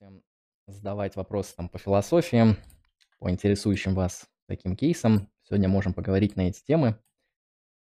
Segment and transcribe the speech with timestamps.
[0.00, 0.24] можете
[0.66, 2.56] задавать вопросы там по философии,
[3.18, 5.28] по интересующим вас таким кейсам.
[5.44, 6.98] Сегодня можем поговорить на эти темы.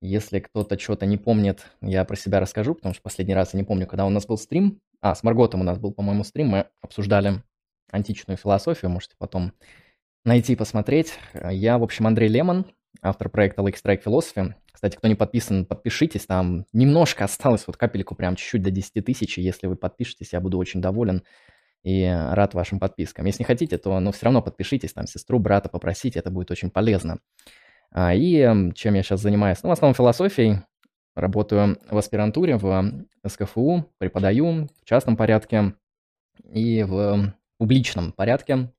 [0.00, 3.64] Если кто-то что-то не помнит, я про себя расскажу, потому что последний раз я не
[3.64, 4.80] помню, когда у нас был стрим.
[5.00, 6.48] А, с Марготом у нас был, по-моему, стрим.
[6.48, 7.42] Мы обсуждали
[7.90, 9.52] античную философию, можете потом
[10.24, 11.14] найти, посмотреть.
[11.34, 12.66] Я, в общем, Андрей Лемон,
[13.00, 14.54] автор проекта Lake Strike Philosophy.
[14.72, 19.38] Кстати, кто не подписан, подпишитесь, там немножко осталось, вот капельку, прям чуть-чуть до 10 тысяч,
[19.38, 21.22] если вы подпишетесь, я буду очень доволен
[21.82, 23.26] и рад вашим подпискам.
[23.26, 26.70] Если не хотите, то ну, все равно подпишитесь, там сестру, брата попросите, это будет очень
[26.70, 27.18] полезно.
[27.90, 29.62] А, и чем я сейчас занимаюсь?
[29.62, 30.60] Ну, в основном философией.
[31.14, 35.74] Работаю в аспирантуре, в СКФУ, преподаю в частном порядке
[36.50, 38.72] и в публичном порядке.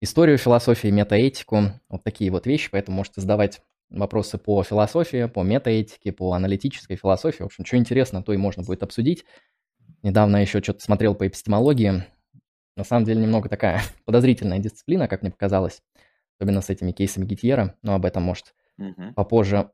[0.00, 6.10] Историю философии, метаэтику, вот такие вот вещи, поэтому можете задавать вопросы по философии, по метаэтике,
[6.10, 7.42] по аналитической философии.
[7.42, 9.24] В общем, что интересно, то и можно будет обсудить.
[10.02, 12.04] Недавно еще что-то смотрел по эпистемологии.
[12.80, 15.82] На самом деле немного такая подозрительная дисциплина, как мне показалось.
[16.38, 17.76] Особенно с этими кейсами Гитьера.
[17.82, 19.12] Но об этом, может, угу.
[19.14, 19.70] попозже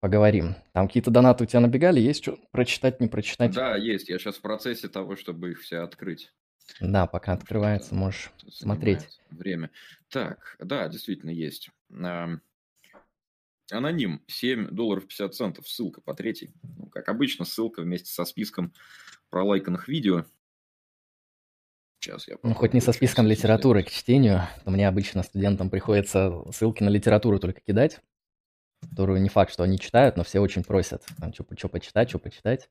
[0.00, 0.54] поговорим.
[0.72, 2.00] Там какие-то донаты у тебя набегали?
[2.00, 3.52] Есть что прочитать, не прочитать?
[3.52, 4.08] Да, есть.
[4.08, 6.32] Я сейчас в процессе того, чтобы их все открыть.
[6.80, 9.20] Да, пока открывается, можешь смотреть.
[9.30, 9.70] Время.
[10.08, 11.68] Так, да, действительно есть.
[13.70, 16.54] Аноним, 7 долларов 50 центов, ссылка по третьей.
[16.62, 18.72] Ну, как обычно, ссылка вместе со списком
[19.28, 20.24] пролайканных видео.
[22.00, 26.32] Сейчас я ну, хоть не со списком литературы к чтению, то мне обычно студентам приходится
[26.50, 28.00] ссылки на литературу только кидать,
[28.80, 32.70] которую не факт, что они читают, но все очень просят, что почитать, что почитать.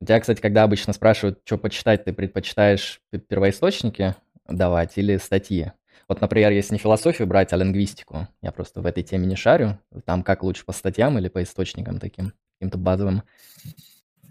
[0.00, 5.72] У тебя, кстати, когда обычно спрашивают, что почитать, ты предпочитаешь первоисточники давать или статьи?
[6.08, 9.78] Вот, например, если не философию брать, а лингвистику, я просто в этой теме не шарю,
[10.04, 13.22] там как лучше по статьям или по источникам таким, каким-то базовым?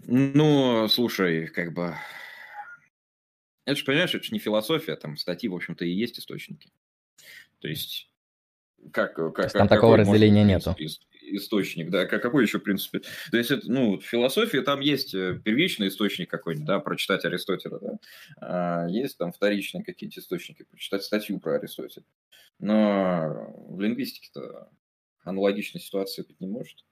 [0.06, 1.96] Ну, слушай, как бы...
[3.64, 6.70] Это же, понимаешь, это же не философия, там статьи, в общем-то, и есть источники.
[7.60, 8.10] То есть,
[8.92, 9.14] как...
[9.14, 10.74] как, То есть там такого разделения нету
[11.24, 13.00] источник, да, как, какой еще, в принципе,
[13.30, 17.78] то есть, это, ну, в философии там есть э, первичный источник какой-нибудь, да, прочитать Аристотеля,
[17.78, 17.98] да,
[18.40, 22.04] а есть там вторичные какие-то источники, прочитать статью про Аристотеля,
[22.58, 24.68] но в лингвистике-то
[25.24, 26.84] аналогичной ситуации быть не может.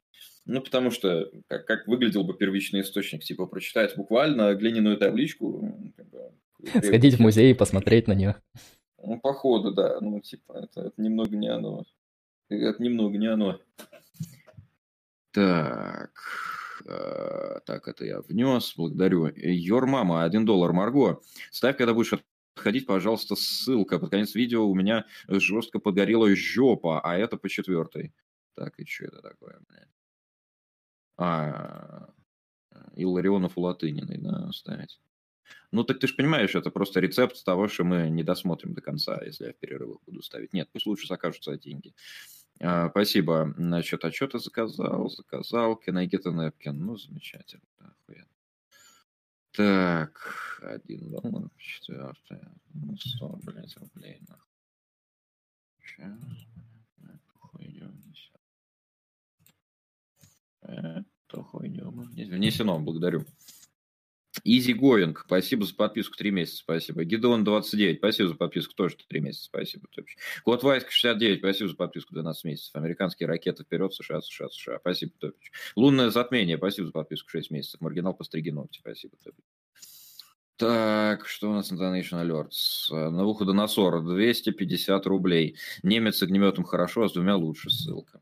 [0.45, 3.23] Ну, потому что как, как выглядел бы первичный источник?
[3.23, 5.93] Типа прочитать буквально глиняную табличку.
[5.97, 6.33] Как бы,
[6.83, 8.37] Сходить в музей и посмотреть на нее.
[9.03, 9.99] Ну, походу, да.
[10.01, 11.85] Ну, типа, это, это немного не оно.
[12.49, 13.61] Это немного не оно.
[15.33, 16.13] Так,
[16.87, 19.31] э, так, это я внес, благодарю.
[19.37, 21.21] Йор мама, 1 доллар, Марго.
[21.53, 22.15] Ставь, когда будешь
[22.57, 23.99] отходить, пожалуйста, ссылка.
[23.99, 28.13] Под конец видео у меня жестко подгорела жопа, а это по четвертой.
[28.55, 29.89] Так, и что это такое, блядь?
[31.17, 32.09] А,
[32.97, 35.01] Илларионов у Латыниной, да, ставить.
[35.73, 39.21] Ну, так ты же понимаешь, это просто рецепт того, что мы не досмотрим до конца,
[39.25, 40.53] если я в перерывах буду ставить.
[40.53, 41.95] Нет, пусть лучше закажутся деньги.
[42.61, 43.55] А, спасибо.
[43.59, 45.09] А что ты заказал?
[45.09, 45.81] Заказал.
[45.87, 46.73] Can I get a napkin?
[46.73, 47.63] Ну, замечательно.
[47.79, 48.27] Охуенно.
[49.53, 52.41] Так, один доллар, четвертый.
[52.75, 54.21] Ну, 100, блядь, рублей.
[54.29, 54.45] Нахуй.
[55.85, 56.19] Сейчас.
[57.03, 58.41] Эту хуйню внесем.
[60.63, 63.25] Эту хуйню мы внесено, благодарю.
[64.47, 67.05] Easy Going, спасибо за подписку, 3 месяца, спасибо.
[67.05, 69.89] Гидеон 29, спасибо за подписку, тоже 3 месяца, спасибо.
[70.45, 72.77] Кот Вайск 69, спасибо за подписку, 12 месяцев.
[72.77, 75.51] Американские ракеты вперед, США, США, США, спасибо, Топич.
[75.75, 77.81] Лунное затмение, спасибо за подписку, 6 месяцев.
[77.81, 79.45] Маргинал постриги ногти, спасибо, Топич.
[80.57, 82.91] Так, что у нас на Donation Alerts?
[83.11, 85.57] На выхода на 40, 250 рублей.
[85.83, 88.21] Немец с огнеметом хорошо, а с двумя лучше, ссылка.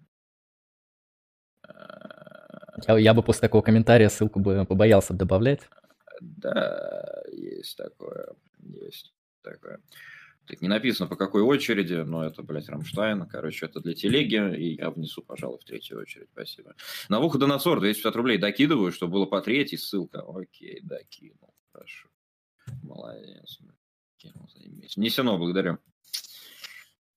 [2.87, 5.69] Я бы после такого комментария ссылку бы побоялся добавлять.
[6.21, 9.12] Да, есть такое, есть
[9.43, 9.81] такое.
[10.47, 13.27] Так, не написано по какой очереди, но это, блядь, Рамштайн.
[13.27, 16.29] Короче, это для телеги, и я внесу, пожалуй, в третью очередь.
[16.33, 16.75] Спасибо.
[17.11, 20.25] На выход на 40 250 рублей докидываю, чтобы было по третьей ссылка.
[20.27, 21.55] Окей, докинул.
[21.71, 22.09] Хорошо.
[22.83, 23.59] Молодец.
[24.17, 24.97] Кинул, заебись.
[24.97, 25.79] Несено, благодарю.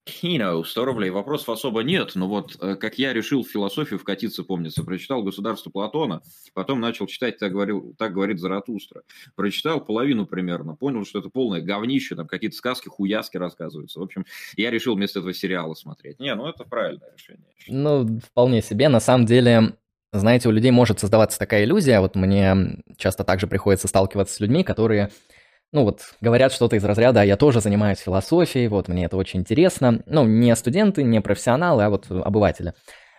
[0.04, 1.10] Кино, 100 рублей.
[1.10, 5.70] Вопросов особо нет, но вот э, как я решил в философию вкатиться, помнится, прочитал «Государство
[5.70, 6.22] Платона»,
[6.54, 9.02] потом начал читать «Так, говорил, так говорит Заратустра».
[9.36, 14.00] Прочитал половину примерно, понял, что это полное говнище, там какие-то сказки, хуяски рассказываются.
[14.00, 14.24] В общем,
[14.56, 16.18] я решил вместо этого сериала смотреть.
[16.18, 17.46] Не, ну это правильное решение.
[17.68, 18.88] Ну, вполне себе.
[18.88, 19.76] На самом деле,
[20.12, 24.64] знаете, у людей может создаваться такая иллюзия, вот мне часто также приходится сталкиваться с людьми,
[24.64, 25.10] которые
[25.72, 30.02] ну вот говорят что-то из разряда, я тоже занимаюсь философией, вот мне это очень интересно.
[30.06, 32.74] Ну, не студенты, не профессионалы, а вот обыватели.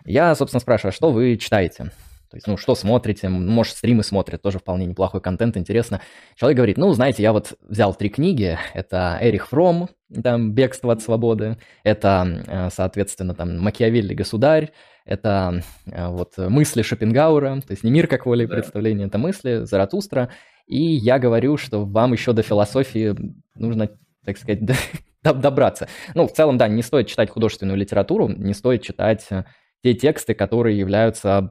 [0.05, 1.91] Я, собственно, спрашиваю, а что вы читаете?
[2.29, 6.01] То есть, ну, что смотрите, может, стримы смотрят, тоже вполне неплохой контент, интересно.
[6.35, 9.89] Человек говорит, ну, знаете, я вот взял три книги, это Эрих Фром,
[10.21, 14.13] там, «Бегство от свободы», это, э, соответственно, там, «Макиавелли.
[14.13, 14.71] Государь»,
[15.05, 18.55] это э, вот мысли Шопенгауэра, то есть не мир как воля и да.
[18.55, 20.29] представление, это мысли Заратустра.
[20.65, 23.15] И я говорю, что вам еще до философии
[23.55, 23.89] нужно,
[24.25, 24.61] так сказать,
[25.23, 25.87] добраться.
[26.15, 29.43] Ну, в целом, да, не стоит читать художественную литературу, не стоит читать э,
[29.83, 31.49] те тексты, которые являются,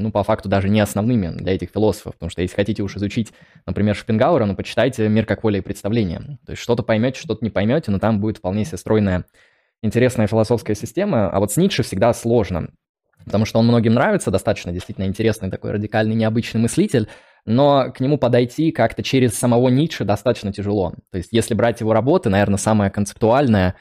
[0.00, 3.32] ну, по факту даже не основными для этих философов, потому что если хотите уж изучить,
[3.66, 6.38] например, Шопенгауэра, ну, почитайте «Мир как воля и представление».
[6.46, 9.24] То есть что-то поймете, что-то не поймете, но там будет вполне себе стройная
[9.82, 12.70] интересная философская система, а вот с Ницше всегда сложно,
[13.24, 17.08] потому что он многим нравится, достаточно действительно интересный такой радикальный, необычный мыслитель,
[17.46, 20.94] но к нему подойти как-то через самого Ницше достаточно тяжело.
[21.10, 23.76] То есть если брать его работы, наверное, самая концептуальная,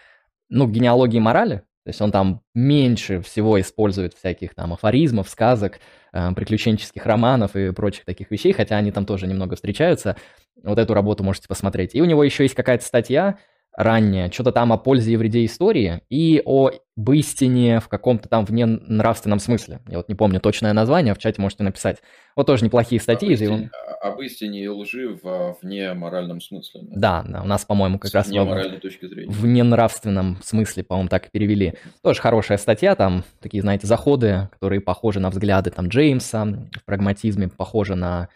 [0.49, 5.79] ну, генеалогии морали, то есть он там меньше всего использует всяких там афоризмов, сказок,
[6.11, 10.15] э, приключенческих романов и прочих таких вещей, хотя они там тоже немного встречаются.
[10.63, 11.95] Вот эту работу можете посмотреть.
[11.95, 13.37] И у него еще есть какая-то статья,
[13.79, 16.69] ранее, что-то там о пользе и вреде истории и о
[17.13, 19.79] истине в каком-то там вне нравственном смысле.
[19.87, 21.99] Я вот не помню точное название, в чате можете написать.
[22.35, 23.29] Вот тоже неплохие статьи.
[23.29, 23.69] Об истине, он...
[24.11, 26.81] об истине и лжи в вне моральном смысле.
[26.91, 29.31] Да, да, у нас, по-моему, как С раз вне моральной точки зрения.
[29.31, 31.75] в ненравственном смысле, по-моему, так и перевели.
[32.03, 37.47] Тоже хорошая статья, там такие, знаете, заходы, которые похожи на взгляды там Джеймса в прагматизме,
[37.47, 38.27] похожи на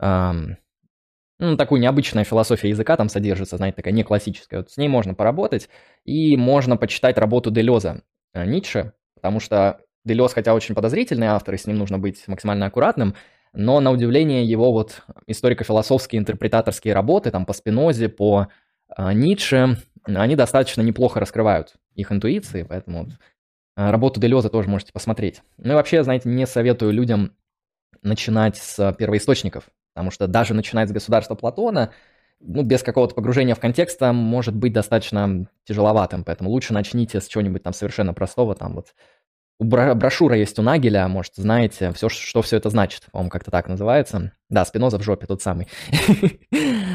[0.00, 0.56] эм,
[1.38, 4.58] ну, такую необычная философия языка там содержится, знаете, такая не классическая.
[4.58, 5.68] Вот с ней можно поработать,
[6.04, 8.02] и можно почитать работу Делеза
[8.32, 12.66] э, Ницше, потому что Делез, хотя очень подозрительный автор, и с ним нужно быть максимально
[12.66, 13.14] аккуратным,
[13.52, 18.48] но на удивление его вот историко-философские интерпретаторские работы, там по Спинозе, по
[18.96, 23.12] э, Ницше, они достаточно неплохо раскрывают их интуиции, поэтому вот,
[23.76, 25.42] э, работу Делеза тоже можете посмотреть.
[25.56, 27.36] Ну и вообще, знаете, не советую людям
[28.02, 31.92] начинать с первоисточников, Потому что даже начинать с государства Платона,
[32.40, 36.24] ну, без какого-то погружения в контекст, может быть достаточно тяжеловатым.
[36.24, 38.54] Поэтому лучше начните с чего-нибудь там совершенно простого.
[38.54, 38.94] Там вот
[39.62, 43.06] брошюра есть у Нагеля, может, знаете, все, что все это значит.
[43.12, 44.32] По-моему, как-то так называется.
[44.48, 45.68] Да, Спиноза в жопе, тот самый.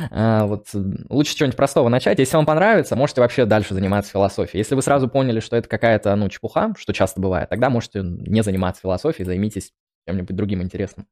[0.09, 0.67] А, вот
[1.09, 2.17] лучше чего-нибудь простого начать.
[2.17, 4.59] Если вам понравится, можете вообще дальше заниматься философией.
[4.59, 8.41] Если вы сразу поняли, что это какая-то, ну, чепуха, что часто бывает, тогда можете не
[8.41, 9.73] заниматься философией, займитесь
[10.07, 11.07] чем-нибудь другим интересным.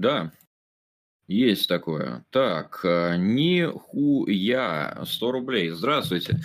[0.00, 0.32] Да,
[1.28, 2.24] есть такое.
[2.30, 5.68] Так, э, нихуя, 100 рублей.
[5.68, 6.38] Здравствуйте.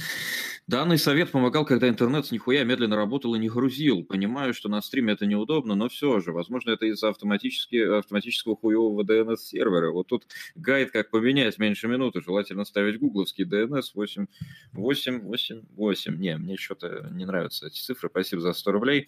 [0.68, 4.04] Данный совет помогал, когда интернет с нихуя медленно работал и не грузил.
[4.04, 6.34] Понимаю, что на стриме это неудобно, но все же.
[6.34, 9.92] Возможно, это из-за автоматически, автоматического хуевого DNS-сервера.
[9.92, 12.20] Вот тут гайд, как поменять меньше минуты.
[12.22, 14.26] Желательно ставить гугловский DNS 8,
[14.74, 16.18] 8, 8, 8.
[16.18, 18.10] Не, мне что-то не нравятся эти цифры.
[18.10, 19.08] Спасибо за 100 рублей.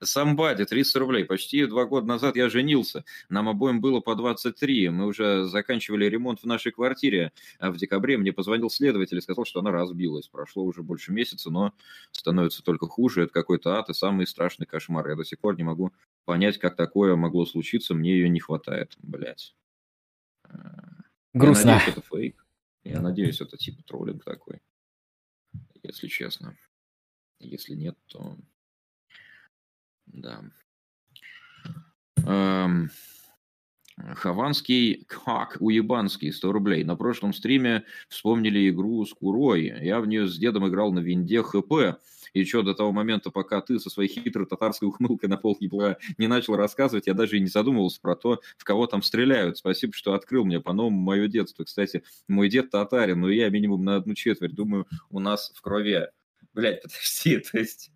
[0.00, 1.24] Самбади, 300 рублей.
[1.24, 3.04] Почти два года назад я женился.
[3.28, 4.90] Нам обоим было по 23.
[4.90, 7.32] Мы уже заканчивали ремонт в нашей квартире.
[7.58, 10.28] А в декабре мне позвонил следователь и сказал, что она разбилась.
[10.28, 11.74] Прошло уже больше месяца, но
[12.10, 13.22] становится только хуже.
[13.24, 15.08] Это какой-то ад и самый страшный кошмар.
[15.08, 15.92] Я до сих пор не могу
[16.24, 17.94] понять, как такое могло случиться.
[17.94, 18.94] Мне ее не хватает.
[18.98, 19.54] Блять.
[21.32, 21.70] Грустно.
[21.70, 22.46] Я надеюсь, это фейк.
[22.84, 24.60] Я надеюсь, это типа троллинг такой.
[25.82, 26.56] Если честно.
[27.40, 28.36] Если нет, то
[30.06, 30.42] да.
[32.26, 32.90] Эм,
[33.96, 36.84] Хованский как уебанский, 100 рублей.
[36.84, 39.72] На прошлом стриме вспомнили игру с Курой.
[39.82, 42.00] Я в нее с дедом играл на винде ХП.
[42.32, 46.26] И что, до того момента, пока ты со своей хитрой татарской ухмылкой на пол не
[46.26, 49.58] начал рассказывать, я даже и не задумывался про то, в кого там стреляют.
[49.58, 51.62] Спасибо, что открыл мне по-новому мое детство.
[51.62, 54.54] Кстати, мой дед татарин, но я минимум на одну четверть.
[54.54, 56.08] Думаю, у нас в крови.
[56.52, 57.92] Блять, подожди, то есть...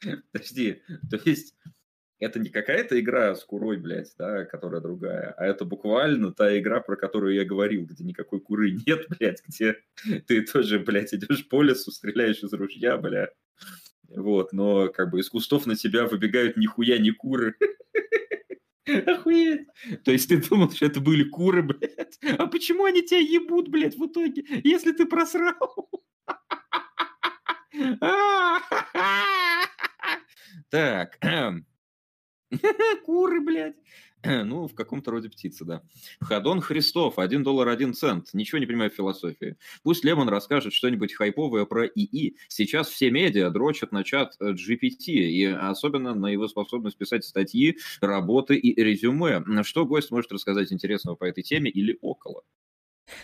[0.32, 1.54] Подожди, то есть
[2.20, 6.80] это не какая-то игра с курой, блядь, да, которая другая, а это буквально та игра,
[6.80, 9.76] про которую я говорил, где никакой куры нет, блядь, где
[10.26, 13.30] ты тоже, блядь, идешь по лесу, стреляешь из ружья, бля.
[14.08, 17.54] Вот, но как бы из кустов на тебя выбегают нихуя не куры.
[19.06, 19.68] Охуеть.
[20.04, 22.18] То есть ты думал, что это были куры, блядь?
[22.38, 25.90] А почему они тебя ебут, блядь, в итоге, если ты просрал?
[30.70, 31.18] Так.
[33.04, 33.76] Куры, блядь.
[34.24, 35.82] Ну, в каком-то роде птицы, да.
[36.20, 38.30] Хадон Христов, 1 доллар 1 цент.
[38.32, 39.56] Ничего не понимаю в философии.
[39.82, 42.36] Пусть Лемон расскажет что-нибудь хайповое про ИИ.
[42.48, 48.56] Сейчас все медиа дрочат на чат GPT, и особенно на его способность писать статьи, работы
[48.56, 49.44] и резюме.
[49.62, 52.42] Что гость может рассказать интересного по этой теме или около?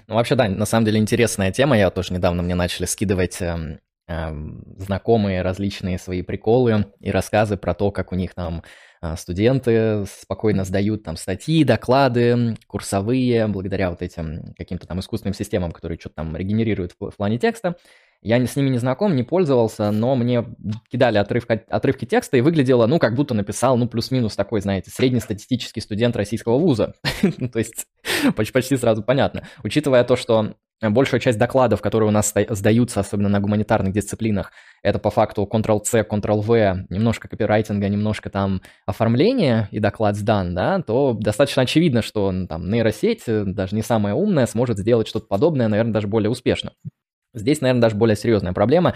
[0.06, 1.76] Ну, вообще, да, на самом деле интересная тема.
[1.76, 7.90] Я тоже недавно мне начали скидывать эм, знакомые различные свои приколы и рассказы про то,
[7.90, 8.62] как у них там
[9.04, 15.73] а, студенты спокойно сдают там статьи, доклады, курсовые, благодаря вот этим каким-то там искусственным системам,
[15.73, 17.76] которые что-то там регенерируют в плане текста.
[18.23, 20.46] Я с ними не знаком, не пользовался, но мне
[20.90, 25.82] кидали отрывка, отрывки текста и выглядело, ну, как будто написал, ну, плюс-минус такой, знаете, среднестатистический
[25.82, 26.94] студент российского вуза.
[27.52, 27.84] То есть
[28.34, 29.46] почти сразу понятно.
[29.62, 30.54] Учитывая то, что
[30.90, 36.06] большая часть докладов, которые у нас сдаются, особенно на гуманитарных дисциплинах, это по факту Ctrl-C,
[36.08, 42.70] Ctrl-V, немножко копирайтинга, немножко там оформления, и доклад сдан, да, то достаточно очевидно, что там
[42.70, 46.72] нейросеть, э, даже не самая умная, сможет сделать что-то подобное, наверное, даже более успешно.
[47.34, 48.94] Здесь, наверное, даже более серьезная проблема.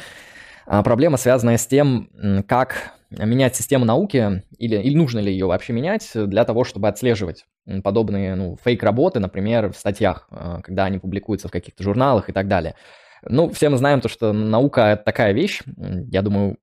[0.70, 2.10] А, проблема, связанная с тем,
[2.46, 7.46] как менять систему науки, или, или нужно ли ее вообще менять для того, чтобы отслеживать
[7.82, 12.48] подобные ну, фейк-работы, например, в статьях, а, когда они публикуются в каких-то журналах и так
[12.48, 12.74] далее.
[13.22, 16.58] Ну, все мы знаем то, что наука– это такая вещь, я думаю,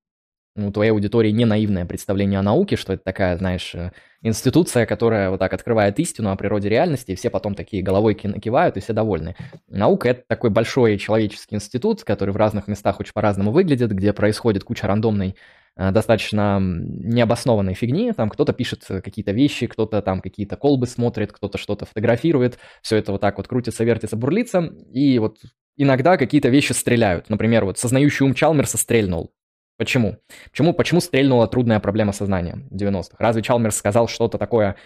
[0.55, 5.29] у твоей аудитории не наивное представление о науке, что это такая, знаешь, э, институция, которая
[5.29, 8.93] вот так открывает истину о природе реальности, и все потом такие головой кивают, и все
[8.93, 9.35] довольны.
[9.67, 14.63] Наука— это такой большой человеческий институт, который в разных местах очень по-разному выглядит, где происходит
[14.63, 15.35] куча рандомной
[15.75, 21.57] э, достаточно необоснованной фигни, там кто-то пишет какие-то вещи, кто-то там какие-то колбы смотрит, кто-то
[21.57, 25.39] что-то фотографирует, все это вот так вот крутится, вертится, бурлится, и вот
[25.75, 27.29] иногда какие-то вещи стреляют.
[27.29, 29.33] Например, вот сознающий ум Чалмерса стрельнул.
[29.77, 30.17] Почему?
[30.51, 33.15] Почему, почему стрельнула трудная проблема сознания в 90-х?
[33.19, 34.77] Разве Чалмерс сказал что-то такое,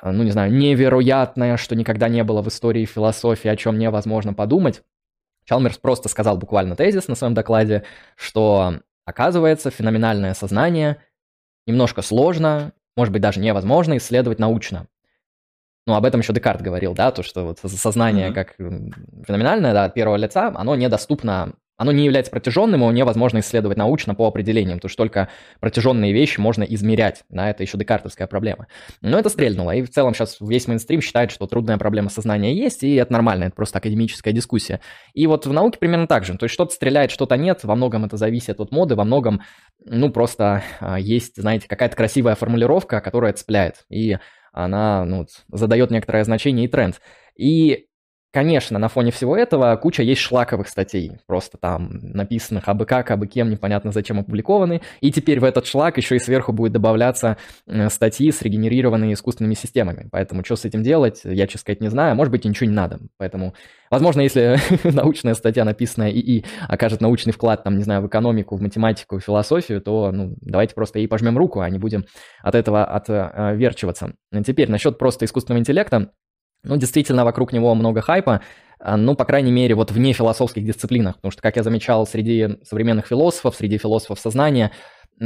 [0.00, 4.34] э, ну не знаю, невероятное, что никогда не было в истории философии, о чем невозможно
[4.34, 4.82] подумать?
[5.44, 10.98] Чалмерс просто сказал буквально тезис на своем докладе, что, оказывается, феноменальное сознание
[11.66, 14.86] немножко сложно, может быть, даже невозможно исследовать научно.
[15.86, 18.34] Ну, об этом еще Декарт говорил, да, то, что вот сознание mm-hmm.
[18.34, 18.56] как
[19.26, 24.14] феноменальное, да, от первого лица, оно недоступно оно не является протяженным, его невозможно исследовать научно
[24.14, 25.28] по определениям, потому что только
[25.60, 28.66] протяженные вещи можно измерять, да, это еще декартовская проблема.
[29.00, 32.82] Но это стрельнуло, и в целом сейчас весь мейнстрим считает, что трудная проблема сознания есть,
[32.82, 34.80] и это нормально, это просто академическая дискуссия.
[35.14, 38.04] И вот в науке примерно так же, то есть что-то стреляет, что-то нет, во многом
[38.04, 39.42] это зависит от моды, во многом,
[39.84, 44.18] ну, просто а, есть, знаете, какая-то красивая формулировка, которая цепляет, и
[44.52, 47.00] она, ну, задает некоторое значение и тренд.
[47.36, 47.87] И
[48.30, 53.26] Конечно, на фоне всего этого куча есть шлаковых статей, просто там написанных абы как, абы
[53.26, 57.88] кем, непонятно зачем опубликованы, и теперь в этот шлак еще и сверху будет добавляться э,
[57.88, 60.08] статьи, срегенерированные искусственными системами.
[60.12, 62.98] Поэтому что с этим делать, я, честно сказать, не знаю, может быть, ничего не надо.
[63.16, 63.54] Поэтому,
[63.90, 68.60] возможно, если научная статья, написанная ИИ, окажет научный вклад, там, не знаю, в экономику, в
[68.60, 72.04] математику, в философию, то, ну, давайте просто ей пожмем руку, а не будем
[72.42, 74.12] от этого отверчиваться.
[74.46, 76.10] Теперь, насчет просто искусственного интеллекта,
[76.64, 78.42] ну, действительно, вокруг него много хайпа,
[78.80, 82.58] а, ну, по крайней мере, вот вне философских дисциплинах, потому что, как я замечал, среди
[82.62, 84.72] современных философов, среди философов сознания,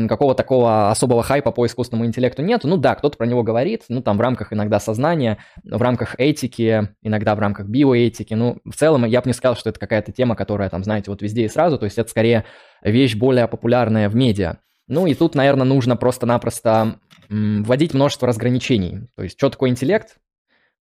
[0.08, 2.62] какого такого особого хайпа по искусственному интеллекту нет.
[2.64, 6.88] Ну да, кто-то про него говорит, ну там в рамках иногда сознания, в рамках этики,
[7.02, 8.34] иногда в рамках биоэтики.
[8.34, 11.22] Ну, в целом я бы не сказал, что это какая-то тема, которая там, знаете, вот
[11.22, 12.44] везде и сразу, то есть это скорее
[12.82, 14.58] вещь более популярная в медиа.
[14.88, 16.96] Ну и тут, наверное, нужно просто-напросто
[17.28, 19.08] вводить множество разграничений.
[19.16, 20.16] То есть, что такое интеллект,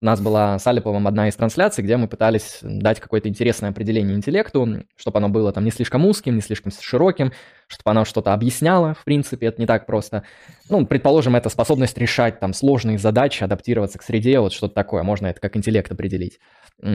[0.01, 4.15] у нас была с Алиповым одна из трансляций, где мы пытались дать какое-то интересное определение
[4.15, 7.33] интеллекту, чтобы оно было там не слишком узким, не слишком широким,
[7.67, 10.23] чтобы оно что-то объясняло, в принципе, это не так просто.
[10.69, 15.27] Ну, предположим, это способность решать там сложные задачи, адаптироваться к среде, вот что-то такое, можно
[15.27, 16.39] это как интеллект определить.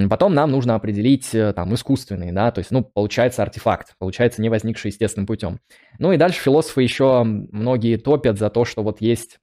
[0.08, 4.48] Потом нам нужно определить э, там искусственный, да, то есть, ну, получается артефакт, получается не
[4.48, 5.60] возникший естественным путем.
[5.98, 9.40] Ну и дальше философы еще многие топят за то, что вот есть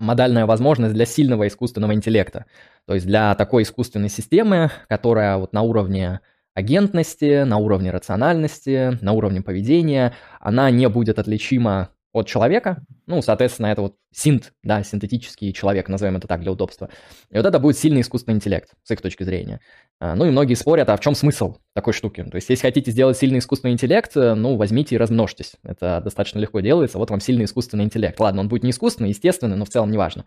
[0.00, 2.46] модальная возможность для сильного искусственного интеллекта.
[2.86, 6.20] То есть для такой искусственной системы, которая вот на уровне
[6.54, 13.68] агентности, на уровне рациональности, на уровне поведения, она не будет отличима от человека, ну, соответственно,
[13.68, 16.88] это вот синт, да, синтетический человек, назовем это так для удобства.
[17.30, 19.60] И вот это будет сильный искусственный интеллект, с их точки зрения.
[20.00, 22.24] А, ну и многие спорят, а в чем смысл такой штуки?
[22.24, 25.52] То есть, если хотите сделать сильный искусственный интеллект, э, ну, возьмите и размножьтесь.
[25.62, 28.18] Это достаточно легко делается, вот вам сильный искусственный интеллект.
[28.18, 30.24] Ладно, он будет не искусственный, естественный, но в целом неважно.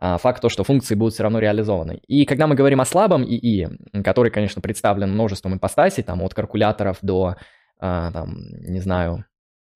[0.00, 2.00] А, факт то, что функции будут все равно реализованы.
[2.08, 3.68] И когда мы говорим о слабом ИИ,
[4.02, 7.36] который, конечно, представлен множеством ипостасей, там, от калькуляторов до,
[7.78, 9.26] а, там, не знаю,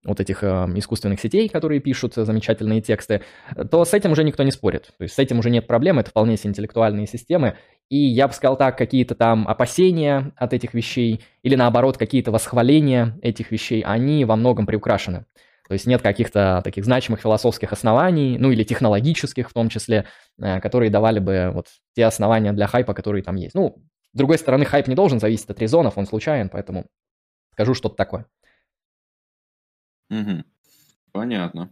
[0.05, 0.47] вот этих э,
[0.77, 3.23] искусственных сетей, которые пишут замечательные тексты,
[3.71, 4.93] то с этим уже никто не спорит.
[4.99, 7.57] То есть с этим уже нет проблем, это вполне себе интеллектуальные системы.
[7.89, 13.19] И я бы сказал так, какие-то там опасения от этих вещей или наоборот какие-то восхваления
[13.23, 15.27] этих вещей, они во многом приукрашены.
[15.67, 20.07] То есть нет каких-то таких значимых философских оснований, ну или технологических в том числе,
[20.39, 23.55] э, которые давали бы вот те основания для хайпа, которые там есть.
[23.55, 23.77] Ну,
[24.13, 26.87] с другой стороны, хайп не должен зависеть от резонов, он случайен, поэтому
[27.53, 28.27] скажу что-то такое.
[30.21, 30.45] Угу.
[31.13, 31.71] Понятно.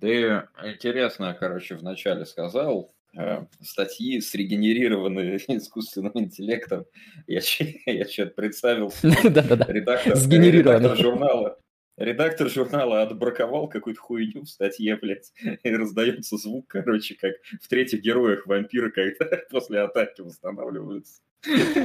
[0.00, 6.86] Ты интересно, короче, вначале сказал, э, статьи срегенерированные искусственным интеллектом.
[7.26, 7.40] Я,
[7.86, 8.92] я что-то представил.
[9.02, 9.66] Да-да-да.
[9.68, 11.58] Редактор, редактор журнала.
[11.98, 15.30] Редактор журнала отбраковал какую-то хуйню в статье, блядь,
[15.62, 21.20] и раздается звук, короче, как в третьих героях вампиры когда после атаки восстанавливаются.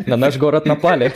[0.06, 1.12] На наш город напали.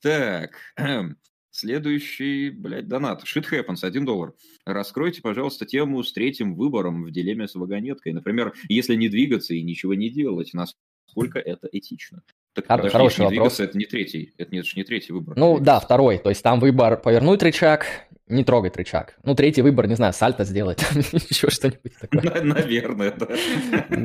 [0.00, 0.56] Так,
[1.56, 3.22] Следующий, блядь, донат.
[3.24, 4.34] Shit happens, 1 доллар.
[4.66, 8.12] Раскройте, пожалуйста, тему с третьим выбором в дилемме с вагонеткой.
[8.12, 12.20] Например, если не двигаться и ничего не делать, насколько это этично?
[12.52, 13.30] Так, Хор- подожди, хороший не вопрос.
[13.30, 15.34] двигаться, это не третий, это, нет, это не третий выбор.
[15.38, 16.18] Ну да, второй.
[16.18, 17.86] То есть там выбор повернуть рычаг,
[18.28, 19.16] не трогать рычаг.
[19.24, 20.82] Ну, третий выбор, не знаю, сальто сделать,
[21.30, 22.42] еще что-нибудь такое.
[22.42, 23.26] Наверное, да.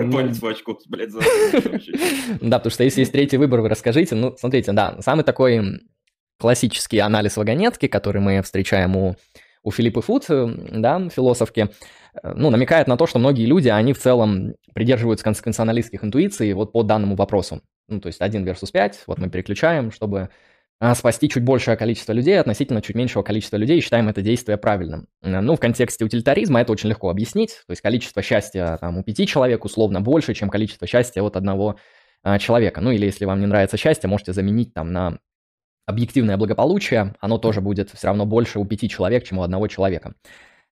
[0.10, 1.12] Палец в очко, блядь,
[2.40, 4.16] Да, потому что если есть третий выбор, вы расскажите.
[4.16, 5.82] Ну, смотрите, да, самый такой
[6.42, 9.16] классический анализ вагонетки, который мы встречаем у,
[9.64, 11.70] у Филиппа Фуд, э, да, философки,
[12.22, 16.72] э, ну, намекает на то, что многие люди, они в целом придерживаются конституционалистских интуиций вот
[16.72, 17.62] по данному вопросу.
[17.88, 20.30] Ну, то есть 1 versus 5, вот мы переключаем, чтобы
[20.80, 24.58] а, спасти чуть большее количество людей относительно чуть меньшего количества людей и считаем это действие
[24.58, 25.08] правильным.
[25.22, 27.52] Э, ну, в контексте утилитаризма это очень легко объяснить.
[27.68, 31.76] То есть количество счастья там, у пяти человек условно больше, чем количество счастья от одного
[32.24, 32.82] а, человека.
[32.82, 35.20] Ну, или если вам не нравится счастье, можете заменить там на
[35.86, 40.14] объективное благополучие, оно тоже будет все равно больше у пяти человек, чем у одного человека.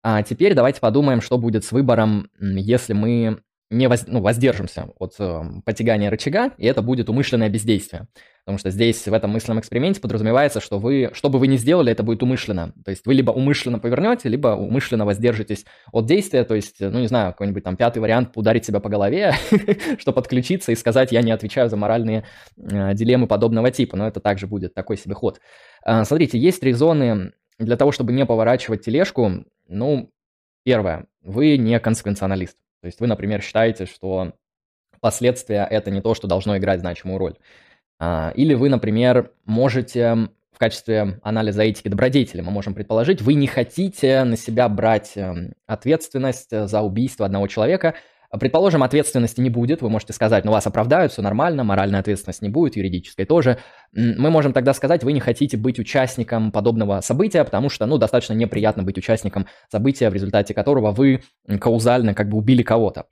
[0.02, 3.42] А теперь давайте подумаем, что будет с выбором, если мы
[3.72, 8.06] не воз, ну, воздержимся от э, потягания рычага, и это будет умышленное бездействие.
[8.44, 11.92] Потому что здесь в этом мысленном эксперименте подразумевается, что вы, что бы вы ни сделали,
[11.92, 12.72] это будет умышленно.
[12.84, 16.44] То есть вы либо умышленно повернете, либо умышленно воздержитесь от действия.
[16.44, 19.34] То есть, ну не знаю, какой-нибудь там пятый вариант ударить себя по голове,
[19.98, 22.24] чтобы подключиться и сказать, я не отвечаю за моральные
[22.56, 23.96] э, дилеммы подобного типа.
[23.96, 25.40] Но это также будет такой себе ход.
[25.86, 29.44] Э, смотрите, есть резоны для того, чтобы не поворачивать тележку.
[29.68, 30.10] Ну,
[30.64, 32.56] первое, вы не консеквенционалист.
[32.82, 34.32] То есть вы, например, считаете, что
[35.00, 37.34] последствия– это не то, что должно играть значимую роль.
[37.98, 43.46] А, или вы, например, можете в качестве анализа этики добродетели, мы можем предположить, вы не
[43.46, 47.94] хотите на себя брать эм, ответственность за убийство одного человека.
[48.40, 52.48] Предположим, ответственности не будет, вы можете сказать, ну вас оправдают, все нормально, моральная ответственность не
[52.48, 53.58] будет, юридической тоже.
[53.92, 58.32] Мы можем тогда сказать, вы не хотите быть участником подобного события, потому что, ну, достаточно
[58.32, 61.22] неприятно быть участником события, в результате которого вы
[61.60, 63.04] каузально как бы убили кого-то.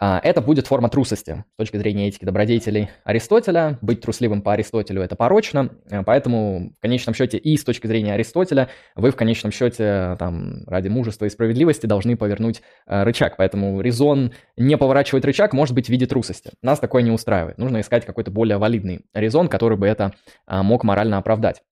[0.00, 3.78] А, это будет форма трусости с точки зрения этики добродетелей Аристотеля.
[3.80, 8.14] Быть трусливым по Аристотелю– это порочно, а, поэтому в конечном счете и с точки зрения
[8.14, 13.36] Аристотеля вы в конечном счете там, ради мужества и справедливости должны повернуть а, рычаг.
[13.36, 16.52] Поэтому резон не поворачивать рычаг может быть в виде трусости.
[16.62, 17.58] Нас такое не устраивает.
[17.58, 20.12] Нужно искать какой-то более валидный резон, который бы это
[20.46, 21.62] мог морально оправдать.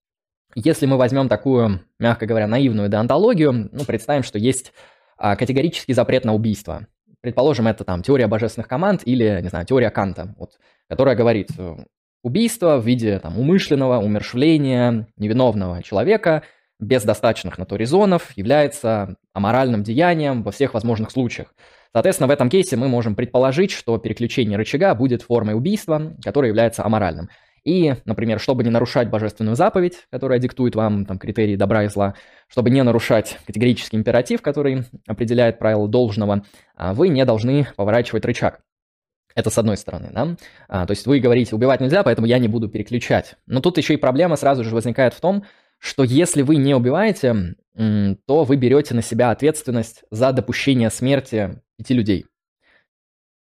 [0.55, 4.73] Если мы возьмем такую, мягко говоря, наивную деонтологию, ну, представим, что есть
[5.19, 6.87] категорический запрет на убийство.
[7.27, 11.75] Предположим, это там теория божественных команд или, не знаю, теория Канта, вот, которая говорит, э,
[12.23, 16.45] убийство в виде там, умышленного умершвления невиновного человека
[16.79, 21.53] без достаточных на то резонов является аморальным деянием во всех возможных случаях.
[21.93, 26.85] Соответственно, в этом кейсе мы можем предположить, что переключение рычага будет формой убийства, которое является
[26.85, 27.29] аморальным.
[27.67, 32.15] И, например, чтобы не нарушать божественную заповедь, которая диктует вам там, критерии добра и зла,
[32.47, 36.45] чтобы не нарушать категорический императив, который определяет правила должного,
[36.77, 38.61] а, вы не должны поворачивать рычаг.
[39.35, 40.37] Это с одной стороны, да?
[40.69, 43.35] А, то есть вы говорите, убивать нельзя, поэтому я не буду переключать.
[43.47, 45.43] Но тут еще и проблема сразу же возникает в том,
[45.81, 51.95] что если вы не убиваете, то вы берете на себя ответственность за допущение смерти пяти
[51.95, 52.27] людей.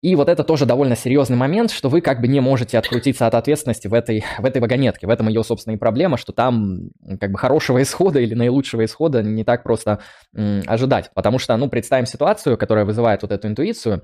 [0.05, 3.33] И вот это тоже довольно серьезный момент, что вы как бы не можете открутиться от
[3.33, 5.07] ответственности в этой, в этой вагонетке.
[5.07, 9.23] В этом ее, собственно, и проблема, что там как бы хорошего исхода или наилучшего исхода
[9.23, 10.01] не так просто
[10.35, 11.09] м, ожидать.
[11.15, 14.03] Потому что, ну, представим ситуацию, которая вызывает вот эту интуицию.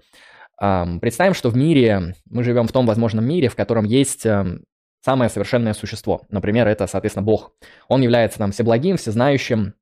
[0.59, 4.63] Эм, представим, что в мире, мы живем в том возможном мире, в котором есть эм,
[5.05, 6.23] самое совершенное существо.
[6.29, 7.51] Например, это, соответственно, Бог.
[7.89, 9.75] Он является нам всеблагим, всезнающим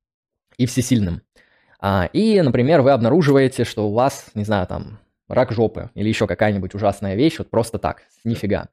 [0.58, 1.22] и всесильным.
[1.80, 5.00] А, и, например, вы обнаруживаете, что у вас, не знаю, там,
[5.30, 8.68] рак жопы или еще какая-нибудь ужасная вещь, вот просто так, нифига.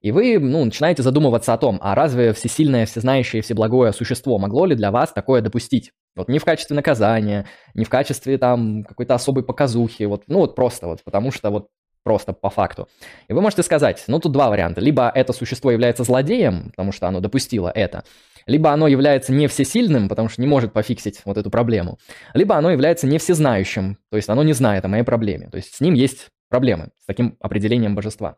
[0.00, 4.76] И вы ну, начинаете задумываться о том, а разве всесильное, всезнающее, всеблагое существо могло ли
[4.76, 5.92] для вас такое допустить?
[6.16, 10.54] Вот не в качестве наказания, не в качестве там какой-то особой показухи, вот, ну вот
[10.54, 11.68] просто вот, потому что вот
[12.04, 12.88] просто по факту.
[13.28, 14.80] И вы можете сказать, ну тут два варианта.
[14.80, 18.04] Либо это существо является злодеем, потому что оно допустило это,
[18.48, 21.98] либо оно является не всесильным, потому что не может пофиксить вот эту проблему,
[22.34, 25.74] либо оно является не всезнающим, то есть оно не знает о моей проблеме, то есть
[25.74, 28.36] с ним есть проблемы, с таким определением божества.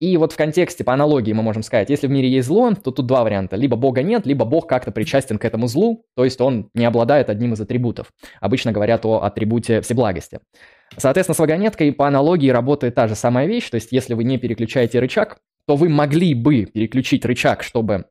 [0.00, 2.90] И вот в контексте, по аналогии мы можем сказать, если в мире есть зло, то
[2.90, 3.54] тут два варианта.
[3.54, 7.30] Либо Бога нет, либо Бог как-то причастен к этому злу, то есть он не обладает
[7.30, 8.08] одним из атрибутов.
[8.40, 10.40] Обычно говорят о атрибуте всеблагости.
[10.96, 14.38] Соответственно, с вагонеткой по аналогии работает та же самая вещь, то есть если вы не
[14.38, 15.38] переключаете рычаг,
[15.68, 18.06] то вы могли бы переключить рычаг, чтобы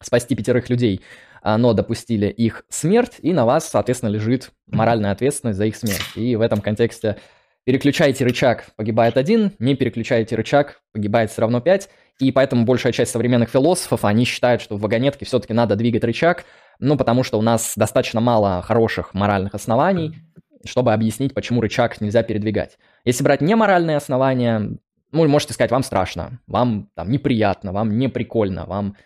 [0.00, 1.00] спасти пятерых людей,
[1.42, 6.02] но допустили их смерть, и на вас, соответственно, лежит моральная ответственность за их смерть.
[6.14, 7.16] И в этом контексте
[7.64, 11.88] переключаете рычаг, погибает один, не переключаете рычаг, погибает все равно пять,
[12.20, 16.44] и поэтому большая часть современных философов, они считают, что в вагонетке все-таки надо двигать рычаг,
[16.78, 20.14] ну, потому что у нас достаточно мало хороших моральных оснований,
[20.64, 22.78] чтобы объяснить, почему рычаг нельзя передвигать.
[23.04, 24.78] Если брать неморальные основания,
[25.12, 28.96] ну, можете сказать, вам страшно, вам там неприятно, вам не прикольно, вам,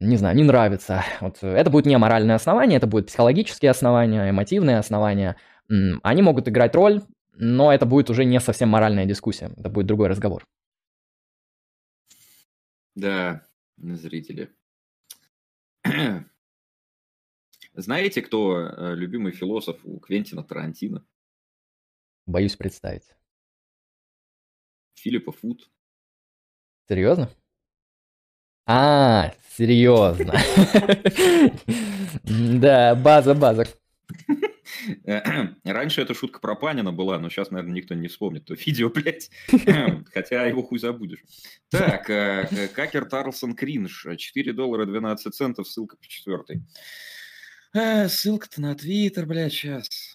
[0.00, 1.04] не знаю, не нравится.
[1.20, 5.36] Вот это будет не моральное основание, это будут психологические основания, эмотивные основания.
[5.68, 7.02] Они могут играть роль,
[7.34, 10.44] но это будет уже не совсем моральная дискуссия, это будет другой разговор.
[12.94, 14.50] Да, зрители.
[17.74, 21.06] Знаете, кто э, любимый философ у Квентина Тарантино?
[22.24, 23.14] Боюсь представить.
[24.94, 25.70] Филиппа Фуд.
[26.88, 27.30] Серьезно?
[28.66, 30.34] А, серьезно.
[32.24, 33.66] Да, база, база.
[35.64, 39.30] Раньше эта шутка про Панина была, но сейчас, наверное, никто не вспомнит то видео, блядь.
[40.12, 41.20] Хотя его хуй забудешь.
[41.70, 44.06] Так, э, э, Какер Тарлсон Кринж.
[44.16, 46.62] 4 доллара 12 центов, ссылка по четвертой.
[47.72, 50.14] Э, ссылка-то на Твиттер, блядь, сейчас.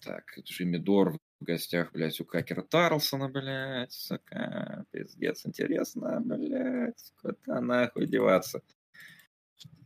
[0.00, 7.60] Так, Джимми Дор в гостях, блядь, у Какера Тарлсона, блядь, сука, пиздец, интересно, блядь, куда
[7.60, 8.62] нахуй деваться.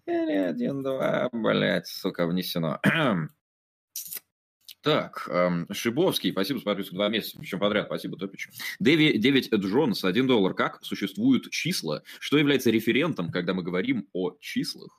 [0.06, 2.80] Или один, два, блядь, сука, внесено.
[4.82, 8.48] Так, эм, Шибовский, спасибо за подписку два месяца, причем подряд, спасибо, Топич.
[8.80, 10.54] Дэви, Дэвид Джонс, один доллар.
[10.54, 12.02] Как существуют числа?
[12.18, 14.90] Что является референтом, когда мы говорим о числах?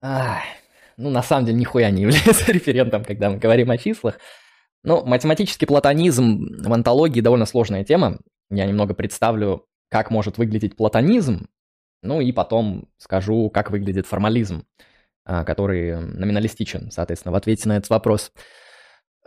[0.00, 0.42] Ах,
[0.98, 4.18] ну, на самом деле, нихуя не является референтом, когда мы говорим о числах.
[4.84, 8.18] Ну, математический платонизм в антологии довольно сложная тема.
[8.50, 11.48] Я немного представлю, как может выглядеть платонизм,
[12.02, 14.64] ну и потом скажу, как выглядит формализм,
[15.24, 18.32] а, который номиналистичен, соответственно, в ответе на этот вопрос.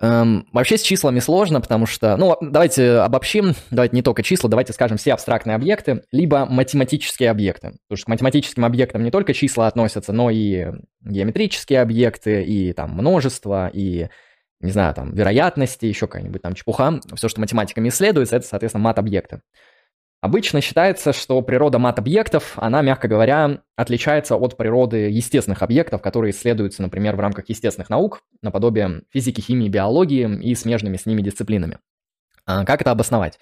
[0.01, 4.73] Эм, вообще с числами сложно, потому что, ну, давайте обобщим, давайте не только числа, давайте
[4.73, 7.73] скажем все абстрактные объекты, либо математические объекты.
[7.87, 12.93] Потому что к математическим объектам не только числа относятся, но и геометрические объекты, и там
[12.93, 14.07] множество, и,
[14.59, 16.99] не знаю, там вероятности, еще какая-нибудь там чепуха.
[17.15, 19.41] Все, что математиками исследуется, это, соответственно, мат-объекты.
[20.21, 26.83] Обычно считается, что природа мат-объектов, она, мягко говоря, отличается от природы естественных объектов, которые исследуются,
[26.83, 31.79] например, в рамках естественных наук, наподобие физики, химии, биологии и смежными с ними дисциплинами.
[32.45, 33.39] А как это обосновать?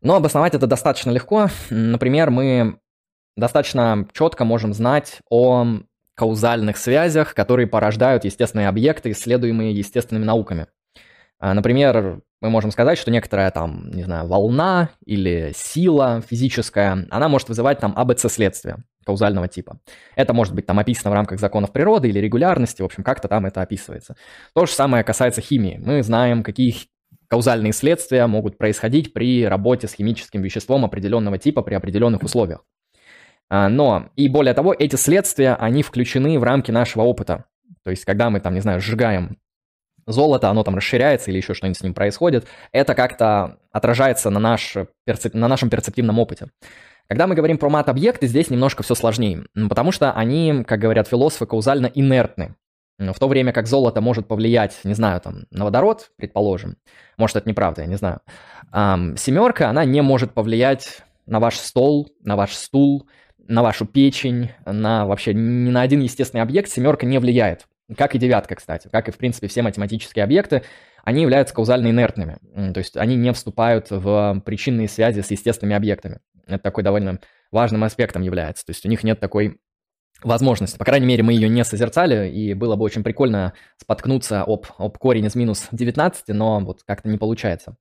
[0.00, 1.48] Ну, обосновать это достаточно легко.
[1.68, 2.78] Например, мы
[3.36, 5.66] достаточно четко можем знать о
[6.14, 10.66] каузальных связях, которые порождают естественные объекты, исследуемые естественными науками.
[11.38, 17.28] А, например, мы можем сказать, что некоторая там, не знаю, волна или сила физическая, она
[17.28, 19.78] может вызывать там АБЦ-следствие каузального типа.
[20.16, 23.46] Это может быть там описано в рамках законов природы или регулярности, в общем, как-то там
[23.46, 24.16] это описывается.
[24.54, 25.80] То же самое касается химии.
[25.82, 26.74] Мы знаем, какие
[27.28, 32.64] каузальные следствия могут происходить при работе с химическим веществом определенного типа при определенных условиях.
[33.48, 37.44] А, но, и более того, эти следствия, они включены в рамки нашего опыта.
[37.84, 39.38] То есть, когда мы там, не знаю, сжигаем
[40.06, 44.76] золото, оно там расширяется или еще что-нибудь с ним происходит, это как-то отражается на, наш,
[45.32, 46.48] на нашем перцептивном опыте.
[47.08, 51.46] Когда мы говорим про мат-объекты, здесь немножко все сложнее, потому что они, как говорят философы,
[51.46, 52.56] каузально инертны.
[52.98, 56.76] В то время как золото может повлиять, не знаю, там, на водород, предположим,
[57.18, 58.20] может, это неправда, я не знаю,
[58.72, 63.06] эм, семерка, она не может повлиять на ваш стол, на ваш стул,
[63.48, 67.66] на вашу печень, на вообще ни на один естественный объект семерка не влияет.
[67.96, 70.62] Как и девятка, кстати, как и, в принципе, все математические объекты,
[71.04, 72.38] они являются каузально инертными.
[72.72, 76.18] То есть они не вступают в причинные связи с естественными объектами.
[76.46, 77.20] Это такой довольно
[77.52, 78.66] важным аспектом является.
[78.66, 79.58] То есть у них нет такой
[80.22, 80.78] возможности.
[80.78, 84.98] По крайней мере, мы ее не созерцали, и было бы очень прикольно споткнуться об, об
[84.98, 87.76] корень из минус 19, но вот как-то не получается.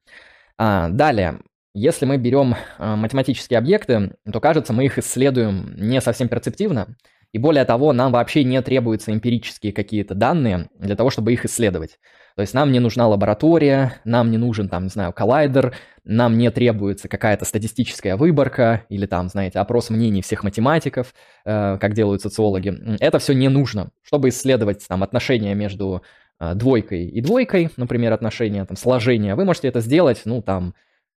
[0.57, 1.39] А, далее,
[1.73, 6.95] если мы берем а, математические объекты, то кажется, мы их исследуем не совсем перцептивно,
[7.35, 11.99] и более того, нам вообще не требуются эмпирические какие-то данные для того, чтобы их исследовать.
[12.37, 16.49] То есть нам не нужна лаборатория, нам не нужен, там, не знаю, коллайдер, нам не
[16.49, 22.73] требуется какая-то статистическая выборка или там, знаете, опрос мнений всех математиков, э, как делают социологи.
[23.01, 23.89] Это все не нужно.
[24.01, 26.03] Чтобы исследовать там отношения между
[26.39, 30.73] двойкой и двойкой, например, отношения, там, сложения, вы можете это сделать, ну, там,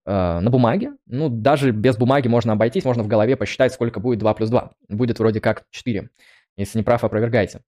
[0.08, 0.92] на бумаге.
[1.06, 4.72] Ну, даже без бумаги можно обойтись, можно в голове посчитать, сколько будет 2 плюс 2.
[4.88, 6.08] Будет вроде как 4.
[6.56, 7.60] Если не прав, опровергайте.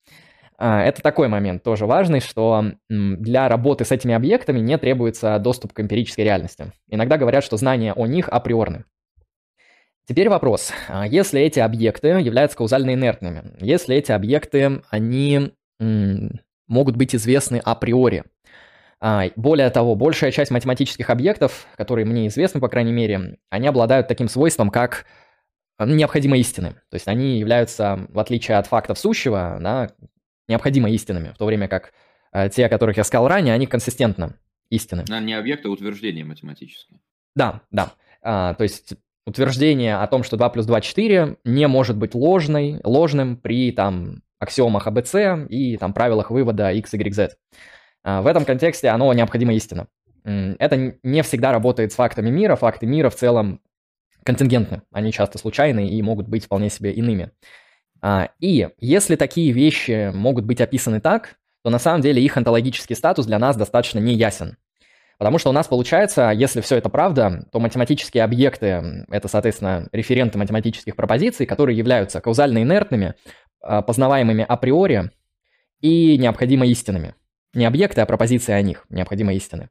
[0.58, 5.80] Это такой момент тоже важный, что для работы с этими объектами не требуется доступ к
[5.80, 6.72] эмпирической реальности.
[6.88, 8.84] Иногда говорят, что знания о них априорны.
[10.06, 10.72] Теперь вопрос.
[10.88, 18.24] А если эти объекты являются каузально инертными, если эти объекты, они могут быть известны априори,
[18.24, 18.39] а,
[19.36, 24.28] более того, большая часть математических объектов, которые мне известны, по крайней мере, они обладают таким
[24.28, 25.06] свойством, как
[25.78, 26.74] необходимой истины.
[26.90, 29.90] То есть они являются, в отличие от фактов сущего, да,
[30.48, 31.92] необходимо истинными, в то время как
[32.32, 34.36] э, те, о которых я сказал ранее, они консистентно
[34.68, 35.04] истины.
[35.08, 37.00] А не объекты, а утверждения математические.
[37.34, 37.92] Да, да.
[38.22, 38.94] А, то есть
[39.26, 44.22] утверждение о том, что 2 плюс 2– 4, не может быть ложной, ложным при там,
[44.38, 45.14] аксиомах АБЦ
[45.48, 47.36] и там, правилах вывода x, y, z.
[48.02, 49.86] А, в этом контексте оно необходимо истина.
[50.24, 52.54] Это не всегда работает с фактами мира.
[52.56, 53.60] Факты мира в целом
[54.24, 54.82] контингентны.
[54.92, 57.30] Они часто случайны и могут быть вполне себе иными.
[58.02, 62.96] А, и если такие вещи могут быть описаны так, то на самом деле их онтологический
[62.96, 64.56] статус для нас достаточно неясен.
[65.18, 70.38] Потому что у нас получается, если все это правда, то математические объекты– это, соответственно, референты
[70.38, 73.14] математических пропозиций, которые являются каузально инертными,
[73.60, 75.10] а, познаваемыми априори
[75.82, 77.14] и необходимо истинными.
[77.54, 79.70] Не объекты, а пропозиции о них, необходимо истины.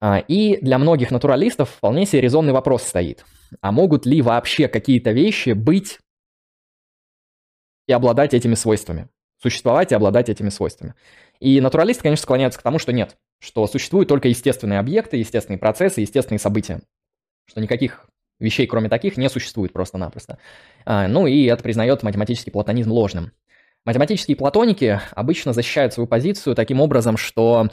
[0.00, 3.24] А, и для многих натуралистов вполне себе резонный вопрос стоит.
[3.60, 5.98] А могут ли вообще какие-то вещи быть
[7.86, 9.08] и обладать этими свойствами?
[9.40, 10.94] Существовать и обладать этими свойствами?
[11.40, 16.00] И натуралисты, конечно, склоняются к тому, что нет, что существуют только естественные объекты, естественные процессы,
[16.00, 16.80] естественные события,
[17.46, 20.38] что никаких вещей, кроме таких, не существует просто-напросто.
[20.84, 23.32] А, ну и это признает математический платонизм ложным.
[23.84, 27.68] Математические платоники обычно защищают свою позицию таким образом, что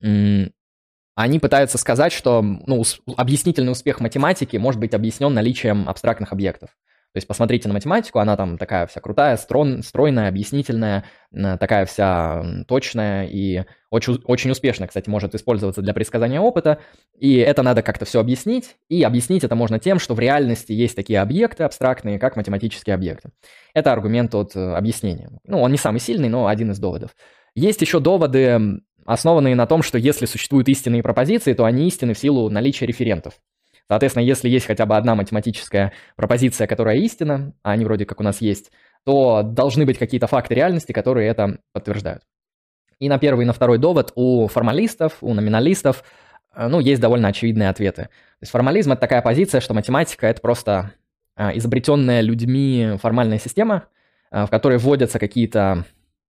[0.00, 2.82] они пытаются сказать, что ну,
[3.16, 6.70] объяснительный успех математики может быть объяснен наличием абстрактных объектов.
[7.14, 12.44] То есть посмотрите на математику, она там такая вся крутая, строн, стройная, объяснительная, такая вся
[12.68, 16.80] точная и очень, очень успешно, кстати, может использоваться для предсказания опыта.
[17.18, 18.76] И это надо как-то все объяснить.
[18.90, 23.30] И объяснить это можно тем, что в реальности есть такие объекты абстрактные, как математические объекты.
[23.72, 25.30] Это аргумент от э, объяснения.
[25.44, 27.16] Ну, он не самый сильный, но один из доводов.
[27.54, 32.18] Есть еще доводы, основанные на том, что если существуют истинные пропозиции, то они истинны в
[32.18, 33.40] силу наличия референтов.
[33.88, 38.22] Соответственно, если есть хотя бы одна математическая пропозиция, которая истина, а они вроде как у
[38.22, 38.70] нас есть,
[39.04, 42.22] то должны быть какие-то факты реальности, которые это подтверждают.
[42.98, 46.04] И на первый и на второй довод у формалистов, у номиналистов,
[46.54, 48.02] э, ну, есть довольно очевидные ответы.
[48.02, 50.92] То есть формализм– это такая позиция, что математика– это просто
[51.36, 53.84] э, изобретенная людьми формальная система,
[54.30, 55.84] э, в которой вводятся какие-то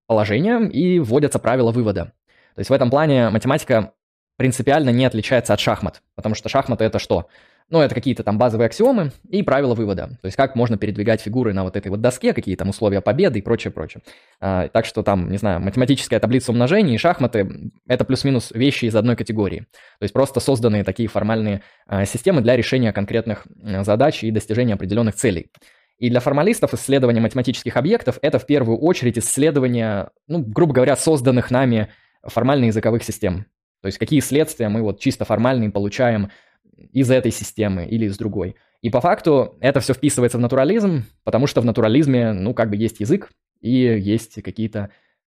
[0.08, 2.14] положения и вводятся правила вывода.
[2.56, 3.94] То есть в этом плане математика
[4.40, 7.28] принципиально не отличается от шахмат, потому что шахматы это что?
[7.70, 10.08] Ну, это какие-то там базовые аксиомы и правила вывода.
[10.22, 13.40] То есть как можно передвигать фигуры на вот этой вот доске, какие там условия победы
[13.40, 14.02] и прочее, прочее.
[14.40, 18.96] А, так что там, не знаю, математическая таблица умножений и шахматы– это плюс-минус вещи из
[18.96, 19.68] одной категории.
[20.00, 24.76] То есть просто созданные такие формальные а, системы для решения конкретных а, задач и достижения
[24.76, 25.52] определенных целей.
[25.98, 31.52] И для формалистов исследование математических объектов– это в первую очередь исследование, ну, грубо говоря, созданных
[31.52, 31.90] нами
[32.24, 33.46] формально-языковых систем.
[33.82, 36.32] То есть какие следствия мы вот чисто формальные получаем
[36.76, 38.56] из этой системы или из другой.
[38.82, 42.78] И по факту это все вписывается в натурализм, потому что в натурализме, ну, как бы
[42.78, 44.90] есть язык и есть какие-то,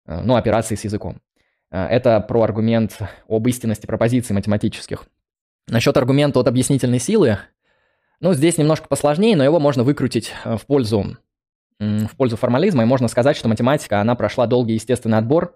[0.08, 1.21] э, ну, операции с языком.
[1.71, 5.05] Э, это про аргумент об истинности пропозиций математических.
[5.67, 7.38] Насчет аргумента от объяснительной силы,
[8.19, 11.17] ну, здесь немножко посложнее, но его можно выкрутить э, в пользу,
[11.77, 15.55] в пользу формализма, и можно сказать, что математика, она прошла долгий естественный отбор,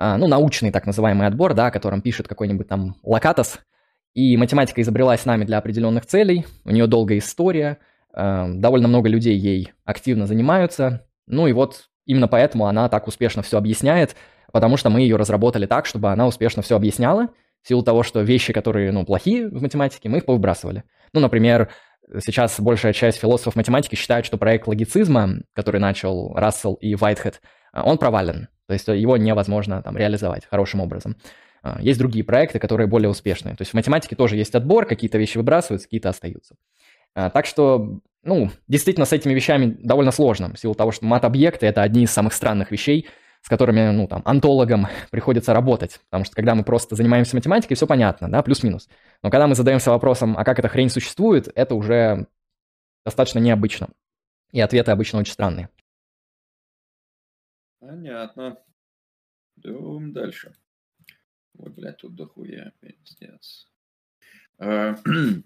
[0.00, 3.60] ну, научный так называемый отбор, да, о котором пишет какой-нибудь там Локатос.
[4.14, 7.78] И математика изобрелась нами для определенных целей, у нее долгая история,
[8.12, 11.06] а, довольно много людей ей активно занимаются.
[11.26, 14.16] Ну и вот именно поэтому она так успешно все объясняет,
[14.52, 17.28] потому что мы ее разработали так, чтобы она успешно все объясняла,
[17.62, 20.84] в силу того, что вещи, которые, ну, плохие в математике, мы их повыбрасывали.
[21.12, 21.68] Ну, например,
[22.18, 27.98] сейчас большая часть философов математики считают, что проект логицизма, который начал Рассел и Вайтхед, он
[27.98, 28.48] провален.
[28.70, 31.16] То есть его невозможно там реализовать хорошим образом.
[31.60, 33.56] А, есть другие проекты, которые более успешные.
[33.56, 36.54] То есть в математике тоже есть отбор, какие-то вещи выбрасываются, какие-то остаются.
[37.16, 41.66] А, так что, ну, действительно с этими вещами довольно сложно, в силу того, что мат-объекты—
[41.66, 43.08] это одни из самых странных вещей,
[43.42, 45.98] с которыми, ну, там, антологам приходится работать.
[46.10, 48.88] Потому что когда мы просто занимаемся математикой, все понятно, да, плюс-минус.
[49.24, 52.28] Но когда мы задаемся вопросом, а как эта хрень существует, это уже
[53.04, 53.88] достаточно необычно.
[54.52, 55.70] И ответы обычно очень странные.
[57.80, 58.62] Понятно.
[59.56, 60.54] Идем дальше.
[61.58, 63.70] Ой, блядь, тут дохуя, пиздец.
[64.58, 64.94] Э,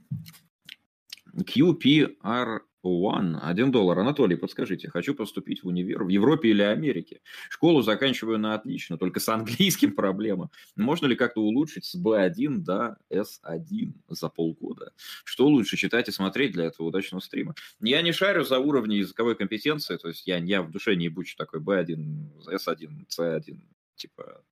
[1.36, 3.98] QPR One, один доллар.
[3.98, 7.20] Анатолий, подскажите, хочу поступить в универ в Европе или Америке.
[7.48, 10.50] Школу заканчиваю на отлично, только с английским проблема.
[10.76, 14.92] Можно ли как-то улучшить с B1 до S1 за полгода?
[15.24, 17.54] Что лучше читать и смотреть для этого удачного стрима?
[17.80, 21.36] Я не шарю за уровни языковой компетенции, то есть я, я в душе не бучу
[21.36, 23.60] такой B1, S1, C1,
[23.96, 24.42] типа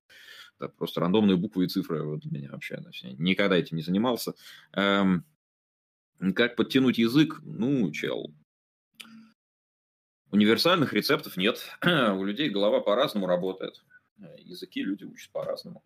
[0.59, 2.79] да, просто рандомные буквы и цифры вот для меня вообще.
[3.17, 4.33] Никогда этим не занимался.
[4.73, 5.25] Эм,
[6.35, 7.39] как подтянуть язык?
[7.43, 8.33] Ну, чел.
[10.31, 11.63] Универсальных рецептов нет.
[11.83, 13.83] У людей голова по-разному работает.
[14.37, 15.83] Языки люди учат по-разному.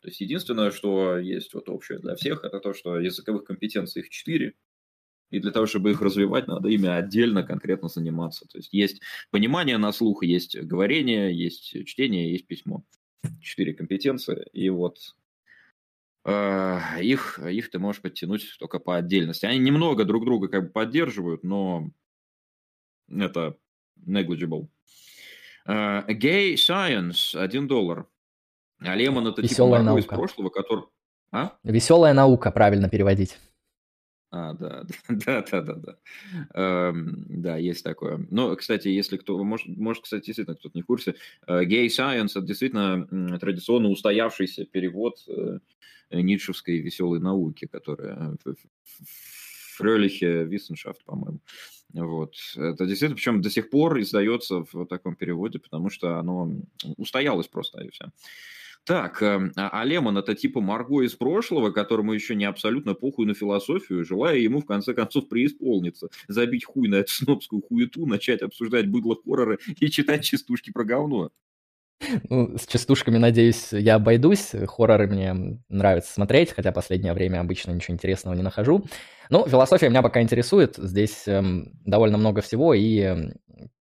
[0.00, 4.10] То есть единственное, что есть вот общее для всех, это то, что языковых компетенций их
[4.10, 4.54] четыре,
[5.30, 8.46] и для того, чтобы их развивать, надо ими отдельно конкретно заниматься.
[8.46, 12.84] То есть есть понимание на слух, есть говорение, есть чтение, есть письмо.
[13.40, 14.46] Четыре компетенции.
[14.52, 14.98] И вот
[16.26, 19.46] их, их ты можешь подтянуть только по отдельности.
[19.46, 21.90] Они немного друг друга как бы поддерживают, но
[23.08, 23.56] это
[24.06, 24.68] negligible.
[25.66, 28.06] Gay Science, 1 доллар.
[28.78, 30.00] А Лемон это Веселая типа наука.
[30.00, 30.84] из прошлого, который...
[31.30, 31.56] А?
[31.62, 33.38] Веселая наука, правильно переводить.
[34.36, 35.96] А, да, да, да, да, да.
[36.54, 38.26] Эм, да, есть такое.
[38.30, 41.14] Но, кстати, если кто, может, может кстати, действительно кто-то не в курсе,
[41.46, 45.60] э, gay science– это действительно традиционно устоявшийся перевод э,
[46.10, 48.36] ницшевской веселой науки, которая
[49.76, 51.38] Фрёлихе Виссеншафт, по-моему.
[51.92, 52.34] Вот.
[52.56, 56.50] Это действительно, причем до сих пор издается в таком переводе, потому что оно
[56.96, 58.06] устоялось просто, и все.
[58.84, 63.24] Так, э, а а Лемон это типа Марго из прошлого, которому еще не абсолютно похуй
[63.24, 68.42] на философию, желая ему в конце концов преисполниться, забить хуй на эту снобскую хуету, начать
[68.42, 71.30] обсуждать быдло-хорроры и читать частушки про говно.
[72.28, 74.52] Ну, с частушками, надеюсь, я обойдусь.
[74.66, 78.84] Хорроры мне нравится смотреть, хотя последнее время обычно ничего интересного не нахожу.
[79.30, 80.76] Ну, философия меня пока интересует.
[80.76, 83.32] Здесь эм, довольно много всего, и эм,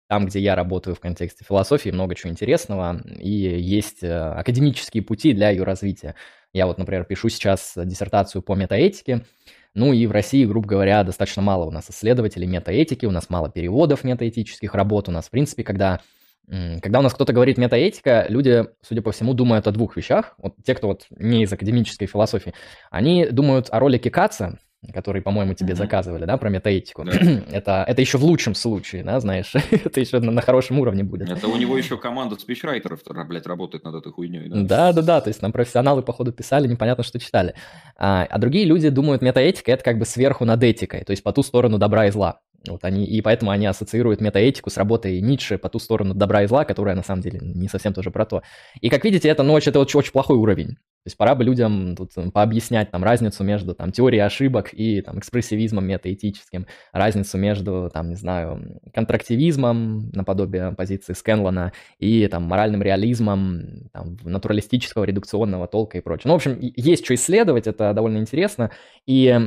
[0.07, 5.33] там, где я работаю в контексте философии, много чего интересного, и есть э, академические пути
[5.33, 6.15] для ее развития.
[6.53, 9.25] Я вот, например, пишу сейчас диссертацию по метаэтике,
[9.73, 13.49] ну и в России, грубо говоря, достаточно мало у нас исследователей метаэтики, у нас мало
[13.49, 16.01] переводов метаэтических работ, у нас, в принципе, когда
[16.47, 20.35] когда у нас кто-то говорит метаэтика, люди, судя по всему, думают о двух вещах.
[20.37, 22.53] Вот те, кто вот не из академической философии,
[22.91, 24.59] они думают о ролике Каца,
[24.93, 25.77] который, по-моему, тебе Мгм.
[25.77, 27.03] заказывали, да, про метаэтику.
[27.03, 27.11] Да.
[27.51, 31.29] это, это еще в лучшем случае, да, знаешь, это еще на, на хорошем уровне будет.
[31.29, 34.49] Это у него еще команда спичрайтеров, блядь, работает над этой хуйней.
[34.49, 34.61] Да?
[34.61, 37.55] Да, да, да, то есть нам профессионалы, походу, писали, непонятно, что читали.
[37.97, 41.31] А, а другие люди думают, метаэтика это как бы сверху над этикой, то есть по
[41.31, 42.39] ту сторону добра и зла.
[42.67, 46.47] Вот они, и поэтому они ассоциируют метаэтику с работой Ницше по ту сторону добра и
[46.47, 48.41] зла, которая на самом деле не совсем тоже про то.
[48.81, 50.77] И как видите, это, ну, очень- это очень, очень плохой уровень.
[51.05, 55.19] То есть пора бы людям тут пообъяснять там разницу между там теорией ошибок и там
[55.19, 63.87] экспрессивизмом метаэтическим, разницу между там, не знаю, контрактивизмом наподобие позиции Скенлона и там моральным реализмом,
[63.93, 66.23] там, натуралистического редукционного толка и прочее.
[66.25, 68.71] Ну, в общем, есть что исследовать, это довольно интересно.
[69.05, 69.39] И,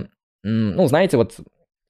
[0.44, 1.40] ну, знаете, вот,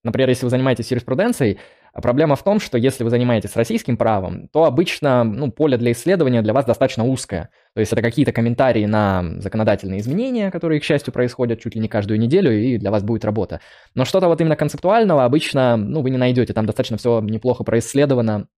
[0.04, 1.58] например, если вы занимаетесь юриспруденцией,
[1.92, 5.92] а проблема в том, что если вы занимаетесь российским правом, то обычно ну, поле для
[5.92, 7.50] исследования для вас достаточно узкое.
[7.74, 11.88] То есть это какие-то комментарии на законодательные изменения, которые, к счастью, происходят чуть ли не
[11.88, 13.61] каждую неделю, и для вас будет работа.
[13.94, 16.52] Но что-то вот именно концептуального обычно ну, вы не найдете.
[16.52, 18.48] Там достаточно все неплохо происследовано,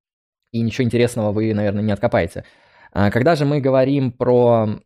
[0.52, 2.44] и ничего интересного вы, наверное, не откопаете.
[2.92, 4.80] А Когда же мы говорим про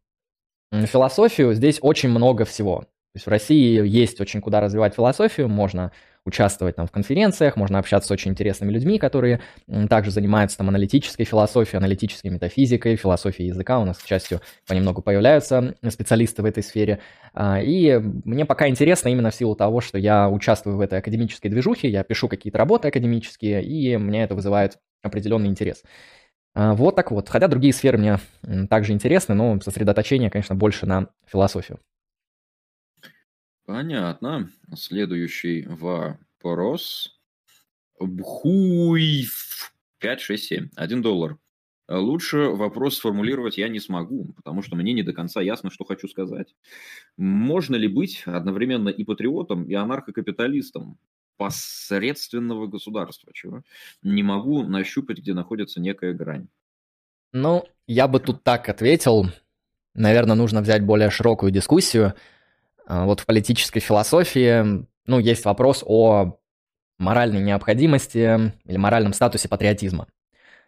[0.70, 2.84] философию, здесь очень много всего.
[3.14, 5.92] То есть в России есть очень куда развивать философию, можно
[6.26, 9.40] участвовать там в конференциях, можно общаться с очень интересными людьми, которые
[9.88, 13.78] также занимаются там аналитической философией, аналитической метафизикой, философией языка.
[13.78, 16.98] У нас, к счастью, понемногу появляются специалисты в этой сфере.
[17.34, 21.50] А, И мне пока интересно именно в силу того, что я участвую в этой академической
[21.50, 25.84] движухе, я пишу какие-то работы академические, и меня это вызывает определенный интерес.
[26.56, 27.28] А, Вот так вот.
[27.28, 28.18] Хотя другие сферы мне
[28.68, 31.78] также интересны, но сосредоточение, конечно, больше на философию.
[33.66, 34.50] Понятно.
[34.76, 37.18] Следующий вопрос.
[37.98, 39.26] Бхуй
[39.98, 40.68] 5, 6, 7.
[40.76, 41.38] 1 доллар.
[41.88, 46.08] Лучше вопрос сформулировать я не смогу, потому что мне не до конца ясно, что хочу
[46.08, 46.54] сказать.
[47.18, 50.98] Можно ли быть одновременно и патриотом, и анархокапиталистом
[51.36, 53.32] посредственного государства?
[53.34, 53.62] Чего?
[54.02, 56.48] Не могу нащупать, где находится некая грань.
[57.32, 59.26] Ну, я бы тут так ответил.
[59.94, 62.14] Наверное, нужно взять более широкую дискуссию.
[62.86, 66.38] А, Вот в политической философии, ну, есть вопрос о
[66.98, 70.06] моральной необходимости или моральном статусе патриотизма.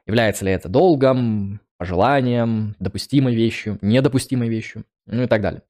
[0.06, 5.62] Является ли это долгом, пожеланиям, допустимой вещью, недопустимой вещью, ну и так далее.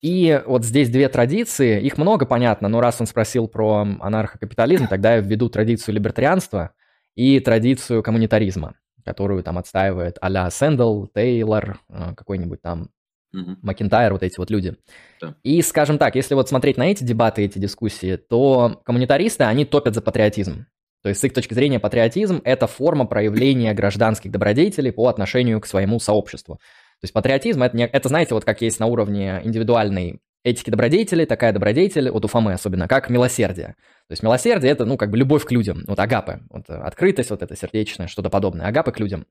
[0.00, 5.16] И вот здесь две традиции, их много, понятно, но раз он спросил про анархокапитализм, тогда
[5.16, 6.72] я введу традицию либертарианства
[7.14, 8.74] и традицию коммунитаризма,
[9.04, 12.90] которую там отстаивает а-ля Сэндл, Тейлор, э, какой-нибудь там
[13.32, 13.56] угу.
[13.62, 14.76] Макентайр, вот эти вот люди.
[15.20, 15.34] Да.
[15.42, 19.94] И, скажем так, если вот смотреть на эти дебаты, эти дискуссии, то коммунитаристы, они топят
[19.94, 20.66] за патриотизм.
[21.02, 25.66] То есть с их точки зрения патриотизм– это форма проявления гражданских добродетелей по отношению к
[25.66, 26.56] своему сообществу.
[26.56, 31.52] То есть патриотизм это, это, знаете, вот как есть на уровне индивидуальной этики добродетели, такая
[31.52, 33.76] добродетель, вот у Фомы особенно, как милосердие.
[34.08, 37.42] То есть милосердие– это, ну, как бы любовь к людям, вот агапы, вот открытость, вот
[37.42, 39.26] это сердечное, что-то подобное, агапы к людям.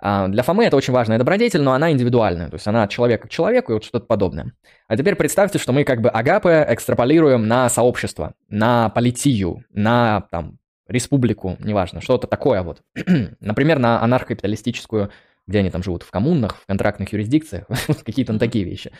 [0.00, 3.26] А для Фомы это очень важная добродетель, но она индивидуальная, то есть она от человека
[3.26, 4.52] к человеку и вот что-то подобное.
[4.86, 10.58] А теперь представьте, что мы как бы агапы экстраполируем на сообщество, на политию, на там
[10.86, 12.82] республику, неважно, что-то такое вот.
[13.40, 15.10] Например, на анархокапиталистическую,
[15.46, 17.66] где они там живут, в коммунах, в контрактных юрисдикциях,
[18.04, 18.92] какие-то на такие вещи.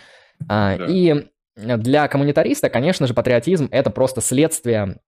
[0.49, 4.99] А, и для коммунитариста, конечно же, патриотизм– это просто следствие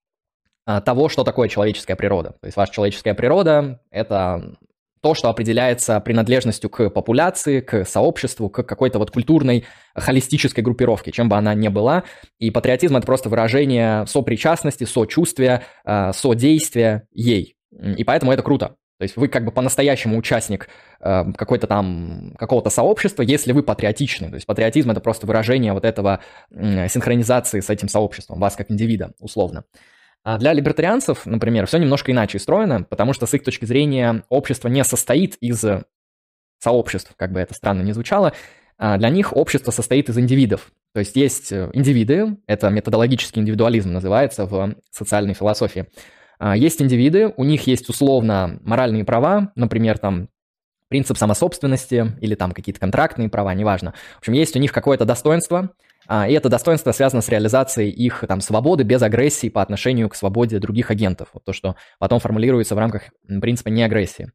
[0.66, 2.36] а, того, что такое человеческая природа.
[2.41, 4.57] То есть ваша человеческая природа– это
[5.03, 11.29] то, что определяется принадлежностью к популяции, к сообществу, к какой-то вот культурной холистической группировке, чем
[11.29, 12.05] бы она ни была.
[12.39, 17.57] И патриотизм– это просто выражение сопричастности, сочувствия, э, содействия ей.
[17.73, 18.77] И поэтому это круто.
[18.99, 20.69] То есть вы как бы по-настоящему участник
[21.01, 24.29] э, какой-то там, какого-то сообщества, если вы патриотичны.
[24.29, 26.21] То есть патриотизм– это просто выражение вот этого
[26.51, 29.65] синхронизации с этим сообществом, вас как индивида, условно.
[30.23, 34.68] А для либертарианцев, например, все немножко иначе устроено, потому что с их точки зрения общество
[34.68, 35.64] не состоит из
[36.59, 38.33] сообществ, как бы это странно ни звучало.
[38.79, 40.73] А для них общество состоит из индивидов.
[40.93, 45.87] То есть есть э, индивиды, это методологический индивидуализм называется в социальной философии.
[46.39, 50.29] А есть индивиды, у них есть условно моральные права, например, там
[50.89, 53.95] принцип самособственности или там какие-то контрактные права, неважно.
[54.14, 55.71] В общем, есть у них какое-то достоинство,
[56.11, 60.59] и это достоинство связано с реализацией их там, свободы без агрессии по отношению к свободе
[60.59, 61.29] других агентов.
[61.33, 64.33] Вот то, что потом формулируется в рамках принципа неагрессии.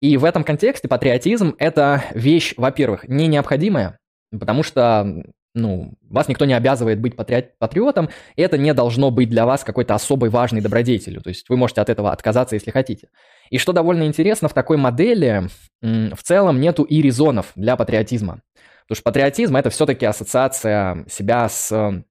[0.00, 3.98] И в этом контексте патриотизм– это вещь, во-первых, не необходимая,
[4.30, 9.30] потому что ну, вас никто не обязывает быть патриот, патриотом, и это не должно быть
[9.30, 11.22] для вас какой-то особой важной добродетелью.
[11.22, 13.08] То есть вы можете от этого отказаться, если хотите.
[13.50, 15.48] И что довольно интересно, в такой модели
[15.80, 18.40] в целом нету и резонов для патриотизма.
[18.86, 22.04] Потому что патриотизм– это все-таки ассоциация себя с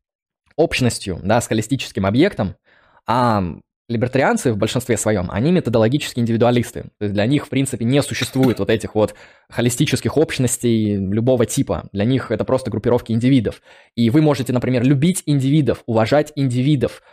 [0.55, 2.55] общностью, да, с холистическим объектом,
[3.07, 3.43] а
[3.89, 6.83] либертарианцы в большинстве своем, они методологические индивидуалисты.
[6.99, 9.13] То есть для них, в принципе, не существует вот этих вот
[9.49, 11.89] холистических общностей любого типа.
[11.91, 13.61] Для них это просто группировки индивидов.
[13.95, 17.03] И вы можете, например, любить индивидов, уважать индивидов,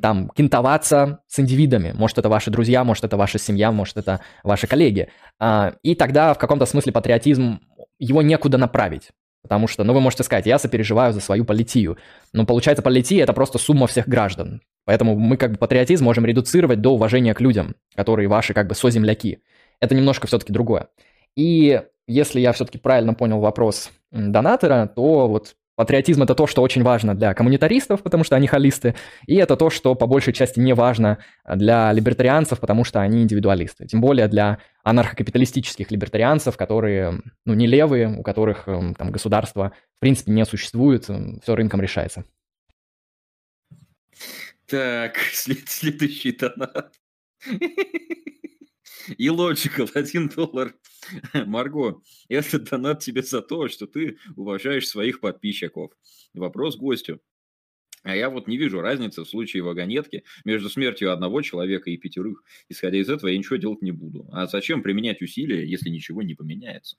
[0.00, 1.92] там, кентоваться с индивидами.
[1.92, 5.08] Может, это ваши друзья, может, это ваша семья, может, это ваши коллеги.
[5.40, 7.58] А, и тогда в каком-то смысле патриотизм
[8.04, 9.10] его некуда направить.
[9.42, 11.98] Потому что, ну, вы можете сказать, я сопереживаю за свою политию.
[12.32, 14.60] Но получается, полития– это просто сумма всех граждан.
[14.84, 18.74] Поэтому мы как бы патриотизм можем редуцировать до уважения к людям, которые ваши как бы
[18.74, 19.42] соземляки.
[19.80, 20.88] Это немножко все-таки другое.
[21.36, 26.82] И если я все-таки правильно понял вопрос донатора, то вот Патриотизм– это то, что очень
[26.82, 28.94] важно для коммунитаристов, потому что они холисты,
[29.26, 31.18] и это то, что по большей части не важно
[31.48, 33.86] для либертарианцев, потому что они индивидуалисты.
[33.86, 40.00] Тем более для анархокапиталистических либертарианцев, которые ну, не левые, у которых эм, там, государство в
[40.00, 42.24] принципе не существует, все рынком решается.
[44.66, 46.92] Так, след, следующий донат.
[49.16, 50.74] И Logical 1 доллар.
[51.46, 55.92] Марго, это донат тебе за то, что ты уважаешь своих подписчиков.
[56.34, 57.20] Вопрос гостю.
[58.02, 62.42] А я вот не вижу разницы в случае вагонетки между смертью одного человека и пятерых.
[62.68, 64.28] Исходя из этого, я ничего делать не буду.
[64.32, 66.96] А зачем применять усилия, если ничего не поменяется?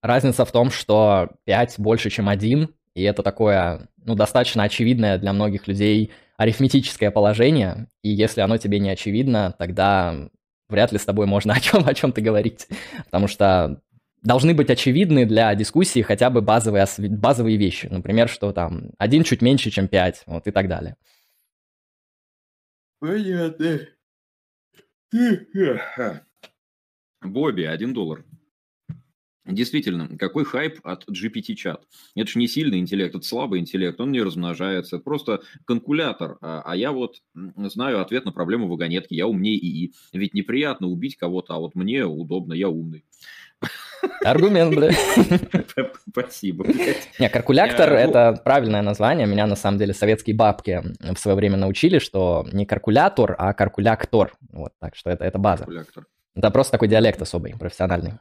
[0.00, 5.32] Разница в том, что 5 больше, чем 1, и это такое, ну, достаточно очевидное для
[5.32, 10.30] многих людей арифметическое положение, и если оно тебе не очевидно, тогда
[10.68, 12.68] вряд ли с тобой можно о чем, о чем ты говорить,
[13.04, 13.80] потому что
[14.22, 17.86] должны быть очевидны для дискуссии хотя бы базовые, базовые вещи.
[17.86, 20.96] Например, что там один чуть меньше, чем пять, вот и так далее.
[23.00, 23.80] Понятно.
[27.22, 28.24] Бобби, один доллар.
[29.48, 31.82] Действительно, какой хайп от GPT-чат?
[32.14, 36.36] Это же не сильный интеллект, это слабый интеллект, он не размножается, это просто конкулятор.
[36.42, 37.22] А, а я вот
[37.56, 39.94] знаю ответ на проблему вагонетки, я умнее ИИ.
[40.12, 43.04] Ведь неприятно убить кого-то, а вот мне удобно, я умный.
[44.22, 44.92] Аргумент, бля.
[46.10, 46.66] Спасибо.
[47.18, 49.26] Не, каркулятор– это правильное название.
[49.26, 54.34] Меня, на самом деле, советские бабки в свое время научили, что не каркулятор, а каркулятор.
[54.52, 55.64] Вот, так что это, это база.
[55.64, 56.06] Каркулятор.
[56.36, 58.12] Это просто такой диалект особый, профессиональный.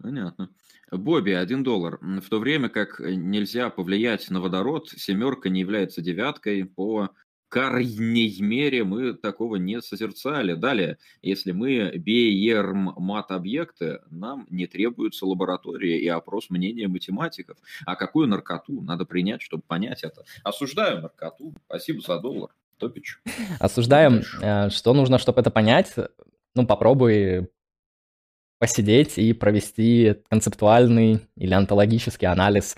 [0.00, 0.50] Понятно.
[0.90, 1.98] Бобби, один доллар.
[2.00, 7.10] В то время как нельзя повлиять на водород, семерка не является девяткой по
[7.48, 10.54] крайней мере мы такого не созерцали.
[10.54, 17.56] Далее, если мы беерм мат-объекты, нам не требуется лаборатория и опрос мнения математиков.
[17.86, 20.24] А какую наркоту надо принять, чтобы понять это?
[20.44, 21.54] Осуждаю наркоту.
[21.66, 22.50] Спасибо за доллар.
[22.76, 23.18] Топич.
[23.58, 24.22] Осуждаем.
[24.40, 25.94] Э, что нужно, чтобы это понять?
[26.54, 27.48] Ну, попробуй
[28.58, 32.76] посидеть и провести концептуальный или онтологический анализ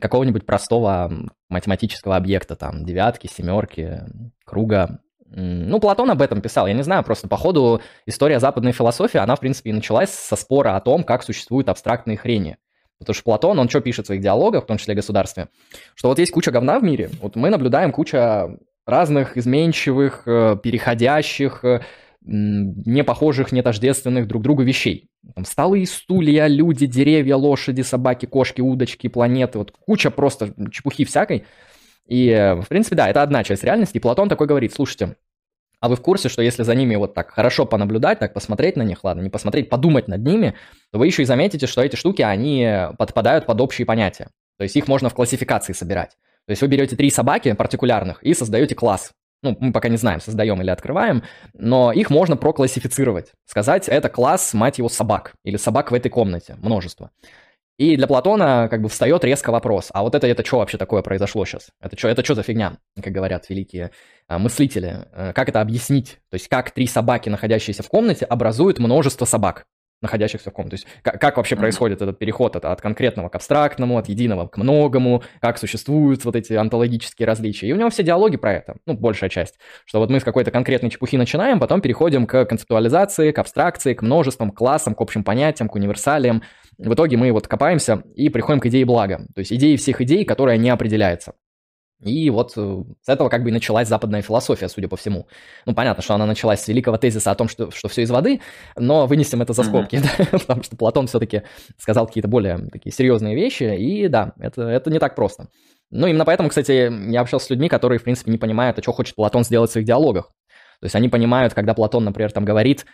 [0.00, 1.12] какого-нибудь простого
[1.48, 4.00] математического объекта, там, девятки, семерки,
[4.44, 5.00] круга.
[5.26, 9.36] Ну, Платон об этом писал, я не знаю, просто по ходу история западной философии, она,
[9.36, 12.58] в принципе, и началась со спора о том, как существуют абстрактные хрени.
[12.98, 15.48] Потому что Платон, он что пишет в своих диалогах, в том числе государстве?
[15.94, 18.56] Что вот есть куча говна в мире, вот мы наблюдаем куча
[18.86, 21.80] разных изменчивых, э, переходящих, э,
[22.24, 25.08] не похожих, не тождественных друг другу вещей.
[25.34, 29.58] Там столы, стулья, люди, деревья, лошади, собаки, кошки, удочки, планеты.
[29.58, 31.44] Вот куча просто чепухи всякой.
[32.06, 33.96] И, э, в принципе, да, это одна часть реальности.
[33.96, 35.16] И Платон такой говорит, слушайте,
[35.80, 38.82] а вы в курсе, что если за ними вот так хорошо понаблюдать, так посмотреть на
[38.82, 40.54] них, ладно, не посмотреть, подумать над ними,
[40.92, 42.68] то вы еще и заметите, что эти штуки, они
[42.98, 44.28] подпадают под общие понятия.
[44.58, 46.10] То есть их можно в классификации собирать.
[46.46, 49.12] То есть вы берете три собаки партикулярных и создаете класс
[49.42, 51.24] ну, мы пока не знаем, создаем или открываем,
[51.54, 53.32] но их можно проклассифицировать.
[53.44, 57.10] Сказать, это класс, мать его, собак, или собак в этой комнате, множество.
[57.78, 61.02] И для Платона как бы встает резко вопрос, а вот это, это что вообще такое
[61.02, 61.70] произошло сейчас?
[61.80, 63.90] Это что это что за фигня, как говорят великие
[64.28, 65.06] а, мыслители?
[65.12, 66.18] А, как это объяснить?
[66.30, 69.66] То есть как три собаки, находящиеся в комнате, образуют множество собак?
[70.02, 70.68] Находящихся в ком.
[70.68, 74.48] То есть как, как вообще происходит этот переход от, от конкретного к абстрактному, от единого
[74.48, 77.68] к многому, как существуют вот эти онтологические различия.
[77.68, 79.58] И у него все диалоги про это, ну, большая часть.
[79.86, 84.02] Что вот мы с какой-то конкретной чепухи начинаем, потом переходим к концептуализации, к абстракции, к
[84.02, 86.42] множествам, к классам, к общим понятиям, к универсалиям.
[86.78, 89.26] В итоге мы вот копаемся и приходим к идее блага.
[89.34, 91.34] То есть идеи всех идей, которая не определяется.
[92.02, 95.28] И вот э, с этого как бы и началась западная философия, судя по всему.
[95.66, 98.40] Ну, понятно, что она началась с великого тезиса о том, что, что все из воды,
[98.76, 100.28] но вынесем это за скобки, mm-hmm.
[100.32, 101.42] да, потому что Платон все-таки
[101.78, 105.48] сказал какие-то более такие серьезные вещи, и да, это, это не так просто.
[105.90, 108.92] Ну, именно поэтому, кстати, я общался с людьми, которые, в принципе, не понимают, а что
[108.92, 110.32] хочет Платон сделать в своих диалогах.
[110.80, 112.86] То есть они понимают, когда Платон, например, там говорит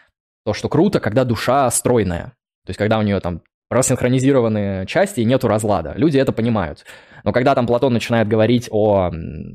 [0.44, 2.34] то, что круто, когда душа стройная.
[2.66, 5.92] То есть когда у нее там рассинхронизированы части и нету разлада.
[5.96, 6.84] Люди это понимают.
[7.24, 9.10] Но когда там Платон начинает говорить о,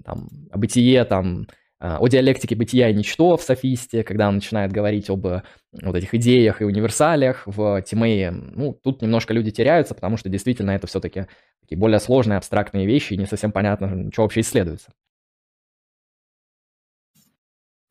[0.06, 1.48] там, о бытие, там,
[1.80, 5.42] а, о диалектике бытия и ничто в софисте, когда он начинает говорить об э,
[5.82, 10.72] вот этих идеях и универсалиях в Тимее, ну, тут немножко люди теряются, потому что действительно
[10.72, 11.26] это все-таки
[11.62, 14.92] такие более сложные абстрактные вещи, и не совсем понятно, что вообще исследуется.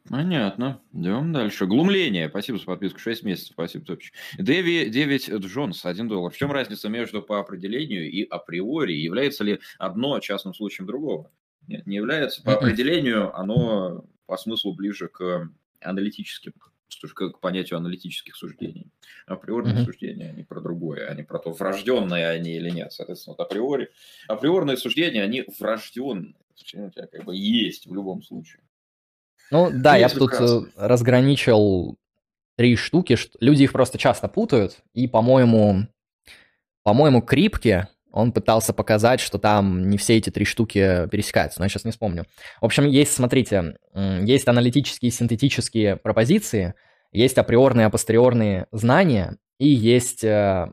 [0.08, 0.80] Понятно.
[0.92, 1.66] Идем дальше.
[1.66, 2.28] Глумление.
[2.28, 2.98] Спасибо за подписку.
[2.98, 3.52] 6 месяцев.
[3.52, 4.12] Спасибо, Топич.
[4.36, 5.84] Дэви 9 Джонс.
[5.84, 6.32] 1 доллар.
[6.32, 8.92] В чем разница между по определению и априори?
[8.94, 11.30] Является ли одно частным случаем другого?
[11.68, 12.42] Нет, не является.
[12.42, 15.48] По определению оно по смыслу ближе к
[15.80, 16.52] аналитическим,
[17.14, 18.90] к понятию аналитических суждений.
[19.26, 19.84] Априорные mm-hmm.
[19.84, 22.92] суждения, они про другое, они про то, врожденные они или нет.
[22.92, 23.90] Соответственно, вот априори.
[24.26, 26.34] Априорные суждения, они врожденные.
[26.54, 28.62] У тебя как бы есть в любом случае.
[29.50, 31.98] Ну да, я бы тут э, разграничил
[32.56, 33.16] три штуки.
[33.40, 34.78] Люди их просто часто путают.
[34.94, 35.86] И, по-моему,
[36.82, 41.70] по-моему, Крипке он пытался показать, что там не все эти три штуки пересекаются, но я
[41.70, 42.26] сейчас не вспомню.
[42.60, 46.74] В общем, есть, смотрите, есть аналитические и синтетические пропозиции,
[47.10, 50.72] есть априорные и апостериорные знания, и есть э,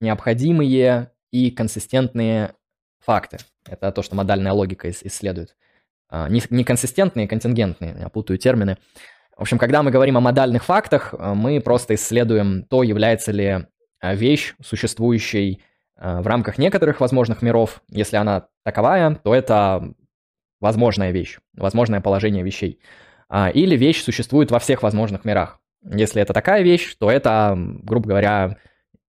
[0.00, 2.54] необходимые и консистентные
[2.98, 3.38] факты.
[3.66, 5.56] Это то, что модальная логика исследует.
[6.10, 8.76] А, неконсистентные, контингентные, я путаю термины.
[9.36, 13.66] В общем, когда мы говорим о модальных фактах, э, мы просто исследуем то, является ли
[14.02, 15.62] э, вещь, существующей
[16.02, 17.82] в рамках некоторых возможных миров.
[17.90, 19.92] Если она таковая, то это
[20.60, 22.80] возможная вещь, возможное положение вещей.
[23.28, 25.60] А, или вещь существует во всех возможных мирах.
[25.82, 28.58] Если это такая вещь, то это, грубо говоря,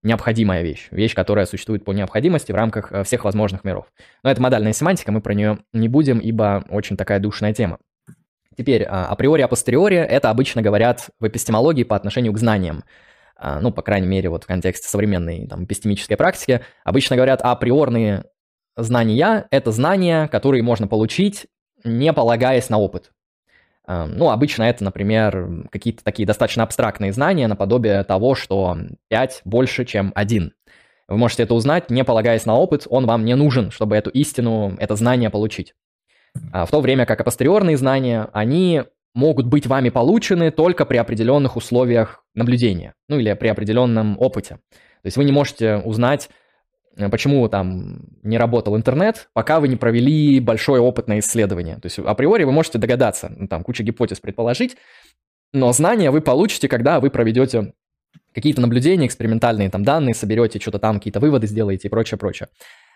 [0.03, 3.85] необходимая вещь, вещь, которая существует по необходимости в рамках э, всех возможных миров.
[4.23, 7.79] Но это модальная семантика, мы про нее не будем, ибо очень такая душная тема.
[8.57, 12.83] Теперь, а, априори, апостериори– это обычно говорят в эпистемологии по отношению к знаниям.
[13.37, 16.61] А, ну, по крайней мере, вот в контексте современной там, эпистемической практики.
[16.83, 18.25] Обычно говорят априорные
[18.75, 21.47] знания– это знания, которые можно получить,
[21.85, 23.11] не полагаясь на опыт.
[23.89, 28.77] Ну, обычно это, например, какие-то такие достаточно абстрактные знания, наподобие того, что
[29.07, 30.53] 5 больше, чем 1.
[31.07, 34.75] Вы можете это узнать, не полагаясь на опыт, он вам не нужен, чтобы эту истину,
[34.79, 35.73] это знание получить.
[36.51, 38.83] А в то время как апостериорные знания, они
[39.15, 44.59] могут быть вами получены только при определенных условиях наблюдения, ну или при определенном опыте.
[45.01, 46.29] То есть вы не можете узнать,
[47.11, 51.75] почему там не работал интернет, пока вы не провели большое опытное исследование.
[51.75, 54.77] То есть априори вы можете догадаться, ну, там куча гипотез предположить,
[55.53, 57.73] но знания вы получите, когда вы проведете
[58.33, 62.49] какие-то наблюдения, экспериментальные там данные, соберете что-то там, какие-то выводы сделаете и прочее, прочее.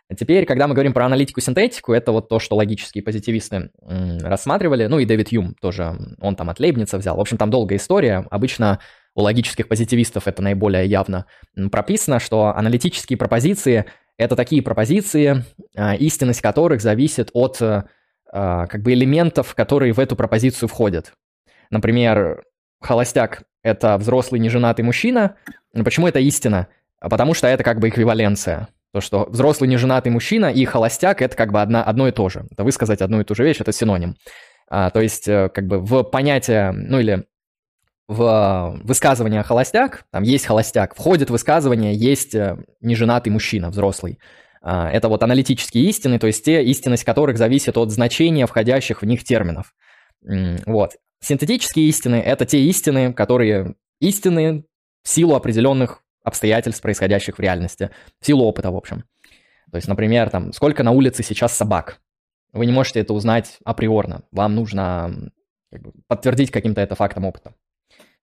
[0.09, 4.99] А теперь, когда мы говорим про аналитику-синтетику, это вот то, что логические позитивисты рассматривали, ну
[4.99, 7.15] и Дэвид Юм тоже, он там от Лейбница взял.
[7.15, 8.25] В общем, там долгая история.
[8.29, 8.79] Обычно
[9.15, 11.25] у логических позитивистов это наиболее явно
[11.71, 13.85] прописано, что аналитические пропозиции–
[14.17, 15.43] это такие пропозиции,
[15.75, 21.13] а, истинность которых зависит от а, как бы элементов, которые в эту пропозицию входят.
[21.69, 22.43] Например,
[22.81, 25.35] холостяк– это взрослый неженатый мужчина.
[25.73, 26.67] Почему это истина?
[26.99, 28.67] Потому что это как бы эквиваленция.
[28.93, 32.45] То, что взрослый неженатый мужчина и холостяк– это как бы одна, одно и то же.
[32.51, 34.15] Это высказать одну и ту же вещь– это синоним.
[34.69, 37.25] А, то есть э, как бы в понятие, ну или
[38.13, 44.19] в высказывание холостяк, там есть холостяк, входит в высказывание есть э, неженатый мужчина, взрослый.
[44.61, 49.05] А, это вот аналитические истины, то есть те, истинность которых зависит от значения входящих в
[49.05, 49.73] них терминов.
[50.21, 50.93] Вот.
[51.19, 54.65] Синтетические истины– это те истины, которые истины
[55.03, 57.89] в силу определенных обстоятельств, происходящих в реальности,
[58.21, 59.03] в силу опыта, в общем.
[59.71, 61.99] То есть, например, там, сколько на улице сейчас собак.
[62.53, 64.23] Вы не можете это узнать априорно.
[64.31, 65.31] Вам нужно
[65.71, 67.55] как бы, подтвердить каким-то это фактом опыта.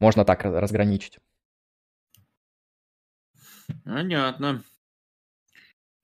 [0.00, 1.18] Можно так разграничить.
[3.84, 4.62] Понятно.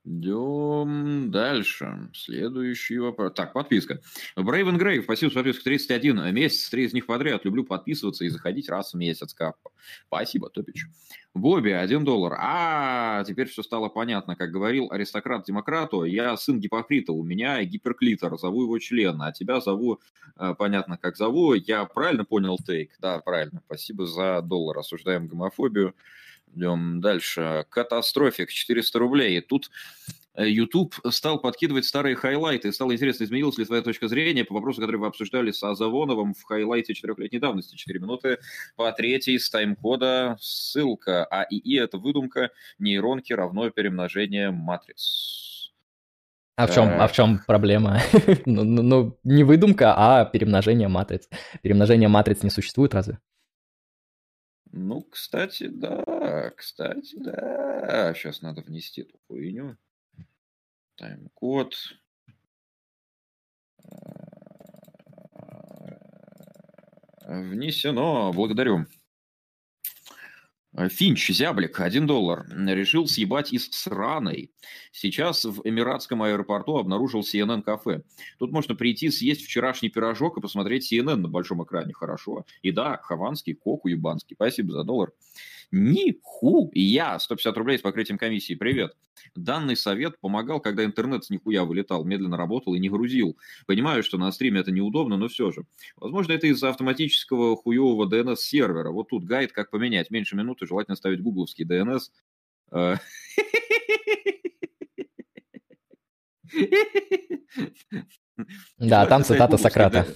[0.04, 2.10] Идем дальше.
[2.12, 3.34] Следующий вопрос.
[3.34, 4.00] Так, подписка.
[4.34, 7.44] Брейвен Грейв, спасибо за подписку 31 месяц, три из них подряд.
[7.44, 9.32] Люблю подписываться и заходить раз в месяц.
[9.32, 9.70] Капа.
[10.08, 10.86] Спасибо, Топич.
[11.34, 12.36] Бобби, один доллар.
[12.36, 14.34] А, теперь все стало понятно.
[14.34, 19.60] Как говорил аристократ демократу, я сын гипокрита, у меня гиперклитор, зову его член, а тебя
[19.60, 20.00] зову,
[20.36, 21.54] э, понятно, как зову.
[21.54, 22.96] Я правильно понял тейк?
[22.98, 23.62] Да, правильно.
[23.66, 24.78] Спасибо за доллар.
[24.78, 25.94] Осуждаем гомофобию.
[26.54, 27.64] Идем дальше.
[27.70, 29.40] Катастрофик, 400 рублей.
[29.40, 29.70] Тут
[30.34, 32.72] э, YouTube стал подкидывать старые хайлайты.
[32.72, 36.42] Стало интересно, изменилась ли твоя точка зрения по вопросу, который вы обсуждали с Азавоновым в
[36.42, 37.76] хайлайте четырехлетней давности.
[37.76, 38.38] 4 минуты
[38.76, 41.24] по третьей с тайм-кода ссылка.
[41.24, 45.72] А ИИ– это выдумка нейронки равно перемножение матриц.
[46.56, 48.00] А в чем, а в чем проблема?
[48.44, 51.28] ну, ну, ну, не выдумка, а перемножение матриц.
[51.62, 53.18] Перемножение матриц не существует разве?
[54.72, 58.14] Ну, кстати, да, кстати, да.
[58.14, 59.76] Сейчас надо внести эту хуйню.
[60.96, 61.74] Тайм-код.
[67.26, 68.32] Внесено.
[68.32, 68.86] Благодарю.
[70.74, 72.46] Э, Финч, зяблик, 1 доллар.
[72.48, 74.50] Решил съебать из сраной.
[74.90, 78.02] Сейчас в Эмиратском аэропорту обнаружил CNN-кафе.
[78.38, 81.92] Тут можно прийти съесть вчерашний пирожок и посмотреть CNN на большом экране.
[81.92, 82.46] Хорошо.
[82.62, 84.34] И да, хованский, кок уебанский.
[84.34, 85.12] Спасибо за доллар.
[85.72, 87.18] Нихуя!
[87.18, 88.54] 150 рублей с покрытием комиссии.
[88.54, 88.94] Привет.
[89.34, 93.38] Данный совет помогал, когда интернет с нихуя вылетал, медленно работал и не грузил.
[93.66, 95.64] Понимаю, что на стриме это неудобно, но все же.
[95.96, 98.90] Возможно, это из-за автоматического хуевого DNS-сервера.
[98.90, 100.10] Вот тут гайд, как поменять.
[100.10, 102.10] Меньше минуты, желательно ставить гугловский DNS.
[102.72, 102.96] Э.
[108.78, 110.06] Да, там цитата Сократа.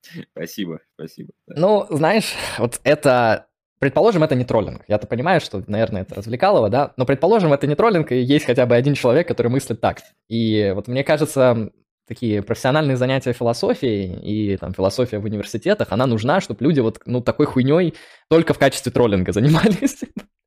[0.31, 1.33] Спасибо, спасибо.
[1.45, 3.47] Ну, знаешь, вот это
[3.81, 4.83] Предположим, это не троллинг.
[4.87, 6.93] Я-то понимаю, что, наверное, это развлекалово, да?
[6.97, 10.01] Но предположим, это не троллинг, и есть хотя бы один человек, который мыслит так.
[10.29, 11.71] И вот мне кажется,
[12.07, 17.21] такие профессиональные занятия философией и там философия в университетах, она нужна, чтобы люди вот, ну,
[17.21, 17.95] такой хуйней
[18.29, 20.01] только в качестве троллинга занимались.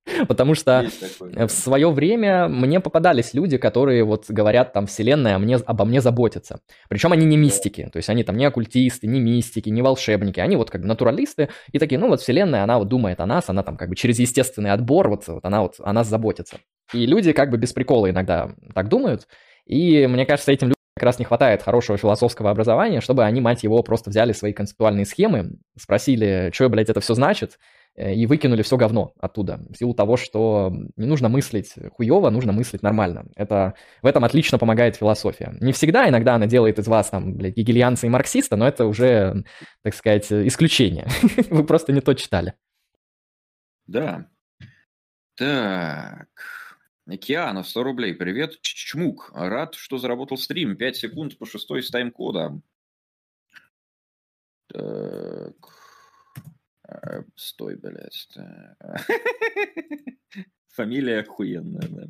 [0.29, 0.87] Потому что
[1.35, 6.61] в свое время мне попадались люди, которые вот говорят там вселенная мне, обо мне заботится.
[6.89, 10.57] Причем они не мистики, то есть они там не оккультисты, не мистики, не волшебники, они
[10.57, 13.63] вот как бы натуралисты и такие, ну вот вселенная, она вот думает о нас, она
[13.63, 16.59] там как бы через естественный отбор, вот, вот она вот о нас заботится.
[16.93, 19.27] И люди как бы без прикола иногда так думают,
[19.67, 23.65] и мне кажется, этим людям как раз не хватает хорошего философского образования, чтобы они, мать
[23.65, 27.59] его, просто взяли свои концептуальные схемы, спросили, что, блядь, это все значит,
[27.97, 29.61] и выкинули все говно оттуда.
[29.71, 33.27] В силу того, что не нужно мыслить хуево, нужно мыслить нормально.
[33.37, 35.57] Это, в этом отлично помогает философия.
[35.61, 39.45] Не всегда, иногда она делает из вас, там, блядь, гегельянца и марксиста, но это уже,
[39.83, 41.07] так сказать, исключение.
[41.51, 42.55] Вы просто не то читали.
[43.87, 44.29] Да.
[45.37, 46.29] Так.
[47.07, 48.15] Океана, 100 рублей.
[48.15, 49.31] Привет, Чмук.
[49.35, 50.77] Рад, что заработал стрим.
[50.77, 52.61] 5 секунд по шестой с тайм-кода.
[54.69, 55.74] Так.
[56.89, 58.29] Э, стой, блядь.
[60.69, 62.07] Фамилия охуенная, да.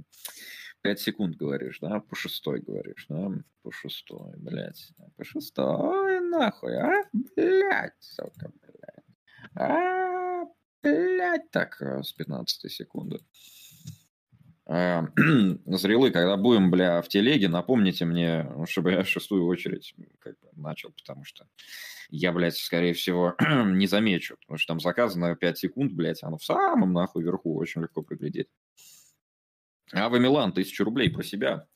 [0.83, 2.01] 5 секунд говоришь, да?
[2.01, 3.31] По шестой говоришь, да?
[3.63, 4.93] По шестой, блядь.
[5.17, 7.05] По шестой, нахуй, а?
[7.13, 9.07] Блядь, сука, блядь.
[9.55, 10.45] А,
[10.83, 13.19] блядь, так, э, с 15 секунды.
[14.71, 15.03] Э,
[15.67, 20.91] Зрелы, когда будем, бля, в телеге, напомните мне, чтобы я шестую очередь как бы начал,
[20.93, 21.47] потому что
[22.09, 26.45] я, блядь, скорее всего, не замечу, потому что там заказано 5 секунд, блядь, оно в
[26.45, 28.49] самом нахуй верху, очень легко приглядеть.
[29.93, 31.67] А вы Милан, тысячу рублей про себя.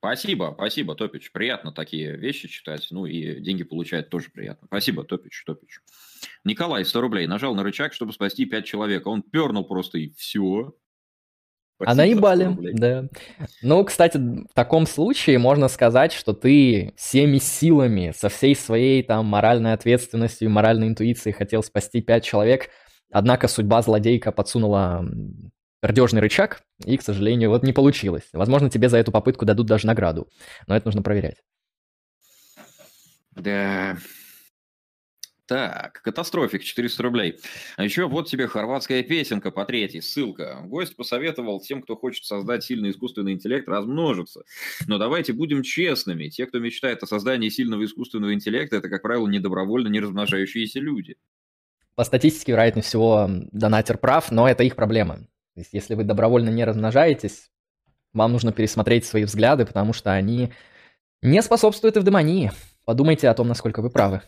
[0.00, 1.30] Спасибо, спасибо, Топич.
[1.30, 2.86] Приятно такие вещи читать.
[2.90, 4.66] Ну и деньги получать тоже приятно.
[4.66, 5.80] Спасибо, Топич, Топич.
[6.42, 7.26] Николай, 100 рублей.
[7.26, 9.06] Нажал на рычаг, чтобы спасти 5 человек.
[9.06, 10.74] Он пернул просто и все.
[11.76, 13.08] Спасибо а наебали, да.
[13.60, 19.26] Ну, кстати, в таком случае можно сказать, что ты всеми силами, со всей своей там
[19.26, 22.68] моральной ответственностью и моральной интуицией хотел спасти пять человек,
[23.10, 25.06] однако судьба злодейка подсунула
[25.80, 28.28] пердежный рычаг, и, к сожалению, вот не получилось.
[28.32, 30.28] Возможно, тебе за эту попытку дадут даже награду,
[30.66, 31.42] но это нужно проверять.
[33.32, 33.96] Да.
[35.50, 37.36] Так, катастрофик, 400 рублей.
[37.76, 40.60] А еще вот тебе хорватская песенка по третьей, ссылка.
[40.64, 44.44] Гость посоветовал тем, кто хочет создать сильный искусственный интеллект, размножиться.
[44.86, 46.28] Но давайте будем честными.
[46.28, 51.16] Те, кто мечтает о создании сильного искусственного интеллекта, это, как правило, недобровольно не размножающиеся люди.
[51.96, 55.26] По статистике, вероятнее всего, донатер прав, но это их проблема.
[55.54, 57.50] То есть, если вы добровольно не размножаетесь,
[58.12, 60.52] вам нужно пересмотреть свои взгляды, потому что они
[61.22, 62.52] не способствуют эвдемонии.
[62.84, 64.22] Подумайте о том, насколько вы правы.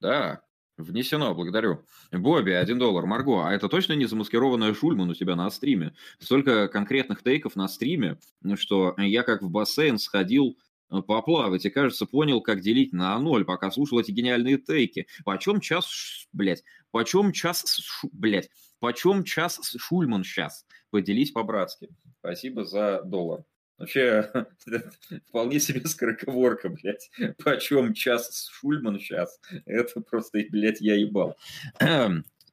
[0.00, 0.42] Да,
[0.76, 1.84] внесено, благодарю.
[2.10, 3.06] Бобби, один доллар.
[3.06, 5.94] Марго, а это точно не замаскированная Шульман у тебя на стриме?
[6.18, 8.18] Столько конкретных тейков на стриме,
[8.56, 10.58] что я как в бассейн сходил
[11.06, 15.06] поплавать и, кажется, понял, как делить на ноль, пока слушал эти гениальные тейки.
[15.24, 17.80] Почем час, блядь, почем час,
[18.12, 18.50] блядь,
[18.82, 20.66] Почем час Шульман сейчас?
[20.90, 21.88] Поделись по-братски.
[22.18, 23.44] Спасибо за доллар.
[23.78, 24.28] Вообще,
[25.28, 27.08] вполне себе скороговорка, блядь.
[27.44, 29.38] Почем час Шульман сейчас?
[29.66, 31.36] Это просто, блядь, я ебал.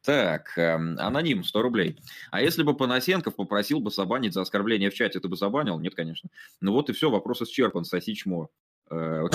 [0.09, 1.95] Так, эм, аноним, 100 рублей.
[2.31, 5.79] А если бы Панасенков попросил бы забанить за оскорбление в чате, ты бы забанил?
[5.79, 6.31] Нет, конечно.
[6.61, 8.49] Ну вот и все, вопрос исчерпан, соси чмо.
[8.89, 9.27] Э,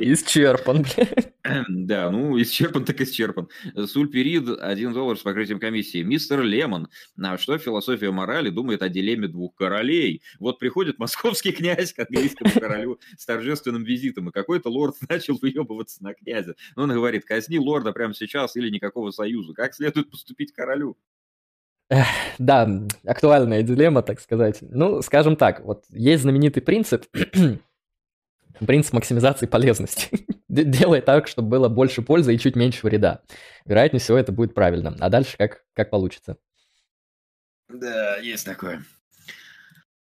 [0.00, 0.86] исчерпан,
[1.68, 3.48] Да, ну, исчерпан так исчерпан.
[3.86, 6.02] Сульперид, 1 доллар с покрытием комиссии.
[6.02, 6.88] Мистер Лемон,
[7.20, 10.22] а что философия морали думает о дилемме двух королей?
[10.38, 16.02] Вот приходит московский князь к английскому королю с торжественным визитом, и какой-то лорд начал выебываться
[16.02, 16.54] на князя.
[16.76, 19.54] Он говорит, казни лорда прямо сейчас или никакого союза.
[19.54, 20.96] Как следует поступить королю?
[22.38, 22.68] Да,
[23.06, 24.58] актуальная дилемма, так сказать.
[24.60, 27.06] Ну, скажем так, вот есть знаменитый принцип
[28.66, 30.10] принцип максимизации полезности.
[30.48, 33.22] Делай так, чтобы было больше пользы и чуть меньше вреда.
[33.66, 34.96] Вероятнее всего, это будет правильно.
[34.98, 36.38] А дальше как, как получится.
[37.68, 38.82] Да, есть такое.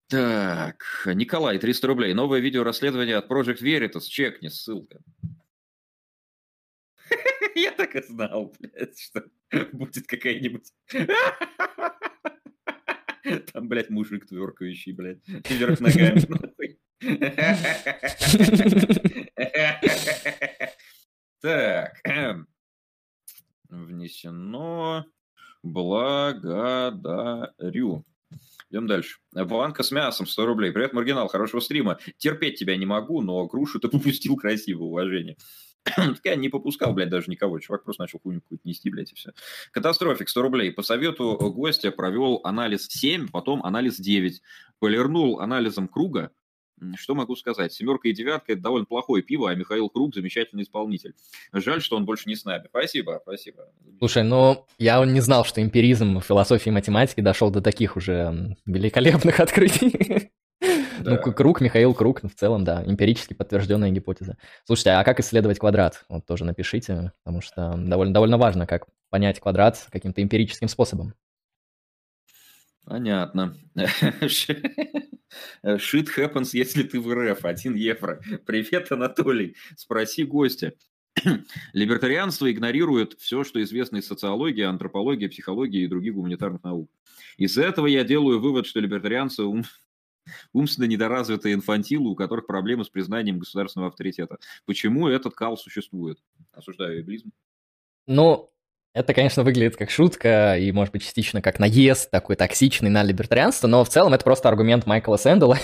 [0.08, 2.14] Так, Николай, 300 рублей.
[2.14, 4.02] Новое видео расследование от Project Veritas.
[4.02, 5.00] Чекни, ссылка.
[7.56, 9.24] Я так и знал, блядь, что
[9.74, 10.72] будет какая-нибудь...
[13.54, 16.22] Там, блядь, мужик тверкающий, блядь, вверх ногами.
[21.42, 22.04] Так.
[23.70, 25.06] Внесено.
[25.64, 26.86] Благодарю.
[28.70, 29.18] Идем дальше.
[29.34, 30.72] Банка с мясом, 100 рублей.
[30.72, 31.98] Привет, Маргинал, хорошего стрима.
[32.18, 35.36] Терпеть тебя не могу, но грушу ты попустил красиво, уважение.
[35.84, 37.60] так я не попускал, блядь, даже никого.
[37.60, 39.32] Чувак просто начал хуйню какую-то нести, блядь, и все.
[39.72, 40.72] Катастрофик, 100 рублей.
[40.72, 44.42] По совету гостя провел анализ 7, потом анализ 9.
[44.80, 46.32] Полирнул анализом круга,
[46.98, 47.74] что могу сказать?
[47.74, 51.14] Семерка и девятка– это довольно плохое пиво, а Михаил Круг– замечательный исполнитель.
[51.54, 52.66] Жаль, что он больше не с нами.
[52.70, 53.68] Спасибо, спасибо.
[54.00, 58.58] Слушай, ну, я не знал, что эмпиризм в философии и математике дошел до таких уже
[58.66, 60.32] великолепных открытий.
[61.04, 64.38] Ну, круг, Михаил Круг, в целом, да, эмпирически подтвержденная гипотеза.
[64.66, 66.04] Слушайте, а как исследовать квадрат?
[66.10, 71.16] Вот тоже напишите, потому что довольно, довольно важно, как понять квадрат каким-то эмпирическим способом.
[72.86, 73.58] Понятно.
[75.64, 77.46] Shit happens, если ты в РФ.
[77.46, 78.22] Один евро.
[78.46, 79.56] Привет, Анатолий.
[79.78, 80.74] Спроси гостя.
[81.74, 86.90] Либертарианство игнорирует все, что известно из социологии, антропологии, психологии и других гуманитарных наук.
[87.38, 89.64] Из этого я делаю вывод, что либертарианцы ум...
[90.54, 94.38] умственно недоразвитые инфантилы, у которых проблемы с признанием государственного авторитета.
[94.66, 96.20] Почему этот кал существует?
[96.54, 97.32] Осуждаю эблизм.
[98.08, 98.51] Ну,
[98.94, 103.68] это, конечно, выглядит как шутка и, может быть, частично как наезд такой токсичный на либертарианство,
[103.68, 105.58] но в целом это просто аргумент Майкла Сэндала,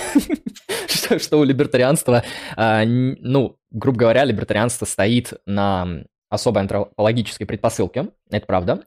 [1.19, 2.23] что, у либертарианства,
[2.55, 8.83] а, ну, грубо говоря, либертарианство стоит на особой антропологической предпосылке, это правда,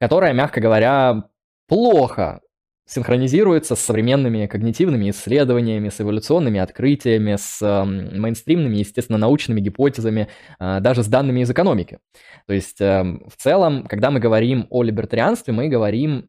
[0.00, 1.24] которая, мягко говоря,
[1.68, 2.40] плохо
[2.86, 10.28] синхронизируется с современными когнитивными исследованиями, с эволюционными открытиями, с э, мейнстримными, естественно, научными гипотезами,
[10.60, 11.98] э, даже с данными из экономики.
[12.46, 16.28] То есть э, в целом, когда мы говорим о либертарианстве, мы говорим...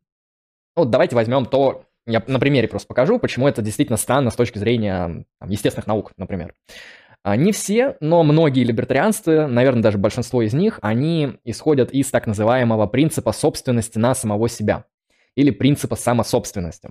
[0.77, 4.57] Ну, давайте возьмем то, я на примере просто покажу, почему это действительно странно с точки
[4.57, 6.53] зрения там, естественных наук, например.
[7.23, 12.27] А, не все, но многие либертарианцы, наверное, даже большинство из них, они исходят из так
[12.27, 14.85] называемого принципа собственности на самого себя
[15.35, 16.89] или принципа самособственности.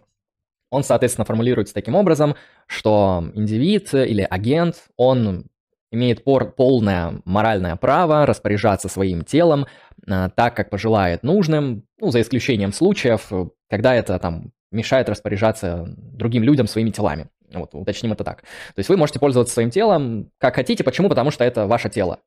[0.70, 2.34] Он, соответственно, формулируется таким образом,
[2.66, 5.46] что индивид или агент, он
[5.90, 9.66] имеет полное моральное право распоряжаться своим телом
[10.06, 13.30] э, так, как пожелает нужным, ну, за исключением случаев,
[13.70, 17.28] когда это там мешает распоряжаться другим людям своими телами.
[17.52, 18.42] Вот, уточним это так.
[18.42, 20.82] То есть вы можете пользоваться своим телом как хотите.
[20.82, 21.08] Почему?
[21.08, 22.18] Потому что это ваше тело.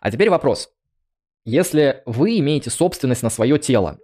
[0.00, 0.70] А теперь вопрос.
[1.46, 3.98] Если вы имеете собственность на свое тело,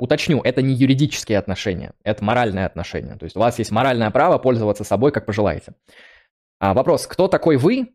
[0.00, 3.16] уточню, это не юридические отношения, это моральные отношения.
[3.16, 5.74] То есть у вас есть моральное право пользоваться собой, как пожелаете.
[6.60, 7.94] А вопрос, кто такой вы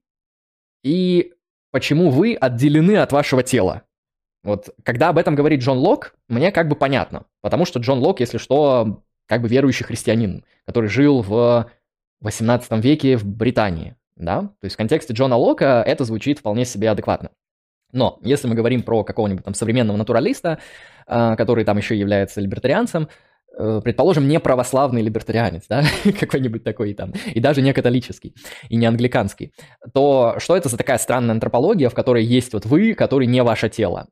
[0.84, 1.34] и
[1.71, 3.84] почему вы отделены от вашего тела?
[4.43, 8.19] Вот когда об этом говорит Джон Лок, мне как бы понятно, потому что Джон Лок,
[8.19, 11.69] если что, как бы верующий христианин, который жил в
[12.21, 14.41] 18 веке в Британии, да?
[14.41, 17.32] То есть в контексте Джона Лока это звучит вполне себе адекватно.
[17.92, 20.60] Но если мы говорим про какого-нибудь там современного натуралиста,
[21.08, 23.10] а, который там еще является либертарианцем,
[23.58, 25.84] э, предположим, не православный либертарианец, да,
[26.20, 28.36] какой-нибудь такой там, и даже не католический,
[28.70, 29.54] и не англиканский,
[29.94, 33.70] то что это за такая странная антропология, в которой есть вот вы, который не ваше
[33.70, 34.08] тело?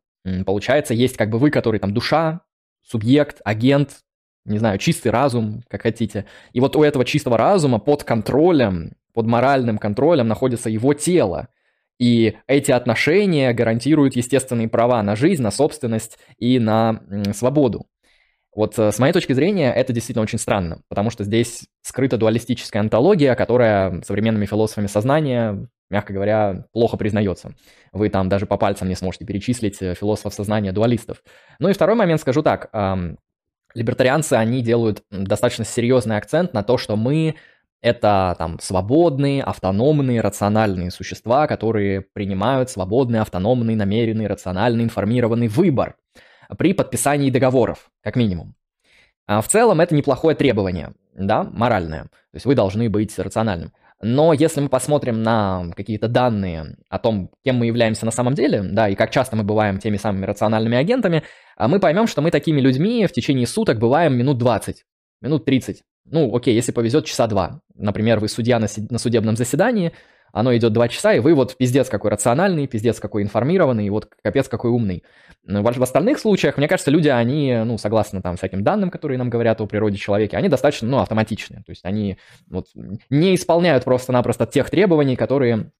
[0.46, 2.42] Получается, есть как бы вы, который там душа,
[2.84, 4.02] субъект, агент,
[4.46, 6.26] не знаю, чистый разум, как хотите.
[6.54, 11.50] И вот у этого чистого разума под контролем, под моральным контролем находится его тело.
[12.00, 17.02] И эти отношения гарантируют естественные права на жизнь, на собственность и на
[17.34, 17.88] свободу.
[18.58, 22.82] Вот э, с моей точки зрения это действительно очень странно, потому что здесь скрыта дуалистическая
[22.82, 27.54] антология, которая современными философами сознания, мягко говоря, плохо признается.
[27.92, 31.22] Вы там даже по пальцам не сможете перечислить э, философов сознания дуалистов.
[31.60, 32.72] Ну и второй момент скажу так.
[33.76, 37.36] Либертарианцы, они делают достаточно серьезный акцент на то, что мы
[37.82, 45.96] это там свободные, автономные, рациональные существа, которые принимают свободный, автономный, намеренный, рациональный, информированный выбор
[46.58, 48.56] при подписании договоров, как минимум.
[49.28, 52.04] А в целом это неплохое требование, да, моральное.
[52.04, 53.74] То есть вы должны быть рациональным.
[54.02, 58.62] Но если мы посмотрим на какие-то данные о том, кем мы являемся на самом деле,
[58.62, 61.24] да, и как часто мы бываем теми самыми рациональными агентами,
[61.58, 64.86] а мы поймем, что мы такими людьми в течение суток бываем минут 20,
[65.22, 65.82] минут 30.
[66.10, 67.62] Ну, окей, если повезет, часа два.
[67.76, 69.92] Например, вы судья на, на судебном заседании,
[70.34, 74.08] оно идет два часа, и вы вот пиздец какой рациональный, пиздец какой информированный, и вот
[74.24, 75.04] капец какой умный.
[75.44, 79.62] В остальных случаях, мне кажется, люди, они, ну, согласно там всяким данным, которые нам говорят
[79.62, 81.64] о природе человека, они достаточно, ну, автоматичные.
[81.66, 82.18] То есть они
[82.50, 82.68] вот
[83.10, 85.72] не исполняют просто-напросто тех требований, которые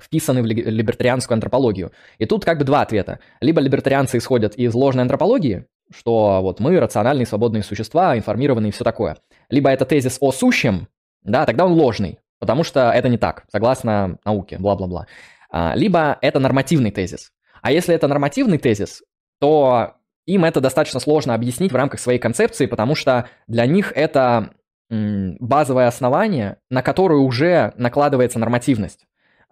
[0.00, 1.92] вписаны в либертарианскую антропологию.
[2.18, 3.20] И тут как бы два ответа.
[3.40, 8.82] Либо либертарианцы исходят из ложной антропологии, что вот мы рациональные свободные существа, информированные и все
[8.82, 9.18] такое.
[9.52, 10.88] Либо это тезис о сущем,
[11.22, 15.06] да, тогда он ложный, потому что это не так, согласно науке, бла-бла-бла.
[15.50, 17.32] А, либо это нормативный тезис.
[17.60, 19.02] А если это нормативный тезис,
[19.40, 24.54] то им это достаточно сложно объяснить в рамках своей концепции, потому что для них это
[24.88, 29.04] базовое основание, на которое уже накладывается нормативность.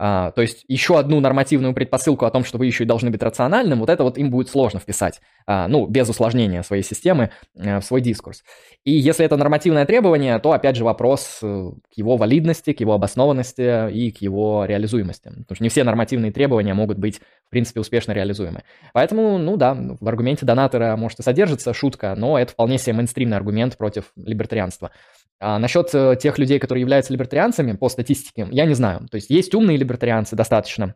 [0.03, 3.23] А, то есть еще одну нормативную предпосылку о том, что вы еще и должны быть
[3.23, 7.81] рациональным, вот это вот им будет сложно вписать, а, ну, без усложнения своей системы а,
[7.81, 8.43] в свой дискурс.
[8.85, 12.95] И если это нормативное требование, то опять же вопрос э, к его валидности, к его
[12.95, 15.25] обоснованности и к его реализуемости.
[15.25, 18.63] Потому что не все нормативные требования могут быть, в принципе, успешно реализуемы.
[18.95, 23.37] Поэтому, ну да, в аргументе донатора может и содержится шутка, но это вполне себе мейнстримный
[23.37, 24.93] аргумент против либертарианства.
[25.41, 29.09] А насчет э, тех людей, которые являются либертарианцами, по статистике, я не знаю.
[29.11, 30.95] То есть есть умные либертарианцы достаточно,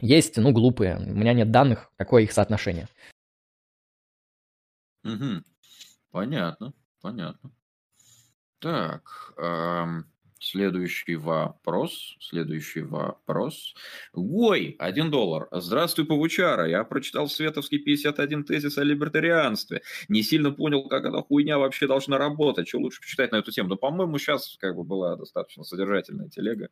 [0.00, 0.96] есть, ну, глупые.
[0.96, 2.86] У меня нет данных, какое их соотношение.
[5.04, 5.42] Угу.
[6.12, 7.50] Понятно, понятно.
[8.60, 10.06] Так, эм,
[10.42, 12.16] Следующий вопрос.
[12.18, 13.74] Следующий вопрос.
[14.14, 15.48] Ой, один доллар.
[15.52, 16.66] Здравствуй, Павучара.
[16.66, 19.82] Я прочитал Световский 51 тезис о либертарианстве.
[20.08, 22.68] Не сильно понял, как эта хуйня вообще должна работать.
[22.68, 23.68] Что лучше почитать на эту тему?
[23.68, 26.70] Но, по-моему, сейчас как бы была достаточно содержательная телега.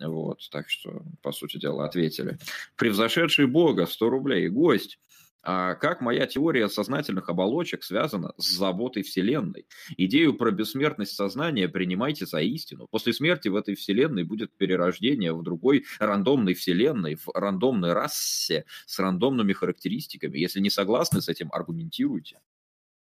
[0.00, 2.38] Вот, так что, по сути дела, ответили.
[2.76, 4.48] Превзошедший Бога, 100 рублей.
[4.48, 4.98] Гость.
[5.46, 9.66] А как моя теория сознательных оболочек связана с заботой Вселенной.
[9.96, 12.86] Идею про бессмертность сознания принимайте за истину.
[12.90, 18.98] После смерти в этой Вселенной будет перерождение в другой рандомной Вселенной, в рандомной расе с
[18.98, 20.38] рандомными характеристиками.
[20.38, 22.40] Если не согласны с этим, аргументируйте.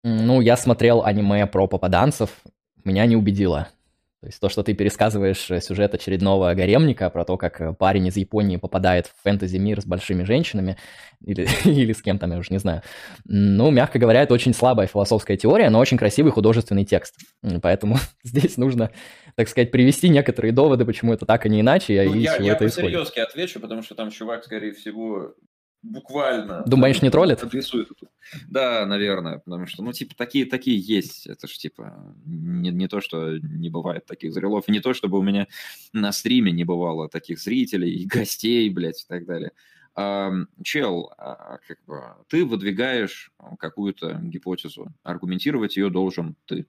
[0.03, 2.30] Ну, я смотрел аниме про попаданцев,
[2.84, 3.68] меня не убедило.
[4.21, 8.09] То есть то, что ты пересказываешь э, сюжет очередного гаремника про то, как э, парень
[8.09, 10.77] из Японии попадает в фэнтези-мир с большими женщинами,
[11.25, 12.83] или, или с кем там, я уже не знаю.
[13.25, 17.14] Ну, мягко говоря, это очень слабая философская теория, но очень красивый художественный текст.
[17.62, 18.91] Поэтому здесь нужно,
[19.37, 22.47] так сказать, привести некоторые доводы, почему это так, а не иначе, ну, и я, чего
[22.47, 25.35] я это по-серьезки отвечу, потому что там чувак, скорее всего,
[25.83, 26.62] буквально...
[26.66, 27.43] Думаешь, не троллит?
[27.43, 27.89] Адресует.
[28.49, 31.26] Да, наверное, потому что, ну, типа, такие, такие есть.
[31.26, 35.18] Это ж, типа, не, не то, что не бывает таких зрелов, и не то, чтобы
[35.18, 35.47] у меня
[35.93, 39.53] на стриме не бывало таких зрителей и гостей, блядь, и так далее.
[39.95, 40.31] А,
[40.62, 46.66] чел, а, как бы, ты выдвигаешь какую-то гипотезу, аргументировать ее должен ты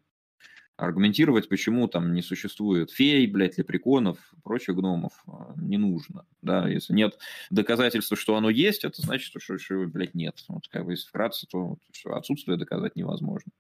[0.82, 6.25] аргументировать, почему там не существует фей, блядь, лепреконов, прочих гномов, а, не нужно.
[6.41, 7.17] Да, если нет
[7.49, 10.43] доказательства, что оно есть, это значит, что, что его, блядь, нет.
[10.47, 13.51] Вот как бы если вкратце, то что отсутствие доказать невозможно.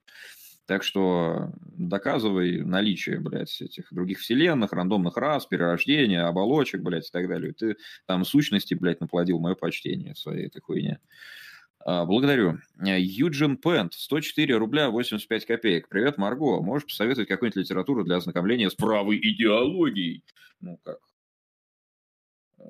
[0.65, 7.27] Так что доказывай наличие, блядь, этих других вселенных, рандомных рас, перерождения, оболочек, блядь, и так
[7.27, 7.53] далее.
[7.53, 10.99] Ты там сущности, блядь, наплодил мое почтение своей этой хуйне.
[11.85, 12.59] А, благодарю.
[12.79, 15.89] Э, Юджин Пент, 104 рубля 85 копеек.
[15.89, 16.61] Привет, Марго.
[16.61, 20.23] Можешь посоветовать какую-нибудь литературу для ознакомления с правой идеологией?
[20.59, 20.99] Ну, как?
[22.59, 22.63] Э,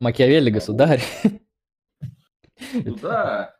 [0.00, 1.02] Макиавелли, государь.
[2.72, 3.56] Ну да.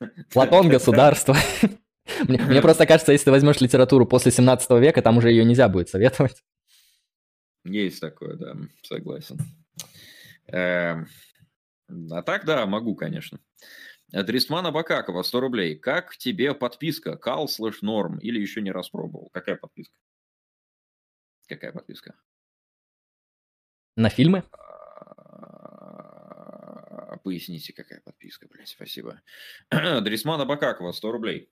[0.32, 1.36] Платон, государство.
[2.28, 5.68] Мне, мне просто кажется, если ты возьмешь литературу после 17 века, там уже ее нельзя
[5.68, 6.44] будет советовать.
[7.64, 9.38] Есть такое, да, согласен.
[11.88, 13.40] А так, да, могу, конечно.
[14.12, 15.76] Дрисмана Бакакова, 100 рублей.
[15.76, 17.16] Как тебе подписка?
[17.16, 19.30] Кал слэш норм или еще не распробовал?
[19.32, 19.96] Какая подписка?
[21.48, 22.14] Какая подписка?
[23.96, 24.44] На фильмы?
[27.08, 29.22] А, поясните, какая подписка, блядь, спасибо.
[29.70, 31.50] Дрисмана Бакакова, 100 рублей.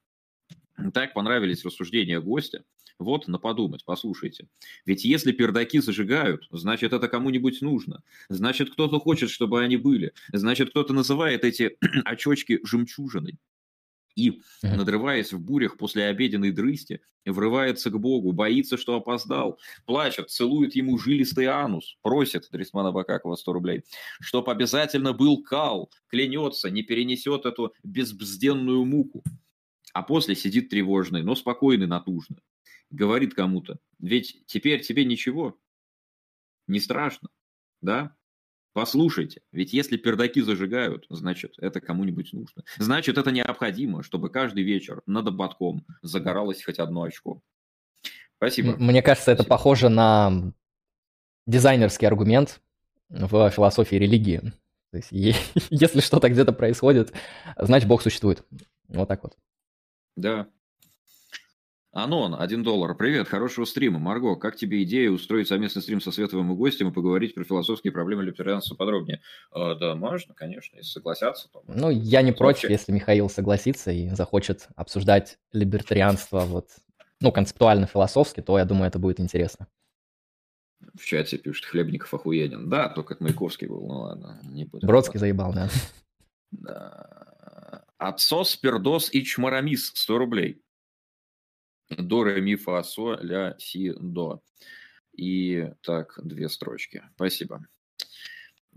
[0.92, 2.64] Так понравились рассуждения гостя.
[2.98, 4.48] Вот на подумать, послушайте.
[4.86, 8.02] Ведь если пердаки зажигают, значит это кому-нибудь нужно.
[8.28, 10.12] Значит кто-то хочет, чтобы они были.
[10.32, 13.38] Значит кто-то называет эти очочки жемчужиной.
[14.16, 20.76] И, надрываясь в бурях после обеденной дрысти, врывается к Богу, боится, что опоздал, плачет, целует
[20.76, 23.82] ему жилистый анус, просит Дрисмана Бакакова 100 рублей,
[24.20, 29.24] чтоб обязательно был кал, клянется, не перенесет эту безбзденную муку
[29.94, 32.36] а после сидит тревожный, но спокойный, натужно.
[32.94, 35.58] Говорит кому-то, ведь теперь тебе ничего,
[36.68, 37.28] не страшно,
[37.80, 38.14] да?
[38.72, 42.62] Послушайте, ведь если пердаки зажигают, значит, это кому-нибудь нужно.
[42.78, 47.42] Значит, это необходимо, чтобы каждый вечер над ободком загоралось хоть одно очко.
[48.36, 48.76] Спасибо.
[48.76, 50.52] Мне кажется, это похоже на
[51.48, 52.60] дизайнерский аргумент
[53.08, 54.52] в философии религии.
[54.92, 55.08] То есть,
[55.70, 57.12] если что-то где-то происходит,
[57.56, 58.46] значит, Бог существует.
[58.86, 59.36] Вот так вот.
[60.16, 60.48] Да.
[61.94, 62.96] Анон, один доллар.
[62.96, 64.00] Привет, хорошего стрима.
[64.00, 67.92] Марго, как тебе идея устроить совместный стрим со световым и гостем и поговорить про философские
[67.92, 69.22] проблемы либертарианства подробнее?
[69.52, 71.48] А, да, можно, конечно, если согласятся.
[71.52, 76.70] То ну, я не против, если Михаил согласится и захочет обсуждать либертарианство вот,
[77.20, 79.68] ну, концептуально-философски, то, я думаю, это будет интересно.
[80.98, 82.68] В чате пишет, Хлебников охуенен.
[82.68, 84.84] Да, только это Маяковский был, ну ладно, не буду.
[84.84, 85.68] Бродский заебал, да.
[86.50, 87.84] Да.
[87.98, 90.63] Отсос, пердос и чмарамис 100 рублей.
[91.90, 94.42] До, ре, ми, фа, со, ля, си, до.
[95.12, 97.02] И так, две строчки.
[97.14, 97.66] Спасибо.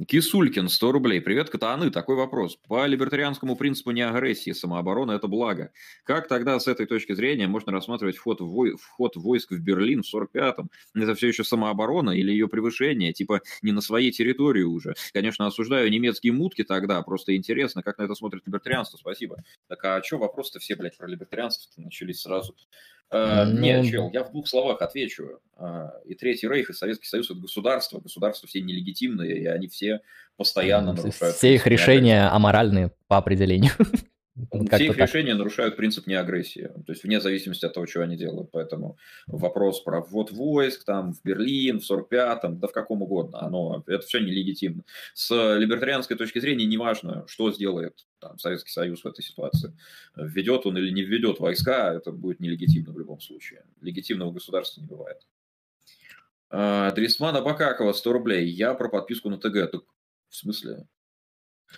[0.06, 1.22] Кисулькин, 100 рублей.
[1.22, 1.90] Привет, Катаны.
[1.90, 2.56] Такой вопрос.
[2.68, 5.72] По либертарианскому принципу не агрессии, самооборона– это благо.
[6.04, 8.76] Как тогда с этой точки зрения можно рассматривать вход, вой...
[8.76, 10.70] вход войск в Берлин в 45-м?
[10.94, 13.12] Это все еще самооборона или ее превышение?
[13.12, 14.94] Типа не на своей территории уже.
[15.14, 17.02] Конечно, осуждаю немецкие мутки тогда.
[17.02, 18.98] Просто интересно, как на это смотрит либертарианство.
[18.98, 19.38] Спасибо.
[19.68, 22.56] Так а что вопрос-то все, блядь, про либертарианство начались сразу?
[23.10, 23.62] Uh, ну...
[23.62, 25.40] Нет, чел, я в двух словах отвечу.
[25.58, 28.00] Uh, и Третий Рейх, и Советский Союз– это государство.
[28.00, 30.02] Государства все нелегитимные, и они все
[30.36, 31.36] постоянно нарушают...
[31.36, 33.72] Все их решения аморальные по определению.
[34.72, 38.52] Все их решения нарушают принцип неагрессии, то есть вне зависимости от того, что они делают.
[38.52, 43.84] Поэтому вопрос про ввод войск там в Берлин, в 45-м, да в каком угодно, оно,
[43.88, 44.84] это все нелегитимно.
[45.14, 49.76] С либертарианской точки зрения неважно, что сделает там, Советский Союз в этой ситуации.
[50.16, 53.64] Введет он или не введет войска, это будет нелегитимно в любом случае.
[53.82, 55.26] Легитимного государства не бывает.
[56.50, 58.48] А, Дрисмана Бакакова, 100 рублей.
[58.48, 59.72] Я про подписку на ТГ.
[59.72, 59.82] Так,
[60.30, 60.88] в смысле?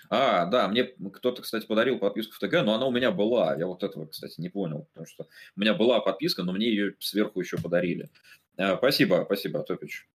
[0.09, 3.55] А, да, мне кто-то, кстати, подарил подписку в ТГ, но она у меня была.
[3.55, 6.95] Я вот этого, кстати, не понял, потому что у меня была подписка, но мне ее
[6.99, 8.09] сверху еще подарили.
[8.57, 10.07] А, спасибо, спасибо, Топич.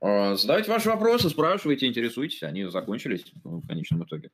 [0.00, 2.42] А, задавайте ваши вопросы, спрашивайте, интересуйтесь.
[2.42, 4.30] Они закончились в конечном итоге.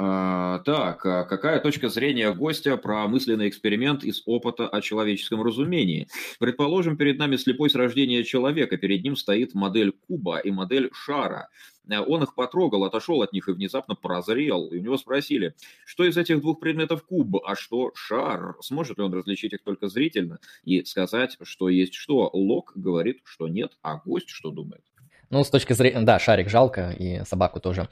[0.00, 6.06] А, так, а какая точка зрения гостя про мысленный эксперимент из опыта о человеческом разумении?
[6.38, 11.48] Предположим, перед нами слепой с рождения человека, перед ним стоит модель куба и модель шара.
[11.90, 14.68] Э, он их потрогал, отошел от них и внезапно прозрел.
[14.68, 18.54] И у него спросили, что из этих двух предметов куб, а что шар?
[18.60, 22.30] Сможет ли он различить их только зрительно и сказать, что есть что?
[22.32, 24.84] Лок говорит, что нет, а гость что думает?
[25.30, 26.02] Ну, с точки зрения...
[26.02, 27.88] Да, шарик жалко, и собаку тоже.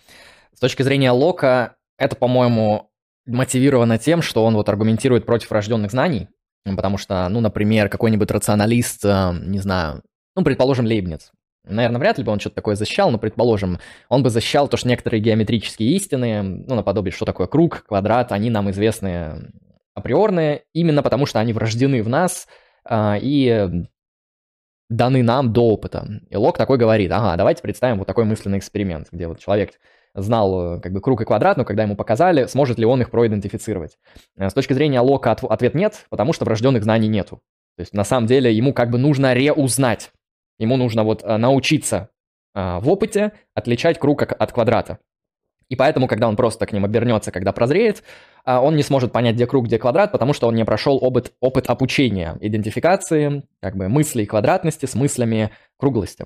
[0.55, 2.91] С точки зрения Лока, это, по-моему,
[3.27, 6.29] мотивировано тем, что он вот аргументирует против рожденных знаний,
[6.65, 10.03] потому что, ну, например, какой-нибудь рационалист, э, не знаю,
[10.35, 11.33] ну, предположим, Лейбниц,
[11.69, 14.89] Наверное, вряд ли бы он что-то такое защищал, но, предположим, он бы защищал то, что
[14.89, 19.51] некоторые геометрические истины, ну, наподобие, что такое круг, квадрат, они нам известны
[19.95, 22.47] априорные, именно потому что они врождены в нас
[22.85, 23.69] а, и
[24.89, 26.07] даны нам до опыта.
[26.31, 29.73] И Лок такой говорит, ага, давайте представим вот такой мысленный эксперимент, где вот человек
[30.17, 33.99] знал как бы круг и квадрат, но когда ему показали, сможет ли он их проидентифицировать.
[34.37, 37.41] С точки зрения Лока ответ нет, потому что врожденных знаний нету.
[37.77, 40.11] То есть на самом деле ему как бы нужно реузнать
[40.59, 42.11] Ему нужно вот э, научиться
[42.55, 44.99] в опыте отличать круг от квадрата.
[45.69, 48.03] И поэтому, когда он просто к ним обернется, когда прозреет,
[48.47, 51.69] он не сможет понять, где круг, где квадрат, потому что он не прошел опыт, опыт
[51.69, 56.25] обучения, идентификации, как бы мыслей квадратности с мыслями круглости,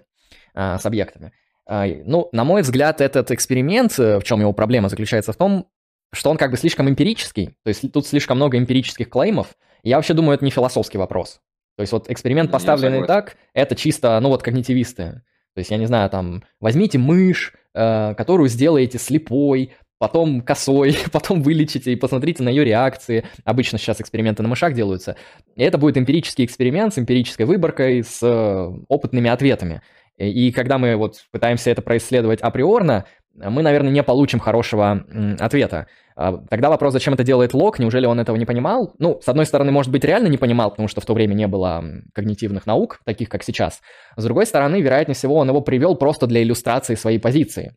[0.54, 1.32] с объектами.
[1.70, 5.66] Ну, на мой взгляд, этот эксперимент, э, в чем его проблема заключается в том,
[6.12, 9.48] что он как бы слишком эмпирический, то есть тут слишком много эмпирических клеймов.
[9.82, 11.40] Я вообще думаю, это не философский вопрос.
[11.76, 15.22] То есть вот эксперимент, поставленный так, это чисто, ну вот когнитивисты.
[15.54, 21.42] То есть, я не знаю, там, возьмите мышь, э, которую сделаете слепой, потом косой, потом
[21.42, 23.24] вылечите и посмотрите на ее реакции.
[23.44, 25.16] Обычно сейчас эксперименты на мышах делаются.
[25.56, 29.82] И это будет эмпирический эксперимент с эмпирической выборкой, с э, опытными ответами.
[30.20, 35.04] И когда мы вот пытаемся это происследовать априорно, мы, наверное, не получим хорошего
[35.38, 35.86] ответа.
[36.16, 38.92] А, тогда вопрос, зачем это делает Лок, неужели он этого не понимал?
[38.98, 41.46] Ну, с одной стороны, может быть, реально не понимал, потому что в то время не
[41.46, 43.80] было когнитивных наук, таких как сейчас.
[44.16, 47.74] С другой стороны, вероятнее всего, он его привел просто для иллюстрации своей позиции.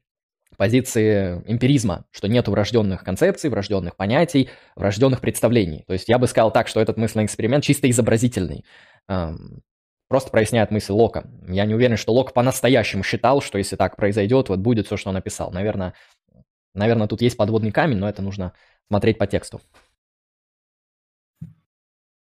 [0.58, 5.84] Позиции эмпиризма, что нет врожденных концепций, врожденных понятий, врожденных представлений.
[5.88, 8.66] То есть я бы сказал так, что этот мысленный эксперимент чисто изобразительный
[10.14, 11.28] просто проясняет мысль Лока.
[11.48, 15.10] Я не уверен, что Лок по-настоящему считал, что если так произойдет, вот будет все, что
[15.10, 15.52] он написал.
[15.52, 15.96] Наверное,
[16.76, 18.54] наверное, тут есть подводный камень, но это нужно
[18.90, 19.60] смотреть по тексту.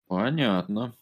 [0.09, 0.95] Понятно.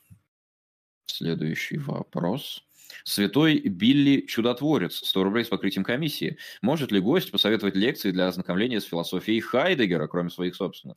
[1.06, 2.62] Следующий вопрос.
[3.02, 6.38] Святой Билли Чудотворец, 100 рублей с покрытием комиссии.
[6.62, 10.96] Может ли гость посоветовать лекции для ознакомления с философией Хайдегера, кроме своих собственных?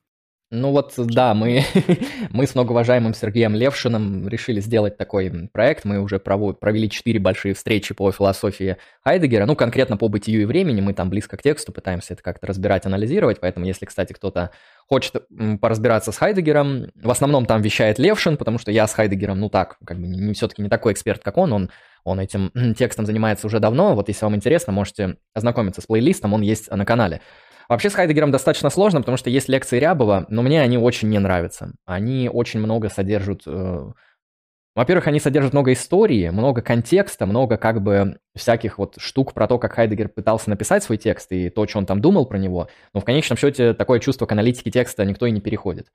[0.53, 1.63] Ну вот, да, мы,
[2.29, 5.85] мы с многоуважаемым Сергеем Левшиным решили сделать такой проект.
[5.85, 10.81] Мы уже провели четыре большие встречи по философии Хайдегера, ну, конкретно по бытию и времени.
[10.81, 13.39] Мы там близко к тексту пытаемся это как-то разбирать, анализировать.
[13.39, 14.51] Поэтому, если, кстати, кто-то
[14.89, 15.25] хочет
[15.61, 19.77] поразбираться с Хайдегером, в основном там вещает Левшин, потому что я с Хайдегером, ну так,
[19.85, 21.53] как бы не, все-таки не такой эксперт, как он.
[21.53, 21.71] Он
[22.03, 23.95] он этим текстом занимается уже давно.
[23.95, 27.21] Вот если вам интересно, можете ознакомиться с плейлистом, он есть на канале.
[27.71, 31.19] Вообще с Хайдегером достаточно сложно, потому что есть лекции Рябова, но мне они очень не
[31.19, 31.71] нравятся.
[31.85, 33.91] Они очень много содержат э,
[34.73, 39.57] во-первых, они содержат много истории, много контекста, много как бы всяких вот штук про то,
[39.57, 42.69] как Хайдегер пытался написать свой текст и то, что он там думал про него.
[42.93, 45.87] Но в конечном счете такое чувство к аналитике текста никто и не переходит.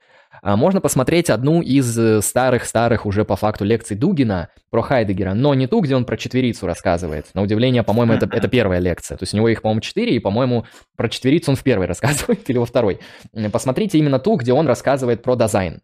[0.42, 5.66] А можно посмотреть одну из старых-старых уже по факту лекций Дугина про Хайдегера, но не
[5.66, 7.28] ту, где он про четверицу рассказывает.
[7.32, 9.16] На удивление, по-моему, это, это первая лекция.
[9.16, 10.66] То есть у него их, по-моему, четыре, и, по-моему,
[10.96, 13.00] про четверицу он в первой рассказывает или во второй.
[13.50, 15.80] Посмотрите именно ту, где он рассказывает про дизайн.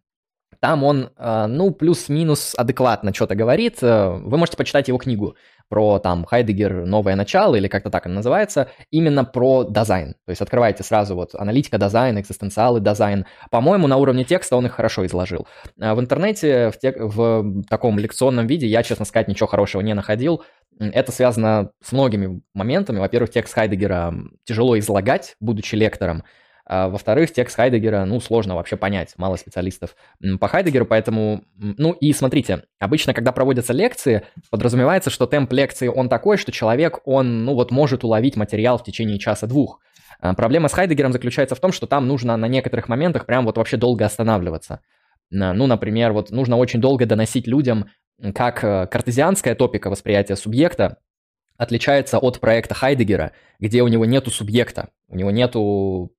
[0.63, 3.79] Там он, э, ну, плюс-минус адекватно что-то говорит.
[3.83, 5.35] Э, вы можете почитать его книгу
[5.69, 10.15] про там Хайдегер «Новое начало» или как-то так оно называется, именно про дизайн.
[10.25, 13.27] То есть открывайте сразу вот аналитика дизайн, экзистенциалы дизайн.
[13.51, 15.49] По-моему, на уровне текста он их хорошо изложил.
[15.81, 19.95] А в интернете в, тек- в таком лекционном виде я, честно сказать, ничего хорошего не
[19.95, 20.45] находил.
[20.79, 23.01] Это связано с многими моментами.
[23.01, 24.15] Во-первых, текст Хайдегера
[24.45, 26.23] тяжело излагать, будучи лектором.
[26.65, 29.97] А, во-вторых, текст Хайдегера, ну, сложно вообще понять, мало специалистов
[30.41, 36.09] по Хайдегеру, поэтому, ну, и смотрите, обычно, когда проводятся лекции, подразумевается, что темп лекции, он
[36.09, 39.81] такой, что человек, он, ну, вот может уловить материал в течение часа-двух.
[40.21, 43.59] А, проблема с Хайдегером заключается в том, что там нужно на некоторых моментах прям вот
[43.59, 44.81] вообще долго останавливаться.
[45.31, 47.87] Ну, например, вот нужно очень долго доносить людям,
[48.35, 50.99] как э, картезианская топика восприятия субъекта
[51.57, 56.13] отличается от проекта Хайдегера, где у него нету субъекта, у него нету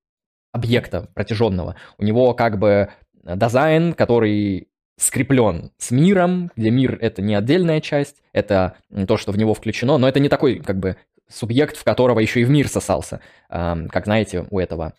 [0.54, 1.76] объекта протяженного.
[1.98, 2.90] У него как бы
[3.24, 8.76] дизайн, который скреплен с миром, где мир— это не отдельная часть, это
[9.08, 10.96] то, что в него включено, но это не такой как бы
[11.28, 13.20] субъект, в которого еще и в мир сосался,
[13.50, 14.94] как, знаете, у этого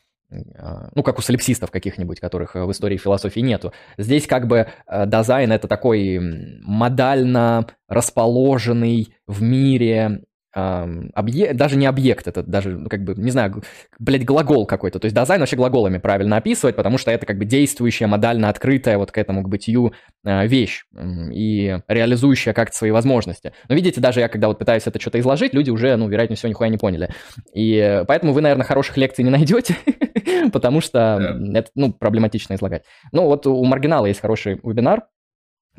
[0.57, 3.73] а, ну, как у солипсистов каких-нибудь, которых в истории философии нету.
[3.99, 6.19] Здесь как бы э, дизайн— это такой
[6.63, 10.23] модально расположенный в мире
[10.55, 13.63] объект, даже не объект, это даже, ну, как бы, не знаю,
[13.99, 15.01] блядь, глагол какой-то.
[15.01, 18.99] То есть дизайн вообще глаголами правильно описывать, потому что это как бы действующая, модально открытая
[18.99, 19.95] вот к этому, к бытию
[20.25, 20.85] э, вещь
[21.33, 23.53] и реализующая как-то свои возможности.
[23.69, 26.51] Но видите, даже я, когда вот пытаюсь это что-то изложить, люди уже, ну, вероятнее всего,
[26.51, 27.11] нихуя не поняли.
[27.53, 29.77] И поэтому вы, наверное, хороших лекций не найдете,
[30.53, 32.85] потому что это, ну, проблематично излагать.
[33.11, 35.05] Ну, вот у Маргинала есть хороший вебинар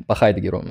[0.06, 0.62] по Хайдегеру.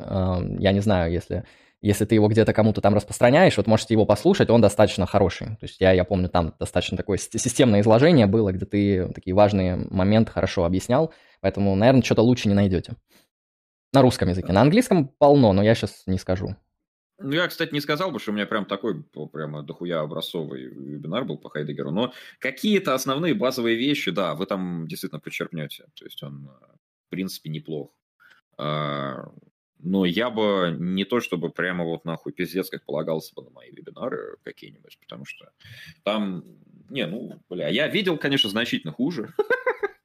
[0.60, 1.44] Я не знаю, если
[1.85, 5.47] если ты его где-то кому-то там распространяешь, вот можете его послушать, он достаточно хороший.
[5.47, 9.75] То есть я, я помню, там достаточно такое системное изложение было, где ты такие важные
[9.75, 12.95] моменты хорошо объяснял, поэтому, наверное, что-то лучше не найдете.
[13.93, 14.51] На русском языке.
[14.51, 16.55] На английском полно, но я сейчас не скажу.
[17.19, 21.23] Ну, я, кстати, не сказал бы, что у меня прям такой прямо дохуя образцовый вебинар
[21.23, 25.85] был по Хайдегеру, но какие-то основные базовые вещи, да, вы там действительно подчеркнете.
[25.93, 26.49] То есть он,
[27.07, 27.91] в принципе, неплох.
[29.77, 33.49] А, но я бы не то, чтобы прямо вот нахуй пиздец, как полагался бы на
[33.52, 35.49] мои вебинары какие-нибудь, потому что
[36.03, 36.43] там,
[36.89, 39.34] не, ну, бля, я видел, конечно, значительно хуже.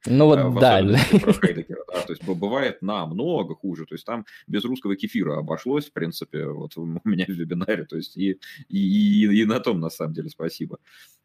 [0.07, 0.81] Ну вот да.
[0.81, 0.97] да.
[1.11, 3.85] То есть бывает намного хуже.
[3.85, 7.85] То есть там без русского кефира обошлось, в принципе, вот у меня в вебинаре.
[7.85, 10.79] То есть и, и, и на том, на самом деле, спасибо.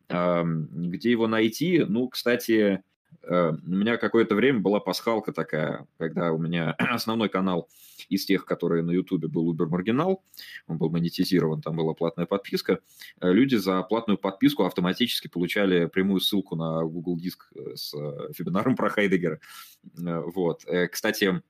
[0.08, 1.84] Где его найти?
[1.88, 2.82] Ну, кстати,
[3.22, 7.68] у меня какое-то время была пасхалка такая, когда у меня основной канал
[8.08, 10.18] из тех, которые на Ютубе был Uber Marginal,
[10.66, 12.80] он был монетизирован, там была платная подписка,
[13.20, 17.92] э, люди за платную подписку автоматически получали прямую ссылку на Google Диск э, с
[18.38, 19.40] вебинаром про Хайдегера.
[19.94, 20.64] Вот.
[20.90, 21.42] Кстати,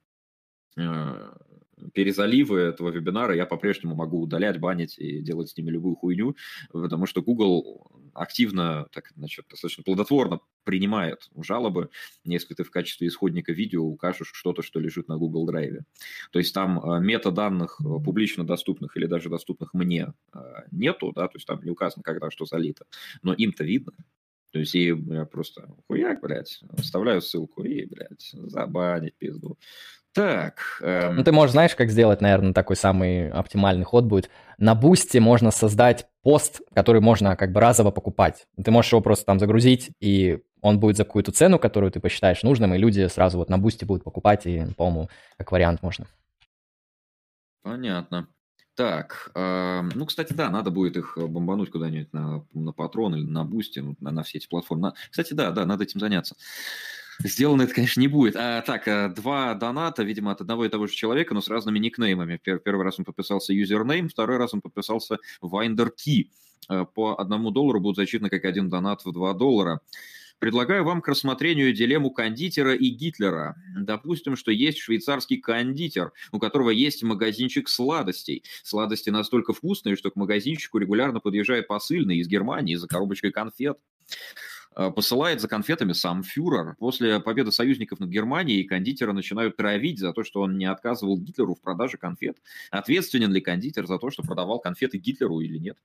[1.93, 6.37] перезаливы этого вебинара я по-прежнему могу удалять, банить и делать с ними любую хуйню,
[6.73, 11.91] потому что Google активно, так, значит, достаточно плодотворно принимает жалобы,
[12.25, 15.81] если ты в качестве исходника видео укажешь что-то, что лежит на Google Drive.
[16.33, 20.39] То есть там э, метаданных э, публично доступных или даже доступных мне э,
[20.71, 22.87] нету, да, то есть там не указано, когда что залито,
[23.23, 23.93] но им-то видно.
[24.57, 29.59] То есть и я просто хуяк, блядь, вставляю ссылку и, блядь, забанить пизду.
[30.15, 30.79] Так.
[30.81, 31.17] Эм...
[31.17, 34.31] Ну, ты можешь, знаешь, как сделать, наверное, такой самый оптимальный ход будет.
[34.57, 38.47] На Boosty можно создать пост, который можно как бы разово покупать.
[38.65, 42.43] Ты можешь его просто там загрузить, и он будет за какую-то цену, которую ты посчитаешь
[42.43, 46.07] нужным, и люди сразу вот на Boosty будут покупать, и, по-моему, как вариант можно.
[47.63, 48.27] Понятно.
[48.77, 53.43] Так, э, ну, кстати, да, надо будет их бомбануть куда-нибудь на, на Patreon или на
[53.43, 54.89] Boosty, на, на все эти платформы.
[54.89, 54.95] На...
[55.11, 56.37] Кстати, да, да, надо этим заняться.
[57.25, 58.37] Сделано это, конечно, не будет.
[58.37, 61.79] А, так, э, два доната, видимо, от одного и того же человека, но с разными
[61.79, 62.39] никнеймами.
[62.43, 66.29] Первый раз он подписался username, второй раз он подписался Winder Key.
[66.69, 69.81] Э, по одному доллару будут зачитаны как один донат в два доллара.
[70.39, 73.57] Предлагаю вам к рассмотрению дилемму кондитера и Гитлера.
[73.77, 78.45] Допустим, что есть швейцарский кондитер, у которого есть магазинчик сладостей.
[78.63, 83.79] Сладости настолько вкусные, что к магазинчику регулярно подъезжает посыльный из Германии за коробочкой конфет.
[84.77, 86.77] Э, посылает за конфетами сам фюрер.
[86.79, 91.55] После победы союзников над Германией кондитера начинают травить за то, что он не отказывал Гитлеру
[91.55, 92.37] в продаже конфет.
[92.71, 95.79] Ответственен ли кондитер за то, что продавал конфеты Гитлеру или нет?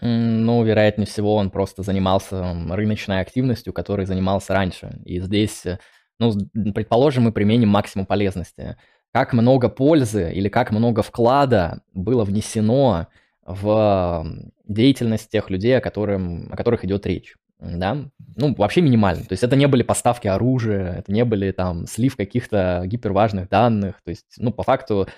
[0.00, 4.98] Ну, вероятнее всего, он просто занимался рыночной активностью, которой занимался раньше.
[5.04, 5.78] И здесь, э,
[6.18, 6.32] ну,
[6.74, 8.76] предположим, мы применим максимум полезности.
[9.12, 13.06] Как много пользы или как много вклада было внесено
[13.46, 14.26] в
[14.66, 17.34] деятельность тех людей, о, которым, о которых идет речь.
[17.58, 17.96] Да?
[18.36, 19.22] Ну, вообще минимально.
[19.24, 24.02] То есть это не были поставки оружия, это не были там слив каких-то гиперважных данных.
[24.04, 25.08] То есть, ну, по факту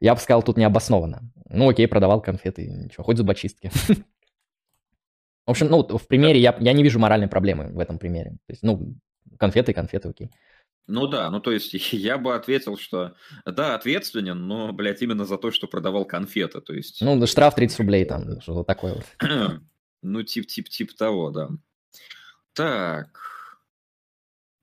[0.00, 1.22] Я бы сказал, тут необоснованно.
[1.48, 3.70] Ну, окей, продавал конфеты, ничего, хоть зубочистки.
[5.48, 8.32] В общем, ну, в примере я, я не вижу моральной проблемы в этом примере.
[8.32, 8.94] То есть, ну,
[9.38, 10.30] конфеты, конфеты, окей.
[10.86, 13.14] Ну да, ну то есть я бы ответил, что
[13.46, 17.00] да, ответственен, но, блядь, именно за то, что продавал конфеты, то есть...
[17.00, 19.06] Ну, штраф 30 рублей там, что-то такое вот.
[20.02, 21.48] ну, тип-тип-тип того, да.
[22.52, 23.08] Так.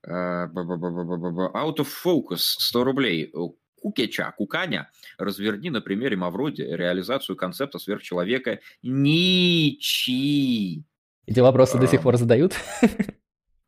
[0.06, 3.32] А, out of focus 100 рублей.
[3.80, 10.84] Кукеча, Куканя, разверни на примере Мавроди реализацию концепта сверхчеловека Ничи.
[11.26, 12.54] Эти вопросы до сих пор задают?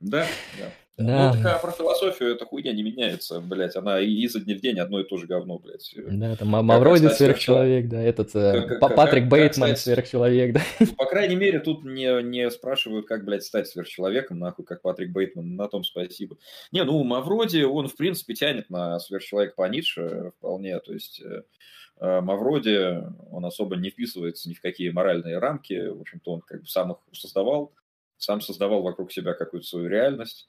[0.00, 0.26] Да,
[0.58, 0.72] да.
[0.98, 1.32] Да.
[1.32, 4.80] Ну, так, про философию эта хуйня не меняется, блядь, она и изо дня в день
[4.80, 5.94] одно и то же говно, блядь.
[5.96, 10.60] Да, там Мавроди сверхчеловек, да, этот э, как, как, Патрик Бейтман сверхчеловек, да.
[10.98, 15.54] По крайней мере, тут не, не спрашивают, как, блядь, стать сверхчеловеком, нахуй, как Патрик Бейтман,
[15.54, 16.36] на том спасибо.
[16.72, 21.22] Не, ну, Мавроди, он, в принципе, тянет на сверхчеловека по Ницше вполне, то есть...
[21.24, 21.42] Э,
[22.00, 26.62] э, Мавроди, он особо не вписывается ни в какие моральные рамки, в общем-то, он как
[26.62, 27.72] бы сам их создавал,
[28.16, 30.48] сам создавал вокруг себя какую-то свою реальность,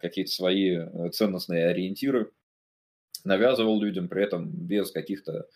[0.00, 2.30] какие-то свои э, ценностные ориентиры,
[3.24, 5.48] навязывал людям при этом без каких-то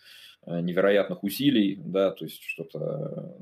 [0.45, 3.37] э, невероятных усилий, да, то есть что-то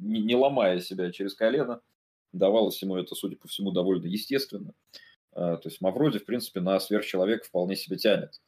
[0.00, 1.80] не, не ломая себя через колено,
[2.32, 4.72] давалось ему это, судя по всему, довольно естественно.
[5.32, 8.40] То есть Мавроди, в принципе, на сверхчеловека вполне себе тянет.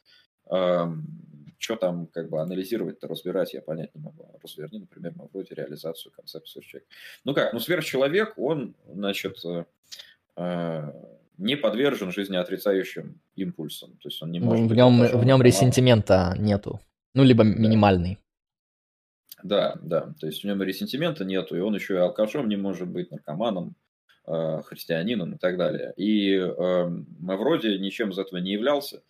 [0.45, 4.29] Что там как бы анализировать-то, разбирать, я понять не могу.
[4.43, 6.91] Разверни, например, Мавроди реализацию концепции сверхчеловека.
[7.25, 9.39] Ну как, ну сверхчеловек, он, значит,
[11.41, 13.93] не подвержен жизнеотрицающим импульсам.
[14.03, 16.81] То есть он не ну, может в нем, в нем ресентимента нету.
[17.15, 17.51] Ну, либо да.
[17.51, 18.19] минимальный.
[19.43, 20.13] Да, да.
[20.21, 23.75] То есть в нем ресентимента нету, и он еще и алкашом не может быть, наркоманом,
[24.27, 25.95] э, христианином и так далее.
[25.97, 26.89] И э,
[27.19, 29.03] Мавроди ничем из этого не являлся.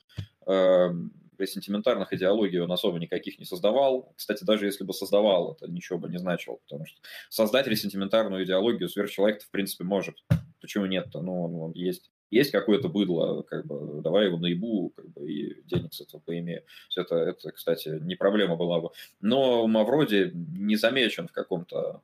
[0.46, 0.90] Э,
[1.36, 4.12] ресентиментарных идеологий он особо никаких не создавал.
[4.16, 8.88] Кстати, даже если бы создавал, это ничего бы не значило, потому что создать ресентиментарную идеологию
[8.88, 10.16] сверхчеловек в принципе может.
[10.60, 11.22] Почему нет-то?
[11.22, 15.62] Ну, он, он есть есть какое-то быдло, как бы, давай его наебу, как бы, и
[15.64, 16.62] денег с этого поимею.
[16.96, 18.90] Это, это, кстати, не проблема была бы.
[19.20, 22.02] Но Мавроди не замечен в каком-то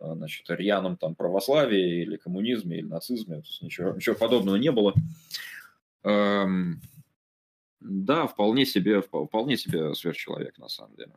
[0.00, 4.94] а, значит, рьяном там православии или коммунизме или нацизме, ничего, ничего подобного не было.
[6.04, 6.80] Эм,
[7.80, 11.12] да, вполне себе, вполне себе сверхчеловек на самом деле.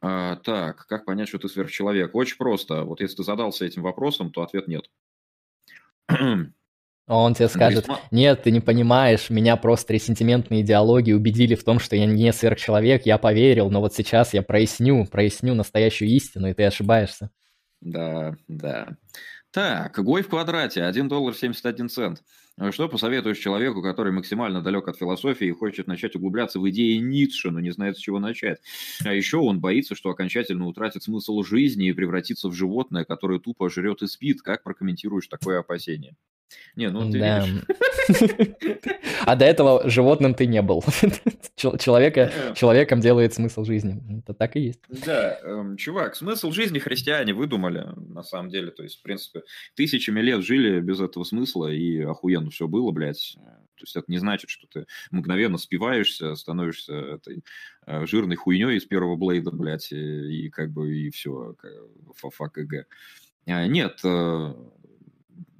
[0.00, 2.14] А, так, как понять, что ты сверхчеловек?
[2.14, 2.82] Очень просто.
[2.82, 4.90] Вот если ты задался этим вопросом, то ответ нет.
[7.08, 11.94] Он тебе скажет, нет, ты не понимаешь, меня просто ресентиментные идеологии убедили в том, что
[11.94, 16.64] я не сверхчеловек, я поверил, но вот сейчас я проясню, проясню настоящую истину, и ты
[16.64, 17.30] ошибаешься.
[17.80, 18.88] Да, да.
[19.52, 22.22] Так, Гой в квадрате, 1 доллар 71 цент.
[22.70, 27.50] Что посоветуешь человеку, который максимально далек от философии и хочет начать углубляться в идеи Ницше,
[27.50, 28.60] но не знает, с чего начать?
[29.04, 33.68] А еще он боится, что окончательно утратит смысл жизни и превратится в животное, которое тупо
[33.68, 34.40] жрет и спит.
[34.40, 36.16] Как прокомментируешь такое опасение?
[36.76, 37.46] Не, ну ты да.
[39.24, 40.84] А до этого животным ты не был.
[41.56, 44.00] Человека, человеком делает смысл жизни.
[44.20, 44.80] Это так и есть.
[44.88, 48.70] Да, эм, чувак, смысл жизни христиане выдумали, на самом деле.
[48.70, 49.42] То есть, в принципе,
[49.74, 53.36] тысячами лет жили без этого смысла, и охуенно все было, блядь.
[53.36, 57.44] То есть это не значит, что ты мгновенно спиваешься, становишься этой
[57.86, 61.54] э, жирной хуйней из первого Блейда, блядь, и, и как бы и все,
[62.14, 62.58] фак
[63.46, 64.54] а, Нет, э,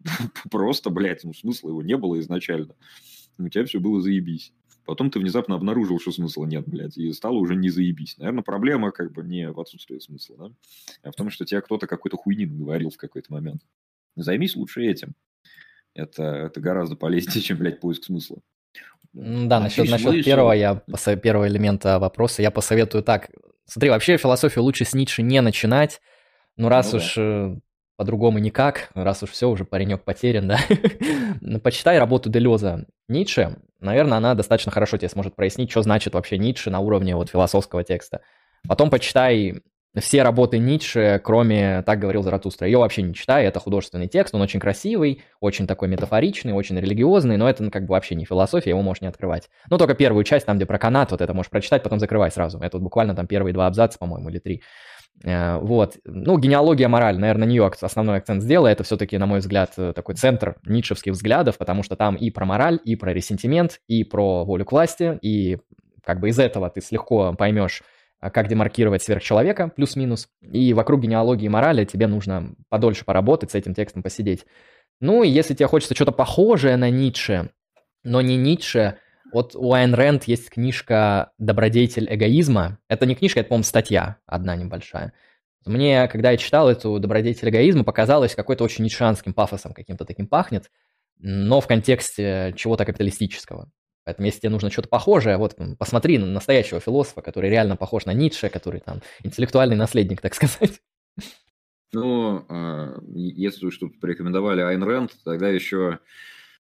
[0.51, 2.75] Просто, блядь, ну смысла его не было изначально.
[3.39, 4.53] У тебя все было заебись.
[4.85, 8.17] Потом ты внезапно обнаружил, что смысла нет, блядь, и стало уже не заебись.
[8.19, 10.55] Наверное, проблема как бы не в отсутствии смысла, да,
[11.03, 13.63] а в том, что тебя кто-то какой-то хуйни говорил в какой-то момент.
[14.15, 15.15] Займись лучше этим.
[15.97, 18.39] Это, это гораздо полезнее, чем, блядь, поиск смысла.
[19.13, 20.83] Да, насчет, насчет первого, я,
[21.23, 23.31] первого элемента вопроса я посоветую так.
[23.65, 26.01] Смотри, вообще философию лучше с Ницше не начинать.
[26.57, 27.23] Ну, раз ну, уж да.
[27.23, 27.57] Э,
[27.97, 30.59] по-другому никак, раз уж все, уже паренек потерян, да.
[31.61, 36.71] Почитай работу Делеза Ницше, наверное, она достаточно хорошо тебе сможет прояснить, что значит вообще Ницше
[36.71, 38.21] на уровне вот философского текста.
[38.69, 39.63] Потом почитай
[40.01, 42.67] все работы Ницше, кроме «Так говорил Заратустра».
[42.67, 47.37] Ее вообще не читай, это художественный текст, он очень красивый, очень такой метафоричный, очень религиозный,
[47.37, 49.49] но это ну, как бы вообще не философия, его можешь не открывать.
[49.71, 52.59] Ну, только первую часть, там, где про канат, вот это можешь прочитать, потом закрывай сразу.
[52.59, 54.63] Это вот буквально там первые два абзаца, по-моему, или три.
[55.25, 55.97] Э, вот.
[56.05, 58.69] Ну, генеалогия мораль, наверное, на нее основной акцент сделала.
[58.69, 62.45] Это все-таки, на мой взгляд, э, такой центр ницшевских взглядов, потому что там и про
[62.45, 65.59] мораль, и про ресентимент, и про волю к власти, и
[66.05, 67.83] как бы из этого ты легко поймешь,
[68.21, 70.29] как демаркировать сверхчеловека, плюс-минус.
[70.41, 74.47] И вокруг генеалогии морали тебе нужно подольше поработать, с этим текстом посидеть.
[75.01, 77.51] Ну, и если тебе хочется что-то похожее на Ницше,
[78.03, 78.99] но не Ницше,
[79.33, 82.79] Вот у Айн Рэнд есть книжка «Добродетель эгоизма».
[82.89, 85.13] Это не книжка, это, по-моему, статья одна небольшая.
[85.65, 90.71] Мне, когда я читал эту «Добродетель эгоизма», показалось какой-то очень нитшанским пафосом каким-то таким пахнет,
[91.19, 93.71] но в контексте чего-то капиталистического.
[94.07, 98.13] Поэтому если тебе нужно что-то похожее, вот посмотри на настоящего философа, который реально похож на
[98.13, 100.81] Ницше, который там интеллектуальный наследник, так сказать.
[101.93, 105.99] Ну, а, если уж тут порекомендовали Айн Рэнд, тогда еще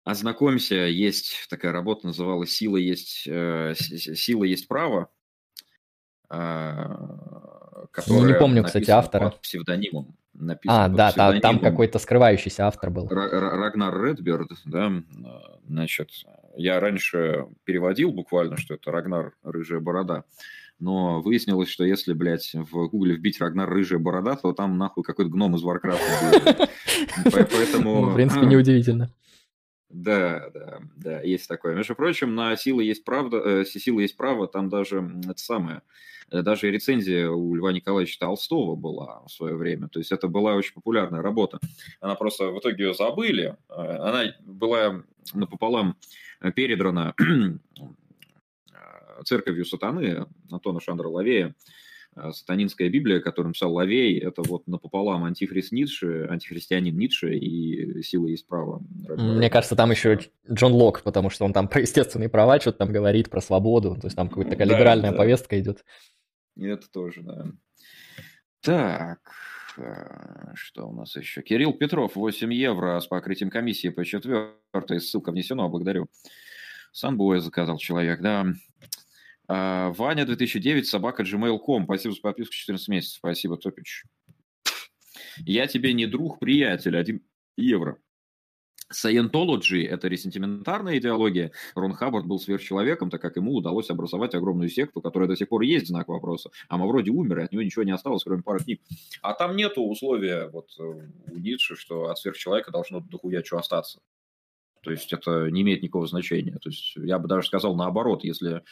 [0.03, 5.09] ознакомься, есть такая работа, называлась «Сила есть, э, сила есть право»,
[6.27, 6.87] которая
[8.07, 9.29] ну, не помню, кстати, автора.
[9.29, 10.15] под псевдонимом.
[10.67, 11.41] А, да, псевдонимом.
[11.41, 13.07] там какой-то скрывающийся автор был.
[13.07, 14.91] Рагнар Редберд, да,
[15.67, 16.09] значит,
[16.55, 20.25] я раньше переводил буквально, что это Рагнар Рыжая Борода,
[20.79, 25.31] но выяснилось, что если, блядь, в гугле вбить Рагнар Рыжая Борода, то там нахуй какой-то
[25.31, 26.69] гном из Варкрафта
[27.31, 28.01] Поэтому...
[28.01, 29.11] Ну, в принципе, неудивительно.
[29.93, 31.75] Да, да, да, есть такое.
[31.75, 35.83] Между прочим, на «Сила есть правда», э, «Сила есть право» там даже это самое,
[36.31, 39.89] э, даже рецензия у Льва Николаевича Толстого была в свое время.
[39.89, 41.59] То есть это была очень популярная работа.
[42.01, 43.55] Она просто в итоге ее забыли.
[43.69, 45.95] Э, она была напополам
[46.55, 47.15] передрана
[49.25, 51.55] церковью сатаны Антона Шандра Лавея.
[52.15, 58.27] Э, сатанинская Библия, которую написал Лавей, это вот напополам антихрист Ницше, антихристианин Ницше и сила
[58.27, 58.83] есть право.
[59.17, 60.19] Мне кажется, там еще
[60.51, 64.07] Джон Лок, потому что он там про естественные права что-то там говорит, про свободу, то
[64.07, 65.83] есть там какая-то такая либеральная да, повестка идет.
[66.55, 67.45] Это тоже, да.
[68.61, 69.52] Так, э,
[70.55, 71.41] что у нас еще?
[71.41, 74.99] Кирилл Петров, 8 евро с покрытием комиссии по четвертой.
[74.99, 76.07] Ссылка внесена, благодарю.
[76.91, 78.45] Санбоя заказал человек, да.
[79.47, 81.85] А, Ваня 2009, собака gmail.com.
[81.85, 83.17] Спасибо за подписку 14 месяцев.
[83.17, 84.05] Спасибо, Топич.
[85.37, 86.97] Я тебе не друг, приятель.
[86.97, 87.21] Один
[87.57, 87.97] евро.
[88.93, 91.51] Саентологи– это ресентиментарная идеология.
[91.75, 95.61] Рон Хаббард был сверхчеловеком, так как ему удалось образовать огромную секту, которая до сих пор
[95.63, 96.51] есть знак вопроса.
[96.69, 98.81] А мы вроде умер, и от него ничего не осталось, кроме пары книг.
[99.21, 103.99] А там нету условия вот э, у Ницше, что от сверхчеловека должно дохуя что остаться.
[104.83, 106.57] То есть это не имеет никакого значения.
[106.61, 108.63] То есть я бы даже сказал наоборот, если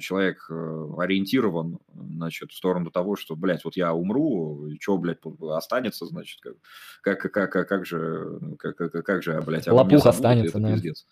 [0.00, 5.18] человек э, ориентирован, значит, в сторону того, что, блядь, вот я умру, что, блядь,
[5.50, 10.58] останется, значит, как, как, как, как, как же, как, как, как же, блядь, Лопух останется,
[10.60, 10.72] да.
[10.72, 11.04] пиздец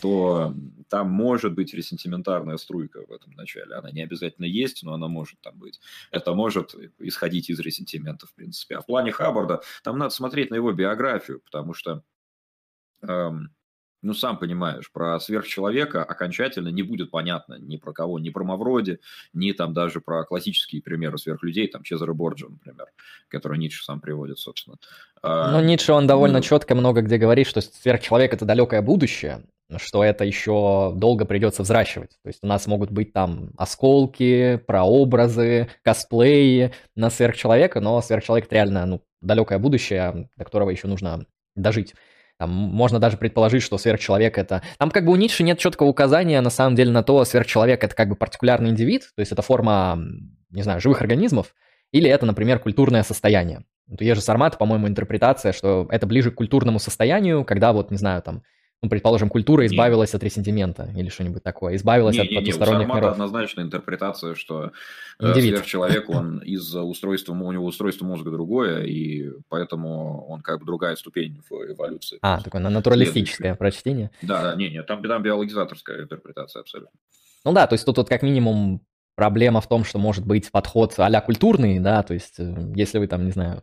[0.00, 0.52] то
[0.88, 3.76] там может быть ресентиментарная струйка в этом начале.
[3.76, 5.80] Она не обязательно есть, но она может там быть.
[6.10, 8.76] Это может исходить из ресентимента, в принципе.
[8.76, 12.02] А в плане Хаббарда, там надо смотреть на его биографию, потому что
[13.02, 13.54] эм,
[14.02, 18.98] ну, сам понимаешь, про сверхчеловека окончательно не будет понятно ни про кого, ни про Мавроди,
[19.32, 22.86] ни там даже про классические примеры сверхлюдей, там Чезаре Борджа, например,
[23.28, 24.76] который Ницше сам приводит, собственно.
[25.22, 29.44] А, ну, Ницше, он довольно ну, четко много где говорит, что сверхчеловек– это далекое будущее,
[29.76, 32.10] что это еще долго придется взращивать.
[32.22, 38.56] То есть у нас могут быть там осколки, прообразы, косплеи на сверхчеловека, но сверхчеловек– это
[38.56, 41.24] реально ну, далекое будущее, до которого еще нужно
[41.54, 41.94] дожить.
[42.42, 44.62] Там можно даже предположить, что сверхчеловек это...
[44.76, 47.94] Там как бы у Ницше нет четкого указания на самом деле на то, сверхчеловек это
[47.94, 49.96] как бы партикулярный индивид, то есть это форма,
[50.50, 51.54] не знаю, живых организмов,
[51.92, 53.62] или это, например, культурное состояние.
[53.86, 58.22] У Ежи Сармата, по-моему, интерпретация, что это ближе к культурному состоянию, когда вот, не знаю,
[58.22, 58.42] там,
[58.82, 60.16] ну, предположим, культура избавилась Нет.
[60.16, 63.12] от ресентимента или что-нибудь такое, избавилась не, от не, потусторонних не, миров.
[63.12, 64.72] однозначно интерпретация, что
[65.20, 65.62] э, Индивид.
[66.08, 71.40] он из устройства, у него устройство мозга другое, и поэтому он как бы другая ступень
[71.48, 72.18] в эволюции.
[72.22, 74.10] А, такое натуралистическое прочтение?
[74.20, 76.98] Да, да, не, не, там, там биологизаторская интерпретация абсолютно.
[77.44, 78.80] Ну да, то есть тут вот как минимум
[79.14, 83.06] проблема в том, что может быть подход а культурный, да, то есть э, если вы
[83.06, 83.62] там, не знаю,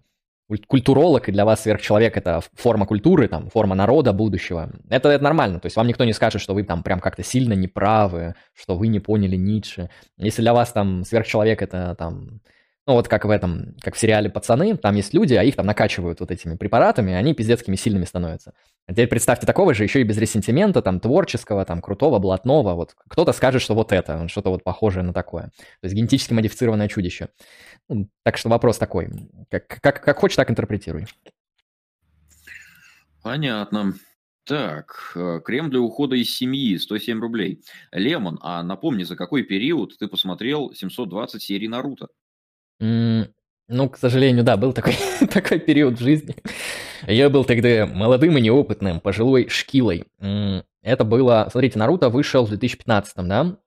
[0.68, 5.60] культуролог, и для вас сверхчеловек– это форма культуры, там, форма народа будущего, это, это нормально.
[5.60, 8.88] То есть вам никто не скажет, что вы там прям как-то сильно неправы, что вы
[8.88, 9.90] не поняли Ницше.
[10.18, 12.42] Если для вас там сверхчеловек– это там
[12.90, 15.68] ну, вот как в этом, как в сериале «Пацаны», там есть люди, а их там
[15.68, 18.54] накачивают вот этими препаратами, и они пиздецкими сильными становятся.
[18.88, 22.96] А теперь представьте такого же, еще и без ресентимента, там, творческого, там, крутого, блатного, вот.
[23.08, 25.44] Кто-то скажет, что вот это, что-то вот похожее на такое.
[25.44, 27.30] То есть генетически модифицированное чудище.
[28.24, 29.10] Так что вопрос такой.
[29.50, 31.06] Как, как, как хочешь, так интерпретируй.
[33.24, 33.94] Понятно.
[34.46, 37.62] Так, э, крем для ухода из семьи, 107 рублей.
[37.92, 42.08] Лемон, а напомни, за какой период ты посмотрел 720 серий Наруто?
[42.80, 44.96] Ну, к сожалению, да, был такой,
[45.32, 46.36] такой период в жизни.
[47.06, 50.06] Я был тогда молодым и неопытным, пожилой шкилой.
[50.82, 53.58] Это было, смотрите, Наруто вышел в 2015, да?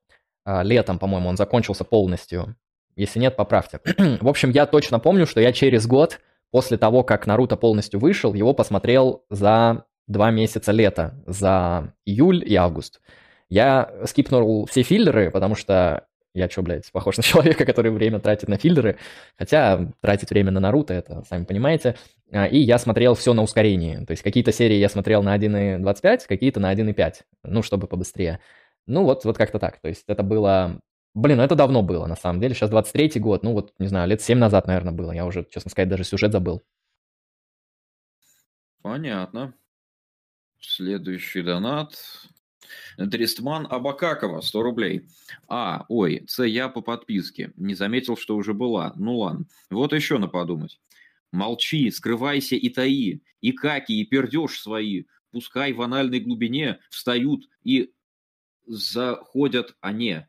[0.44, 2.56] А, летом, по-моему, он закончился полностью.
[2.96, 3.80] Если нет, поправьте.
[4.20, 6.20] в общем, я точно помню, что я через год
[6.50, 12.54] после того, как Наруто полностью вышел, его посмотрел за два месяца лета, за июль и
[12.54, 13.00] август.
[13.48, 18.48] Я скипнул все филлеры, потому что я что, блядь, похож на человека, который время тратит
[18.48, 18.98] на филлеры,
[19.36, 21.96] хотя тратить время на Наруто, это сами понимаете.
[22.32, 24.04] А, и я смотрел все на ускорении.
[24.04, 27.14] То есть какие-то серии я смотрел на 1.25, какие-то на 1.5,
[27.44, 28.40] ну, чтобы побыстрее.
[28.86, 29.80] Ну, вот, вот как-то так.
[29.80, 30.80] То есть это было...
[31.14, 32.54] Блин, ну это давно было, на самом деле.
[32.54, 35.12] Сейчас 23-й год, ну вот, не знаю, лет 7 назад, наверное, было.
[35.12, 36.62] Я уже, честно сказать, даже сюжет забыл.
[38.82, 39.54] Понятно.
[40.58, 41.94] Следующий донат.
[42.96, 45.08] Дрестман Абакакова, 100 рублей.
[45.48, 47.52] А, ой, це я по подписке.
[47.56, 48.92] Не заметил, что уже была.
[48.96, 49.46] Ну ладно.
[49.70, 50.80] Вот еще на подумать.
[51.32, 55.04] Молчи, скрывайся и таи, и каки, и пердеж свои.
[55.30, 57.92] Пускай в анальной глубине встают и
[58.66, 60.26] заходят они.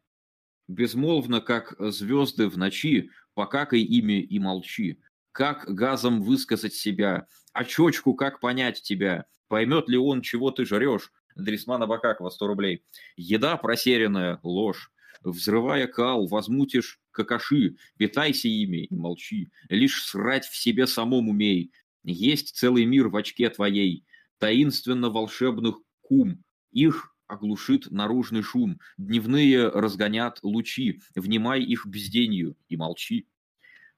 [0.68, 5.00] Безмолвно, как звезды в ночи, покакай ими и молчи.
[5.32, 7.28] Как газом высказать себя,
[7.68, 9.26] чечку как понять тебя?
[9.48, 11.12] Поймет ли он, чего ты жрешь?
[11.36, 12.84] Дрисмана Бакакова, 100 рублей.
[13.16, 14.92] Еда просеренная, ложь.
[15.22, 19.52] Взрывая кал, возмутишь какаши, питайся ими и молчи.
[19.70, 21.72] Лишь срать в себе самом умей.
[22.04, 24.06] Есть целый мир в очке твоей,
[24.38, 26.44] таинственно волшебных кум.
[26.72, 33.28] Их оглушит наружный шум, дневные разгонят лучи, внимай их безденью и молчи.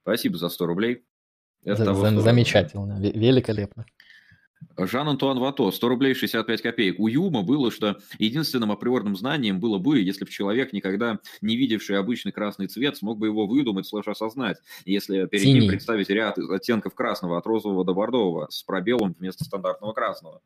[0.02, 1.04] Спасибо за 100 рублей.
[1.64, 3.86] Это за, замечательно, великолепно.
[4.78, 7.00] Жан-Антуан Вато, 100 рублей 65 копеек.
[7.00, 11.98] У Юма было, что единственным априорным знанием было бы, если бы человек, никогда не видевший
[11.98, 15.62] обычный красный цвет, смог бы его выдумать, слэш осознать, если перед Синий.
[15.62, 20.42] ним представить ряд оттенков красного от розового до бордового с пробелом вместо стандартного красного.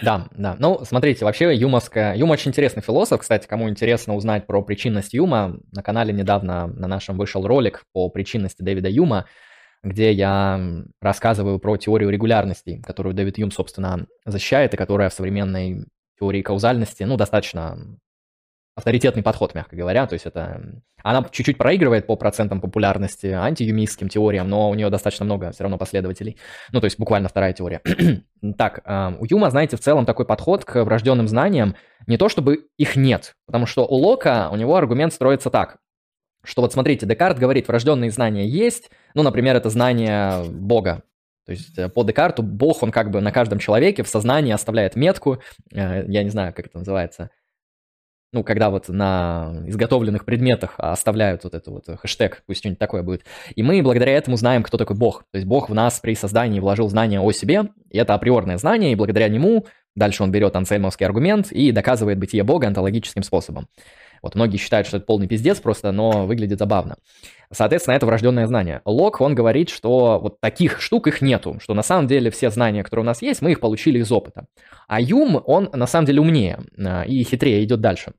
[0.00, 0.56] Да, да.
[0.58, 2.14] Ну, смотрите, вообще Юмовская...
[2.14, 6.88] Юм очень интересный философ, кстати, кому интересно узнать про причинность Юма, на канале недавно на
[6.88, 9.26] нашем вышел ролик по причинности Дэвида Юма,
[9.82, 10.60] где я
[11.00, 15.84] рассказываю про теорию регулярности, которую Дэвид Юм, собственно, защищает, и которая в современной
[16.18, 17.98] теории каузальности, ну, достаточно
[18.74, 20.06] авторитетный подход, мягко говоря.
[20.06, 20.82] То есть это...
[21.02, 25.78] Она чуть-чуть проигрывает по процентам популярности антиюмистским теориям, но у нее достаточно много все равно
[25.78, 26.38] последователей.
[26.70, 27.80] Ну, то есть буквально вторая теория.
[28.56, 28.82] так,
[29.18, 31.74] у Юма, знаете, в целом такой подход к врожденным знаниям,
[32.06, 35.78] не то чтобы их нет, потому что у Лока у него аргумент строится так
[36.44, 41.02] что вот смотрите, Декарт говорит, врожденные знания есть, ну, например, это знание Бога.
[41.46, 44.96] То есть э, по Декарту Бог, он как бы на каждом человеке в сознании оставляет
[44.96, 45.40] метку,
[45.72, 47.30] э, я не знаю, как это называется,
[48.32, 53.24] ну, когда вот на изготовленных предметах оставляют вот это вот хэштег, пусть что-нибудь такое будет.
[53.54, 55.24] И мы благодаря этому знаем, кто такой Бог.
[55.30, 58.92] То есть Бог в нас при создании вложил знания о себе, и это априорное знание,
[58.92, 63.68] и благодаря нему дальше он берет ансельмовский аргумент и доказывает бытие Бога онтологическим способом.
[64.22, 66.96] Вот многие считают, что это полный пиздец просто, но выглядит забавно.
[67.50, 68.80] Соответственно, это врожденное знание.
[68.84, 72.84] Лок, он говорит, что вот таких штук их нету, что на самом деле все знания,
[72.84, 74.46] которые у нас есть, мы их получили из опыта.
[74.86, 78.12] А Юм, он на самом деле умнее а, и хитрее идет дальше.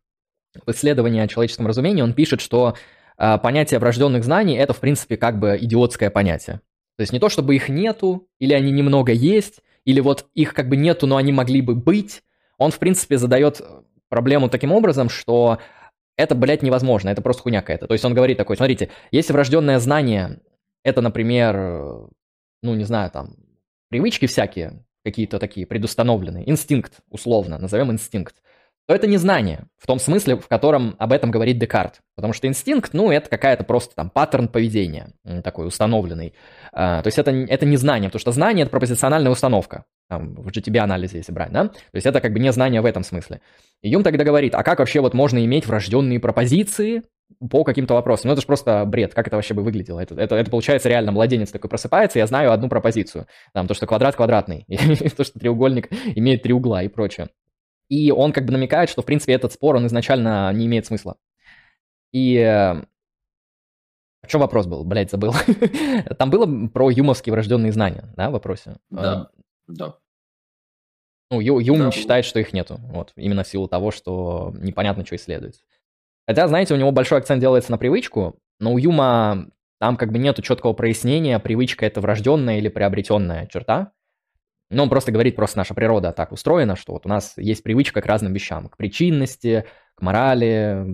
[0.65, 2.75] В исследовании о человеческом разумении он пишет, что
[3.17, 6.61] а, понятие врожденных знаний– это, в принципе, как бы идиотское понятие.
[6.97, 10.69] То есть не то, чтобы их нету, или они немного есть, или вот их как
[10.69, 12.21] бы нету, но они могли бы быть.
[12.57, 13.61] Он, в принципе, задает
[14.09, 15.57] проблему таким образом, что
[16.17, 17.87] это, блядь, невозможно, это просто хуйня какая-то.
[17.87, 20.39] То есть он говорит такой, смотрите, если врожденное знание,
[20.83, 21.55] это, например,
[22.61, 23.35] ну, не знаю, там,
[23.89, 28.35] привычки всякие, какие-то такие предустановленные, инстинкт, условно, назовем инстинкт,
[28.85, 32.01] то это не знание, в том смысле, в котором об этом говорит Декарт.
[32.15, 36.33] Потому что инстинкт, ну, это какая-то просто там паттерн поведения, такой установленный.
[36.73, 40.49] А, то есть это, это не знание, потому что знание– это пропозициональная установка там, в
[40.49, 41.69] GTB-анализе, если брать, да?
[41.69, 43.39] То есть это как бы не знание в этом смысле.
[43.81, 47.03] И Юм тогда говорит, а как вообще вот можно иметь врожденные пропозиции
[47.49, 48.27] по каким-то вопросам?
[48.27, 50.01] Ну это же просто бред, как это вообще бы выглядело?
[50.01, 53.87] Это, это, это получается реально, младенец такой просыпается, я знаю одну пропозицию, там, то, что
[53.87, 54.65] квадрат квадратный,
[55.17, 57.29] то, что треугольник имеет три угла и прочее.
[57.93, 61.15] И он как бы намекает, что, в принципе, этот спор, он изначально не имеет смысла.
[62.11, 62.73] И э,
[64.23, 64.83] в чем вопрос был?
[64.83, 65.35] Блять, забыл.
[66.17, 68.77] Там было про юмовские врожденные знания, да, в вопросе?
[68.89, 69.29] Да,
[69.67, 69.97] да.
[71.29, 71.91] Ну, Ю, Юм да.
[71.91, 72.79] считает, что их нету.
[72.81, 75.61] Вот, именно в силу того, что непонятно, что исследуется.
[76.27, 80.17] Хотя, знаете, у него большой акцент делается на привычку, но у Юма там как бы
[80.17, 83.91] нету четкого прояснения, привычка это врожденная или приобретенная черта.
[84.73, 88.01] Но он просто говорит, просто наша природа так устроена, что вот у нас есть привычка
[88.01, 90.85] к разным вещам, к причинности, к морали,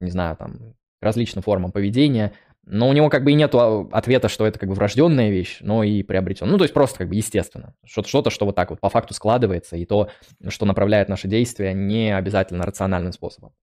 [0.00, 2.32] не знаю, там, к различным формам поведения.
[2.70, 5.82] Но у него как бы и нет ответа, что это как бы врожденная вещь, но
[5.82, 6.52] и приобретенная.
[6.52, 7.74] Ну, то есть просто как бы естественно.
[7.84, 10.10] Что-то, что вот так вот по факту складывается, и то,
[10.48, 13.54] что направляет наши действия, не обязательно рациональным способом.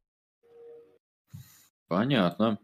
[1.88, 2.58] Понятно.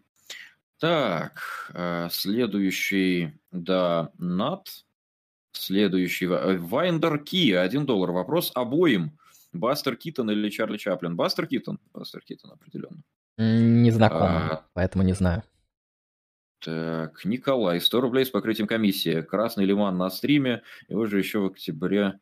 [0.80, 5.62] Так, э, следующий донат.
[5.62, 8.12] Следующий, Winder Key, 1 доллар.
[8.12, 9.18] Вопрос обоим.
[9.54, 11.16] Бастер Китон или Чарли Чаплин?
[11.16, 11.80] Бастер Китон.
[11.94, 13.04] Бастер Китон определенно.
[13.38, 14.66] Не знаком, а...
[14.74, 15.44] поэтому не знаю.
[16.60, 19.22] Так, Николай, 100 рублей с покрытием комиссии.
[19.22, 20.62] Красный лиман на стриме.
[20.90, 22.20] Его же еще в октябре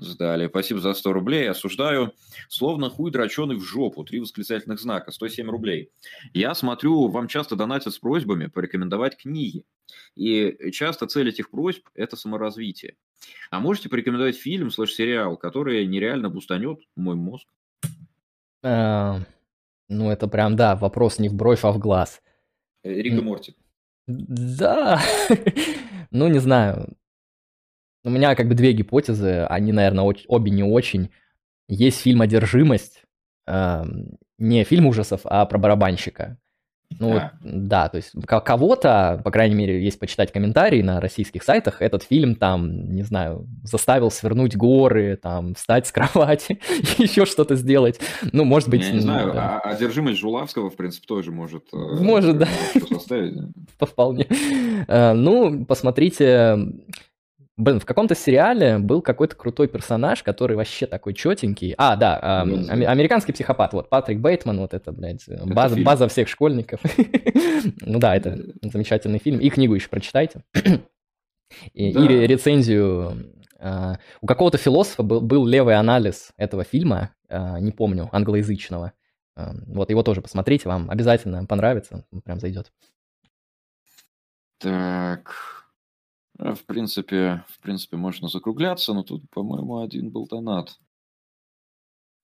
[0.00, 0.48] сдали.
[0.48, 1.50] Спасибо за 100 рублей.
[1.50, 2.12] Осуждаю.
[2.48, 4.04] Словно хуй дроченый в жопу.
[4.04, 5.12] Три восклицательных знака.
[5.12, 5.90] 107 рублей.
[6.32, 9.64] Я смотрю, вам часто донатят с просьбами порекомендовать книги.
[10.16, 12.96] И часто цель этих просьб– это саморазвитие.
[13.50, 17.46] А можете порекомендовать фильм слэш-сериал, который нереально бустанет мой мозг?
[18.62, 19.20] А,
[19.88, 22.22] ну, это прям, да, вопрос не в бровь, а в глаз.
[22.82, 23.54] Э, Рик и Морти.
[24.06, 25.00] Да,
[26.10, 26.96] ну не знаю.
[28.04, 31.10] У меня как бы две гипотезы, они, наверное, обе не очень.
[31.68, 33.02] Есть фильм «Одержимость»,
[33.46, 36.38] не фильм ужасов, а про барабанщика.
[36.98, 37.32] Ну, а.
[37.40, 42.34] да, то есть кого-то, по крайней мере, есть почитать комментарии на российских сайтах, этот фильм
[42.34, 46.60] там, не знаю, заставил свернуть горы, там, встать с кровати,
[46.98, 48.00] еще что-то сделать.
[48.32, 48.82] Ну, может быть...
[48.82, 49.60] Я не знаю, да.
[49.60, 51.66] а одержимость Жулавского, в принципе, тоже может...
[51.72, 52.48] Э, может, да.
[53.86, 54.26] Вполне.
[54.88, 56.58] Э, ну, посмотрите
[57.60, 61.74] Блин, в каком-то сериале был какой-то крутой персонаж, который вообще такой четенький.
[61.76, 63.74] А, да, э, американский психопат.
[63.74, 66.80] Вот, Патрик Бейтман, вот это, блядь, база, база всех школьников.
[67.82, 69.40] ну да, это замечательный фильм.
[69.40, 70.42] И книгу еще прочитайте.
[71.74, 72.00] и, да.
[72.00, 73.36] и рецензию.
[73.62, 78.94] Uh, у какого-то философа был, был левый анализ этого фильма, uh, не помню, англоязычного.
[79.38, 82.72] Uh, вот его тоже посмотрите, вам обязательно понравится, прям зайдет.
[84.60, 85.59] Так, а,
[86.40, 90.78] в принципе, в принципе, можно закругляться, но тут, по-моему, один был донат.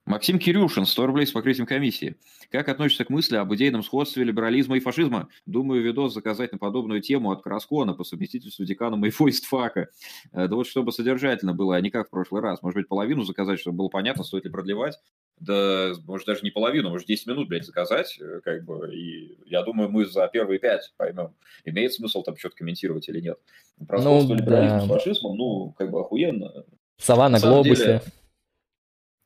[0.07, 2.17] Максим Кирюшин, 100 рублей с покрытием комиссии.
[2.53, 5.29] Как относишься к мысли об идейном сходстве либерализма и фашизма?
[5.47, 9.89] Думаю, видос заказать на подобную тему от Краскона по совместительству декана моего истфака.
[10.33, 12.63] Э, да вот чтобы содержательно было, а не как в прошлый раз.
[12.63, 14.97] Может быть, половину заказать, чтобы было понятно, стоит ли продлевать
[15.39, 19.63] да, может, даже не половину, может, 10 минут, блядь, заказать, э, как бы, и я
[19.63, 21.35] думаю, мы за первые 5 поймем,
[21.65, 23.39] имеет смысл там что-то комментировать или нет.
[23.87, 24.81] Про ну, да.
[24.81, 26.65] с фашизмом, ну, как бы охуенно.
[26.97, 27.85] Сова на, на глобусе.
[27.85, 28.03] Деле,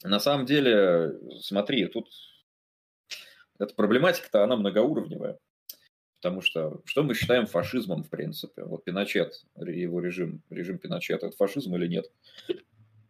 [0.03, 2.09] на самом деле, смотри, тут
[3.59, 5.39] эта проблематика-то, она многоуровневая.
[6.21, 8.65] Потому что что мы считаем фашизмом, в принципе?
[8.65, 12.11] Вот Пиночет, его режим, режим Пиночета, это фашизм или нет?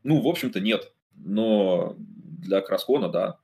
[0.02, 0.92] Ну, в общем-то, нет.
[1.14, 1.96] Но
[2.40, 3.38] для Краскона, да.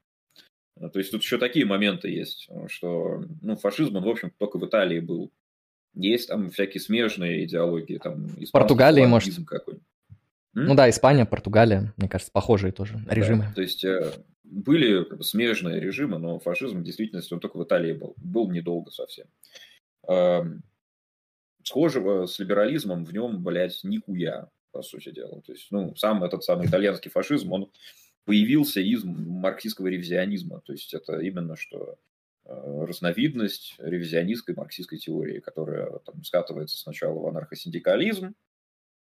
[0.78, 4.66] То есть тут еще такие моменты есть, что ну, фашизм, он, в общем, только в
[4.66, 5.32] Италии был.
[5.94, 7.96] Есть там всякие смежные идеологии.
[7.96, 9.34] Там, Португалии, может.
[9.46, 9.86] Какой-нибудь.
[10.52, 13.44] Ну да, Испания, Португалия, мне кажется, похожие тоже режимы.
[13.48, 14.12] Да, то есть э,
[14.42, 18.14] были как бы, смежные режимы, но фашизм в действительности он только в Италии был.
[18.16, 19.26] Был недолго совсем.
[20.08, 20.62] Эм,
[21.62, 25.42] схожего с либерализмом в нем, блядь, нихуя, по сути дела.
[25.42, 27.70] То есть, ну, сам этот самый итальянский фашизм, он
[28.26, 30.60] появился из марксистского ревизионизма.
[30.60, 31.96] То есть это именно что
[32.44, 38.34] э, разновидность ревизионистской марксистской теории, которая там, скатывается сначала в анархосиндикализм,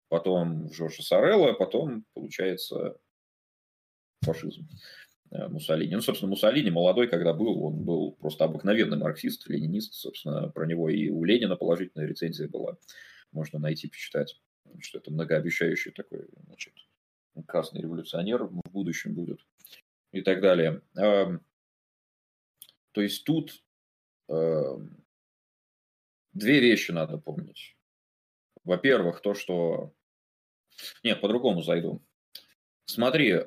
[0.09, 2.99] потом в Жоржа Сорелла, потом получается
[4.23, 4.69] фашизм
[5.31, 5.95] э, Муссолини.
[5.95, 9.95] Ну, собственно, Муссолини молодой, когда был, он был просто обыкновенный марксист, ленинист.
[9.95, 12.77] Собственно, про него и у Ленина положительная рецензия была.
[13.31, 14.41] Можно найти, почитать,
[14.81, 16.75] что это многообещающий такой, значит,
[17.47, 19.45] красный революционер в будущем будет
[20.13, 20.81] и так далее.
[20.95, 21.41] То
[22.97, 23.63] есть тут
[24.29, 24.79] две
[26.61, 27.77] вещи надо помнить.
[28.65, 29.93] Во-первых, то, что...
[31.03, 32.01] Нет, по-другому зайду.
[32.87, 33.41] Смотри,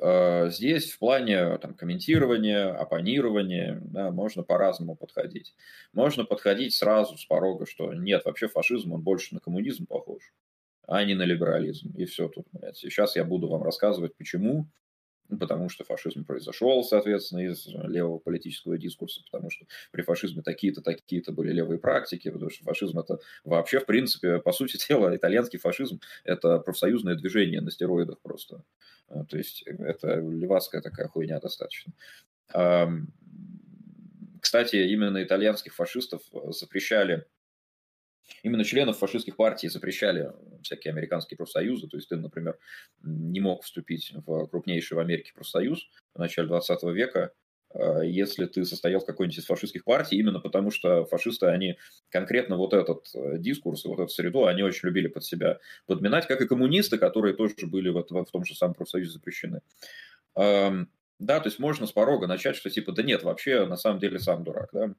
[0.51, 5.55] здесь в плане там, комментирования, оппонирования да, можно по-разному подходить.
[5.93, 10.34] Можно подходить сразу с порога, что нет, вообще фашизм, он больше на коммунизм похож
[10.88, 11.93] а не на либерализм.
[11.95, 12.77] И все тут, блядь.
[12.77, 14.68] Сейчас я буду вам рассказывать, почему.
[15.30, 20.81] Ну, потому что фашизм произошел, соответственно, из левого политического дискурса, потому что при фашизме такие-то,
[20.81, 25.59] такие-то были левые практики, потому что фашизм это вообще, в принципе, по сути дела, итальянский
[25.59, 28.64] фашизм– это профсоюзное движение на стероидах просто.
[29.09, 31.91] А, то есть это левацкая такая хуйня достаточно.
[34.39, 37.26] Кстати, именно итальянских фашистов запрещали
[38.43, 40.31] именно членов фашистских партий запрещали
[40.61, 41.87] всякие американские профсоюзы.
[41.87, 42.57] То есть ты, например,
[43.01, 47.31] не мог вступить в крупнейший в Америке профсоюз в начале 20 века,
[47.73, 51.77] а, если ты состоял в какой-нибудь из фашистских партий, именно потому что фашисты, они
[52.09, 56.41] конкретно вот этот э, дискурс, вот эту среду, они очень любили под себя подминать, как
[56.41, 59.61] и коммунисты, которые тоже были в, в том же самом профсоюзе запрещены.
[61.19, 64.19] Да, то есть можно с порога начать, что типа, да нет, вообще на самом деле
[64.19, 64.94] сам дурак, да.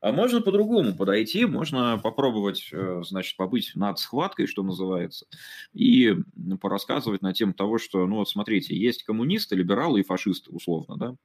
[0.00, 5.26] А можно по-другому подойти, можно попробовать, э, значит, побыть над схваткой, что называется,
[5.72, 6.14] и
[6.60, 11.16] порассказывать на тему того, что, ну вот смотрите, есть коммунисты, либералы и фашисты, условно, да,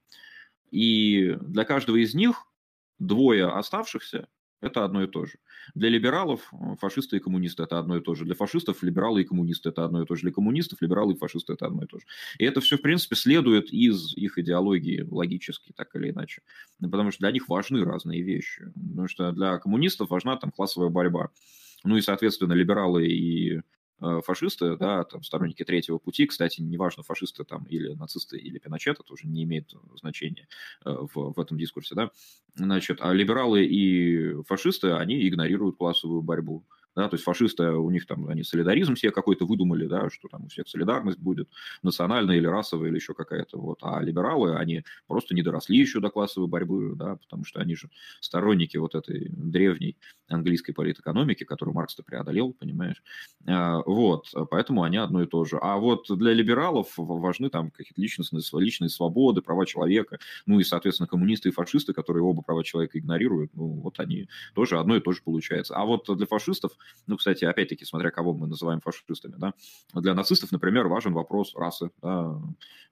[0.70, 2.46] и для каждого из них
[2.98, 4.28] двое оставшихся
[4.62, 5.34] это одно и то же.
[5.74, 8.24] Для либералов э, фашисты и коммунисты– это одно и то же.
[8.24, 10.22] Для фашистов либералы и коммунисты– это одно и то же.
[10.22, 12.06] Для коммунистов либералы и фашисты– это одно и то же.
[12.38, 16.42] И это все, в принципе, следует из их идеологии логически, так или иначе.
[16.80, 18.72] Потому что для них важны разные вещи.
[18.74, 21.30] Потому что для коммунистов важна там классовая борьба.
[21.84, 23.60] Ну и, соответственно, либералы и
[24.24, 29.12] фашисты, да, там, сторонники третьего пути, кстати, неважно, фашисты там или нацисты, или Пиночет, это
[29.12, 30.48] уже не имеет значения
[30.84, 32.10] э, в, в этом дискурсе, да,
[32.54, 36.64] значит, а либералы и фашисты, они игнорируют классовую борьбу,
[36.96, 40.44] да, то есть фашисты, у них там, они солидаризм себе какой-то выдумали, да, что там
[40.44, 41.48] у всех солидарность будет,
[41.82, 46.10] национальная или расовая, или еще какая-то, вот, а либералы, они просто не доросли еще до
[46.10, 47.88] классовой борьбы, да, потому что они же
[48.20, 49.96] сторонники вот этой древней
[50.28, 53.02] английской политэкономики, которую Маркс-то преодолел, понимаешь,
[53.46, 55.58] а, вот, поэтому они одно и то же.
[55.60, 61.06] А вот для либералов важны там какие-то личностные, личные свободы, права человека, ну и, соответственно,
[61.06, 65.12] коммунисты и фашисты, которые оба права человека игнорируют, ну, вот они тоже одно и то
[65.12, 65.74] же получается.
[65.76, 66.72] А вот для фашистов
[67.06, 69.54] ну, кстати, опять-таки, смотря кого мы называем фашистами, да,
[69.94, 72.40] для нацистов, например, важен вопрос расы, да,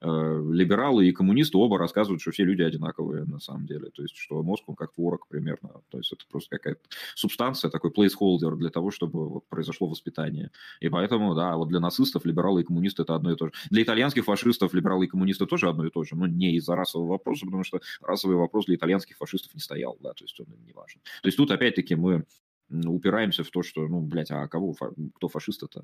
[0.00, 4.16] э, либералы и коммунисты оба рассказывают, что все люди одинаковые на самом деле, то есть,
[4.16, 6.80] что мозг, он как творог примерно, то есть, это просто какая-то
[7.14, 10.50] субстанция, такой placeholder для того, чтобы вот, произошло воспитание,
[10.80, 13.52] и поэтому, да, вот для нацистов либералы и коммунисты это одно и то же.
[13.70, 17.10] Для итальянских фашистов либералы и коммунисты тоже одно и то же, но не из-за расового
[17.10, 20.64] вопроса, потому что расовый вопрос для итальянских фашистов не стоял, да, то есть он им
[20.64, 21.00] не важен.
[21.22, 22.24] То есть тут опять-таки мы
[22.70, 24.74] упираемся в то, что, ну, блядь, а кого,
[25.14, 25.82] кто фашист это?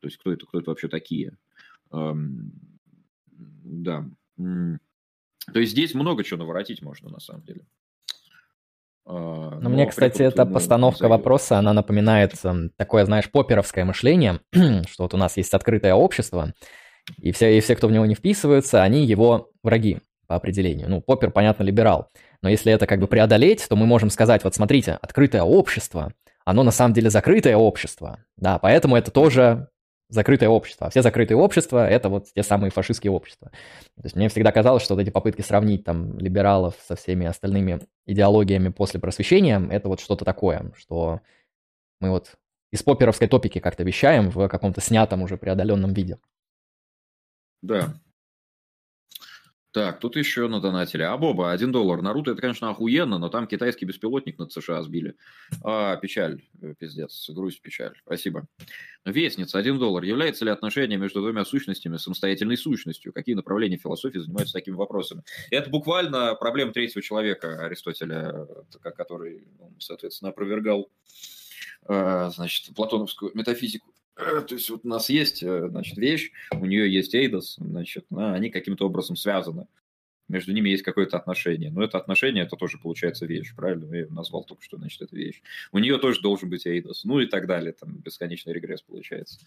[0.00, 1.36] То есть кто это, кто это вообще такие?
[1.92, 2.52] Эм,
[3.30, 4.06] да.
[4.36, 7.66] То есть здесь много чего наворотить можно, на самом деле.
[9.04, 11.18] А, но, но мне, кстати, эта постановка зайдет.
[11.18, 12.34] вопроса, она напоминает
[12.76, 16.52] такое, знаешь, поперовское мышление, что вот у нас есть открытое общество,
[17.16, 20.90] и все, и все, кто в него не вписываются, они его враги по определению.
[20.90, 22.10] Ну, Поппер, понятно, либерал.
[22.42, 26.12] Но если это как бы преодолеть, то мы можем сказать, вот смотрите, открытое общество,
[26.48, 28.24] оно на самом деле закрытое общество.
[28.38, 29.68] Да, поэтому это тоже
[30.08, 30.86] закрытое общество.
[30.86, 33.50] А все закрытые общества– это вот те самые фашистские общества.
[33.96, 37.80] То есть мне всегда казалось, что вот эти попытки сравнить там либералов со всеми остальными
[38.06, 41.20] идеологиями после просвещения– это вот что-то такое, что
[42.00, 42.36] мы вот
[42.72, 46.16] из поперовской топики как-то вещаем в каком-то снятом уже преодоленном виде.
[47.60, 47.92] Да,
[49.78, 51.02] так, тут еще надонатили.
[51.02, 52.02] А Боба, один доллар.
[52.02, 55.14] Наруто это, конечно, охуенно, но там китайский беспилотник над США сбили.
[55.62, 57.94] А, печаль, э, пиздец, грусть, печаль.
[58.04, 58.48] Спасибо.
[59.04, 60.02] Вестница, один доллар.
[60.02, 63.12] Является ли отношение между двумя сущностями самостоятельной сущностью?
[63.12, 65.22] Какие направления философии занимаются такими вопросами?
[65.52, 68.48] Это буквально проблема третьего человека Аристотеля,
[68.82, 69.46] который,
[69.78, 70.90] соответственно, опровергал
[71.88, 73.94] э, значит, платоновскую метафизику.
[74.18, 78.06] Э, то есть вот у нас есть, э, значит, вещь, у нее есть Эйдос, значит,
[78.14, 79.66] они каким-то образом связаны.
[80.28, 81.70] Между ними есть какое-то отношение.
[81.70, 83.94] Но это отношение, это тоже получается вещь, правильно?
[83.94, 85.40] Я назвал только что, значит, это вещь.
[85.72, 87.04] У нее тоже должен быть Эйдос.
[87.04, 87.72] Ну и так далее.
[87.72, 89.38] Там бесконечный регресс получается.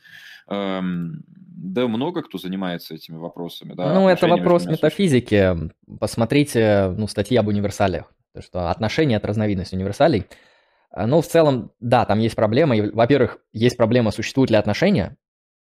[0.47, 3.73] Эм, да, много кто занимается этими вопросами.
[3.73, 5.55] Да, ну, это вопрос метафизики.
[5.99, 8.11] Посмотрите, ну, статьи об универсалиях.
[8.33, 10.25] То, что отношения– это разновидность универсалей.
[10.91, 12.75] А, ну, в целом, да, там есть проблема.
[12.91, 15.17] Во-первых, есть проблема, существуют ли отношения.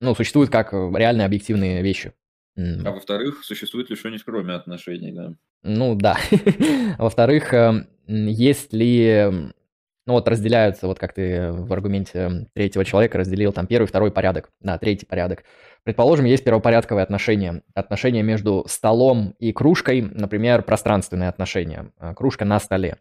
[0.02, 2.14] Ну, существуют как э, реальные объективные вещи.
[2.58, 5.34] А во-вторых, существует ли что-нибудь кроме отношений, да?
[5.64, 6.18] Ну, да.
[6.98, 9.52] Во-вторых, эм, есть ли...
[10.08, 14.52] Ну, вот разделяются, вот как ты в аргументе третьего человека разделил там первый, второй порядок,
[14.60, 15.44] да, третий порядок.
[15.84, 17.64] Предположим, есть первопорядковые отношения.
[17.74, 21.92] Отношения между столом и кружкой, например, пространственные отношения.
[22.00, 23.00] Э, кружка на столе.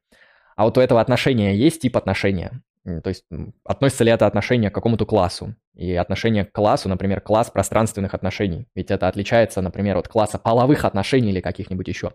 [0.56, 2.62] А вот у этого отношения есть тип отношения.
[2.85, 3.24] То есть
[3.64, 5.55] относится ли это отношение к какому-то классу?
[5.74, 8.68] И отношение к классу, например, класс пространственных отношений.
[8.74, 12.12] Ведь это отличается, например, от класса половых отношений или каких-нибудь еще.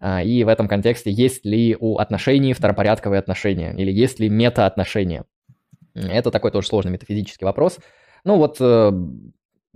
[0.00, 3.72] А, и в этом контексте есть ли у отношений второпорядковые отношения?
[3.74, 5.24] Или есть ли метаотношения?
[5.94, 7.78] Это такой тоже сложный метафизический вопрос.
[8.24, 8.92] Ну вот э,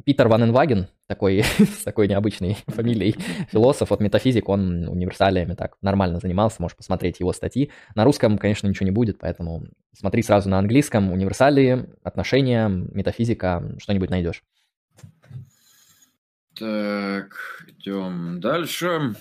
[0.03, 3.15] Питер Ван Энваген, такой, с такой необычной фамилией
[3.51, 7.71] философ, от метафизик, он универсалиями так нормально занимался, можешь посмотреть его статьи.
[7.95, 9.65] На русском, конечно, ничего не будет, поэтому
[9.97, 14.43] смотри сразу на английском, универсалии, отношения, метафизика, что-нибудь найдешь.
[16.59, 19.15] Так, идем дальше.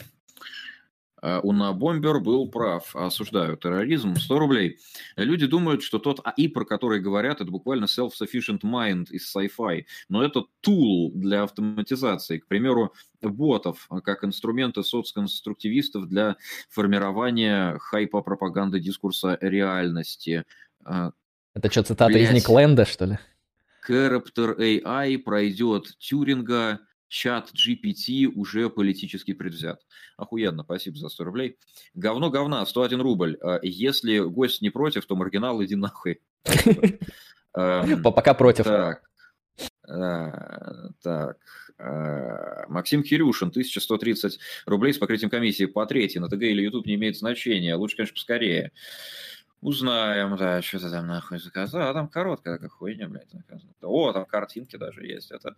[1.23, 2.93] Э, Унабомбер был прав.
[2.95, 4.15] Осуждаю терроризм.
[4.15, 4.79] 100 рублей.
[5.15, 9.85] Люди думают, что тот АИ, про который говорят, это буквально self-sufficient mind из sci-fi.
[10.09, 12.39] Но это tool для автоматизации.
[12.39, 16.35] К примеру, ботов, как инструменты соцконструктивистов для
[16.69, 20.43] формирования хайпа пропаганды дискурса реальности.
[20.85, 21.11] Э,
[21.53, 22.31] это что, цитата Блять.
[22.31, 23.19] из Никленда, что ли?
[23.87, 26.79] Character AI пройдет Тюринга,
[27.13, 29.85] чат GPT уже политически предвзят.
[30.17, 31.57] Охуенно, спасибо за 100 рублей.
[31.93, 33.37] Говно говна, 101 рубль.
[33.41, 36.21] А если гость не против, то маргинал иди нахуй.
[37.55, 38.65] Эм, пока против.
[38.65, 39.03] Так,
[39.87, 40.31] э,
[41.03, 41.37] так.
[41.77, 46.19] Э, Максим Кирюшин, 1130 рублей с покрытием комиссии по третьей.
[46.19, 47.75] На ТГ или YouTube не имеет значения.
[47.75, 48.71] Лучше, конечно, поскорее.
[49.63, 51.89] Узнаем, да, что ты там нахуй заказал.
[51.89, 53.71] А там короткая как хуйня, блядь, заказано.
[53.81, 55.31] О, там картинки даже есть.
[55.31, 55.55] Это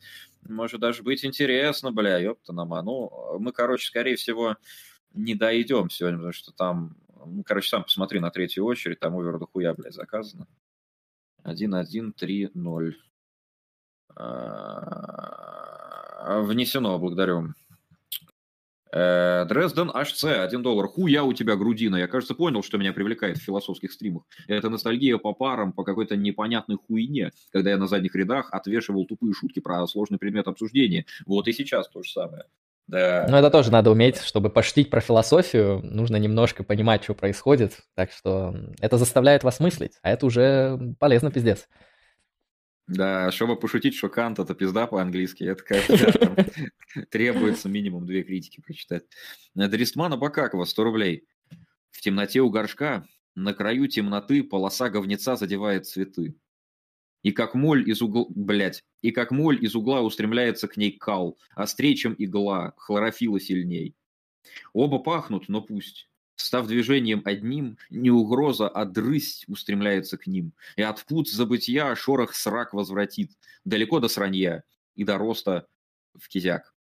[0.48, 2.84] может даже быть интересно, бля, ёпта нама.
[2.84, 4.57] Ну, мы, короче, скорее всего,
[5.15, 6.95] не дойдем сегодня, потому что там,
[7.26, 10.45] ну, короче, сам посмотри на третью очередь, там овер до хуя, блядь, заказано.
[11.44, 12.94] 1-1-3-0.
[14.18, 17.56] А, внесено, благодарю.
[18.95, 20.88] Э, Дрезден HC, 1 доллар.
[20.88, 21.97] Хуя у тебя грудина.
[21.97, 24.23] Я, кажется, понял, что меня привлекает в философских стримах.
[24.47, 29.34] Это ностальгия по парам, по какой-то непонятной хуйне, когда я на задних рядах отвешивал тупые
[29.34, 31.05] шутки про сложный предмет обсуждения.
[31.26, 32.45] Вот и сейчас то же самое.
[32.88, 33.26] Да.
[33.30, 38.11] Ну, это тоже надо уметь, чтобы поштить про философию, нужно немножко понимать, что происходит, так
[38.11, 41.67] что это заставляет вас мыслить, а это уже полезно, пиздец.
[42.87, 49.05] Да, чтобы пошутить, что Кант это пизда по-английски, это как требуется минимум две критики прочитать.
[49.55, 51.27] Дристмана Бакакова, 100 рублей.
[51.89, 56.35] В темноте у горшка, на краю темноты полоса говнеца задевает цветы.
[57.23, 61.39] И как моль из угла, блядь, и как моль из угла устремляется к ней кал,
[61.55, 63.95] острее, чем игла, хлорофила сильней.
[64.73, 66.07] Оба пахнут, но пусть.
[66.35, 70.53] Став движением одним, не угроза, а дрысть устремляется к ним.
[70.75, 73.31] И от пут забытия шорох срак возвратит.
[73.63, 74.63] Далеко до сранья
[74.95, 75.67] и до роста
[76.13, 76.73] в кизяк.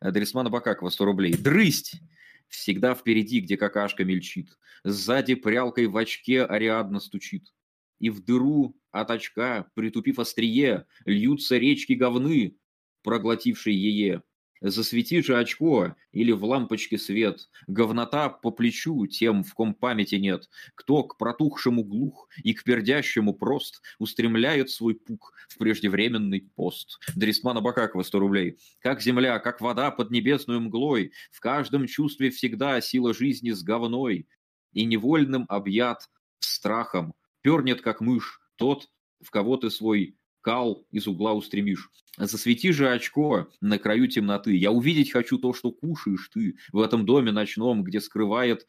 [0.00, 1.36] Дрисмана Бакакова, 100 рублей.
[1.36, 2.00] Дрысть!
[2.48, 4.56] Всегда впереди, где какашка мельчит.
[4.84, 7.52] Сзади прялкой в очке Ариадна стучит.
[7.98, 12.56] И в дыру от очка, притупив острие, льются речки говны,
[13.02, 14.22] проглотившие ее.
[14.60, 20.48] Засвети же очко или в лампочке свет, говнота по плечу тем, в ком памяти нет,
[20.74, 26.98] кто к протухшему глух и к пердящему прост устремляет свой пук в преждевременный пост.
[27.14, 28.58] Дрисмана Бакакова, 100 рублей.
[28.80, 34.26] Как земля, как вода под небесную мглой, в каждом чувстве всегда сила жизни с говной,
[34.72, 38.88] и невольным объят страхом, пернет, как мышь, тот,
[39.22, 40.16] в кого ты свой
[40.46, 41.90] кал из угла устремишь.
[42.16, 44.54] Засвети же очко на краю темноты.
[44.54, 48.64] Я увидеть хочу то, что кушаешь ты в этом доме ночном, где скрывает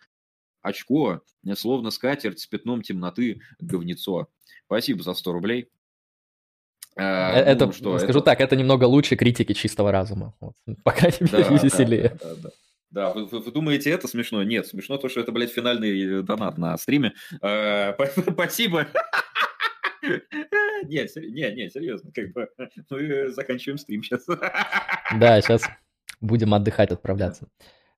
[0.64, 1.22] очко,
[1.54, 4.28] словно скатерть с пятном темноты, говнецо.
[4.66, 5.70] Спасибо за 100 рублей.
[6.96, 8.26] А, э, это, ну, что, скажу это...
[8.26, 10.34] так, это немного лучше критики чистого разума.
[10.40, 10.56] Вот.
[10.84, 12.18] По крайней мере, да, веселее.
[12.20, 12.50] Да, да, да.
[12.90, 14.42] Да, вы, вы, вы думаете, это смешно?
[14.42, 17.14] Нет, смешно то, что это, блядь, финальный донат на стриме.
[17.40, 17.94] Э,
[18.34, 18.88] спасибо.
[20.84, 22.50] Не, не, не, серьезно, как бы
[22.90, 24.26] мы заканчиваем стрим сейчас.
[25.20, 25.64] Да, сейчас
[26.20, 27.48] будем отдыхать, отправляться.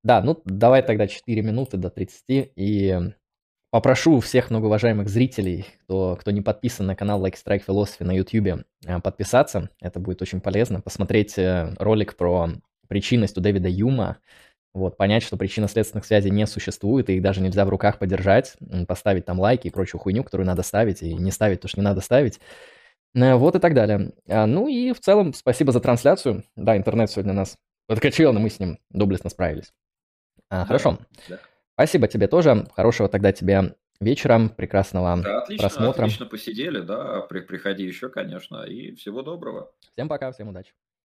[0.04, 2.24] Да, ну давай тогда 4 минуты до 30
[2.56, 3.00] и
[3.72, 8.64] попрошу всех многоуважаемых зрителей, кто, кто не подписан на канал Like Strike Philosophy на YouTube,
[8.86, 9.70] э, подписаться.
[9.82, 10.82] Это будет очень полезно.
[10.82, 12.50] Посмотреть э, ролик про
[12.88, 14.18] причинность у Дэвида Юма,
[14.74, 18.56] вот, понять, что причинно-следственных связей не существует, и их даже нельзя в руках подержать,
[18.88, 21.84] поставить там лайки и прочую хуйню, которую надо ставить, и не ставить то, что не
[21.84, 22.40] надо ставить.
[23.16, 24.14] Э, вот и так далее.
[24.28, 26.44] А, ну и в целом спасибо за трансляцию.
[26.56, 29.74] Да, интернет сегодня нас подкачал, но мы с ним доблестно справились.
[30.50, 31.00] А, да, хорошо.
[31.28, 31.40] Да.
[31.74, 32.68] Спасибо тебе тоже.
[32.76, 36.04] Хорошего тогда тебе вечера, прекрасного да, отлично, просмотра.
[36.04, 37.22] Отлично посидели, да.
[37.22, 39.72] При, приходи еще, конечно, и всего доброго.
[39.94, 40.74] Всем пока, всем удачи.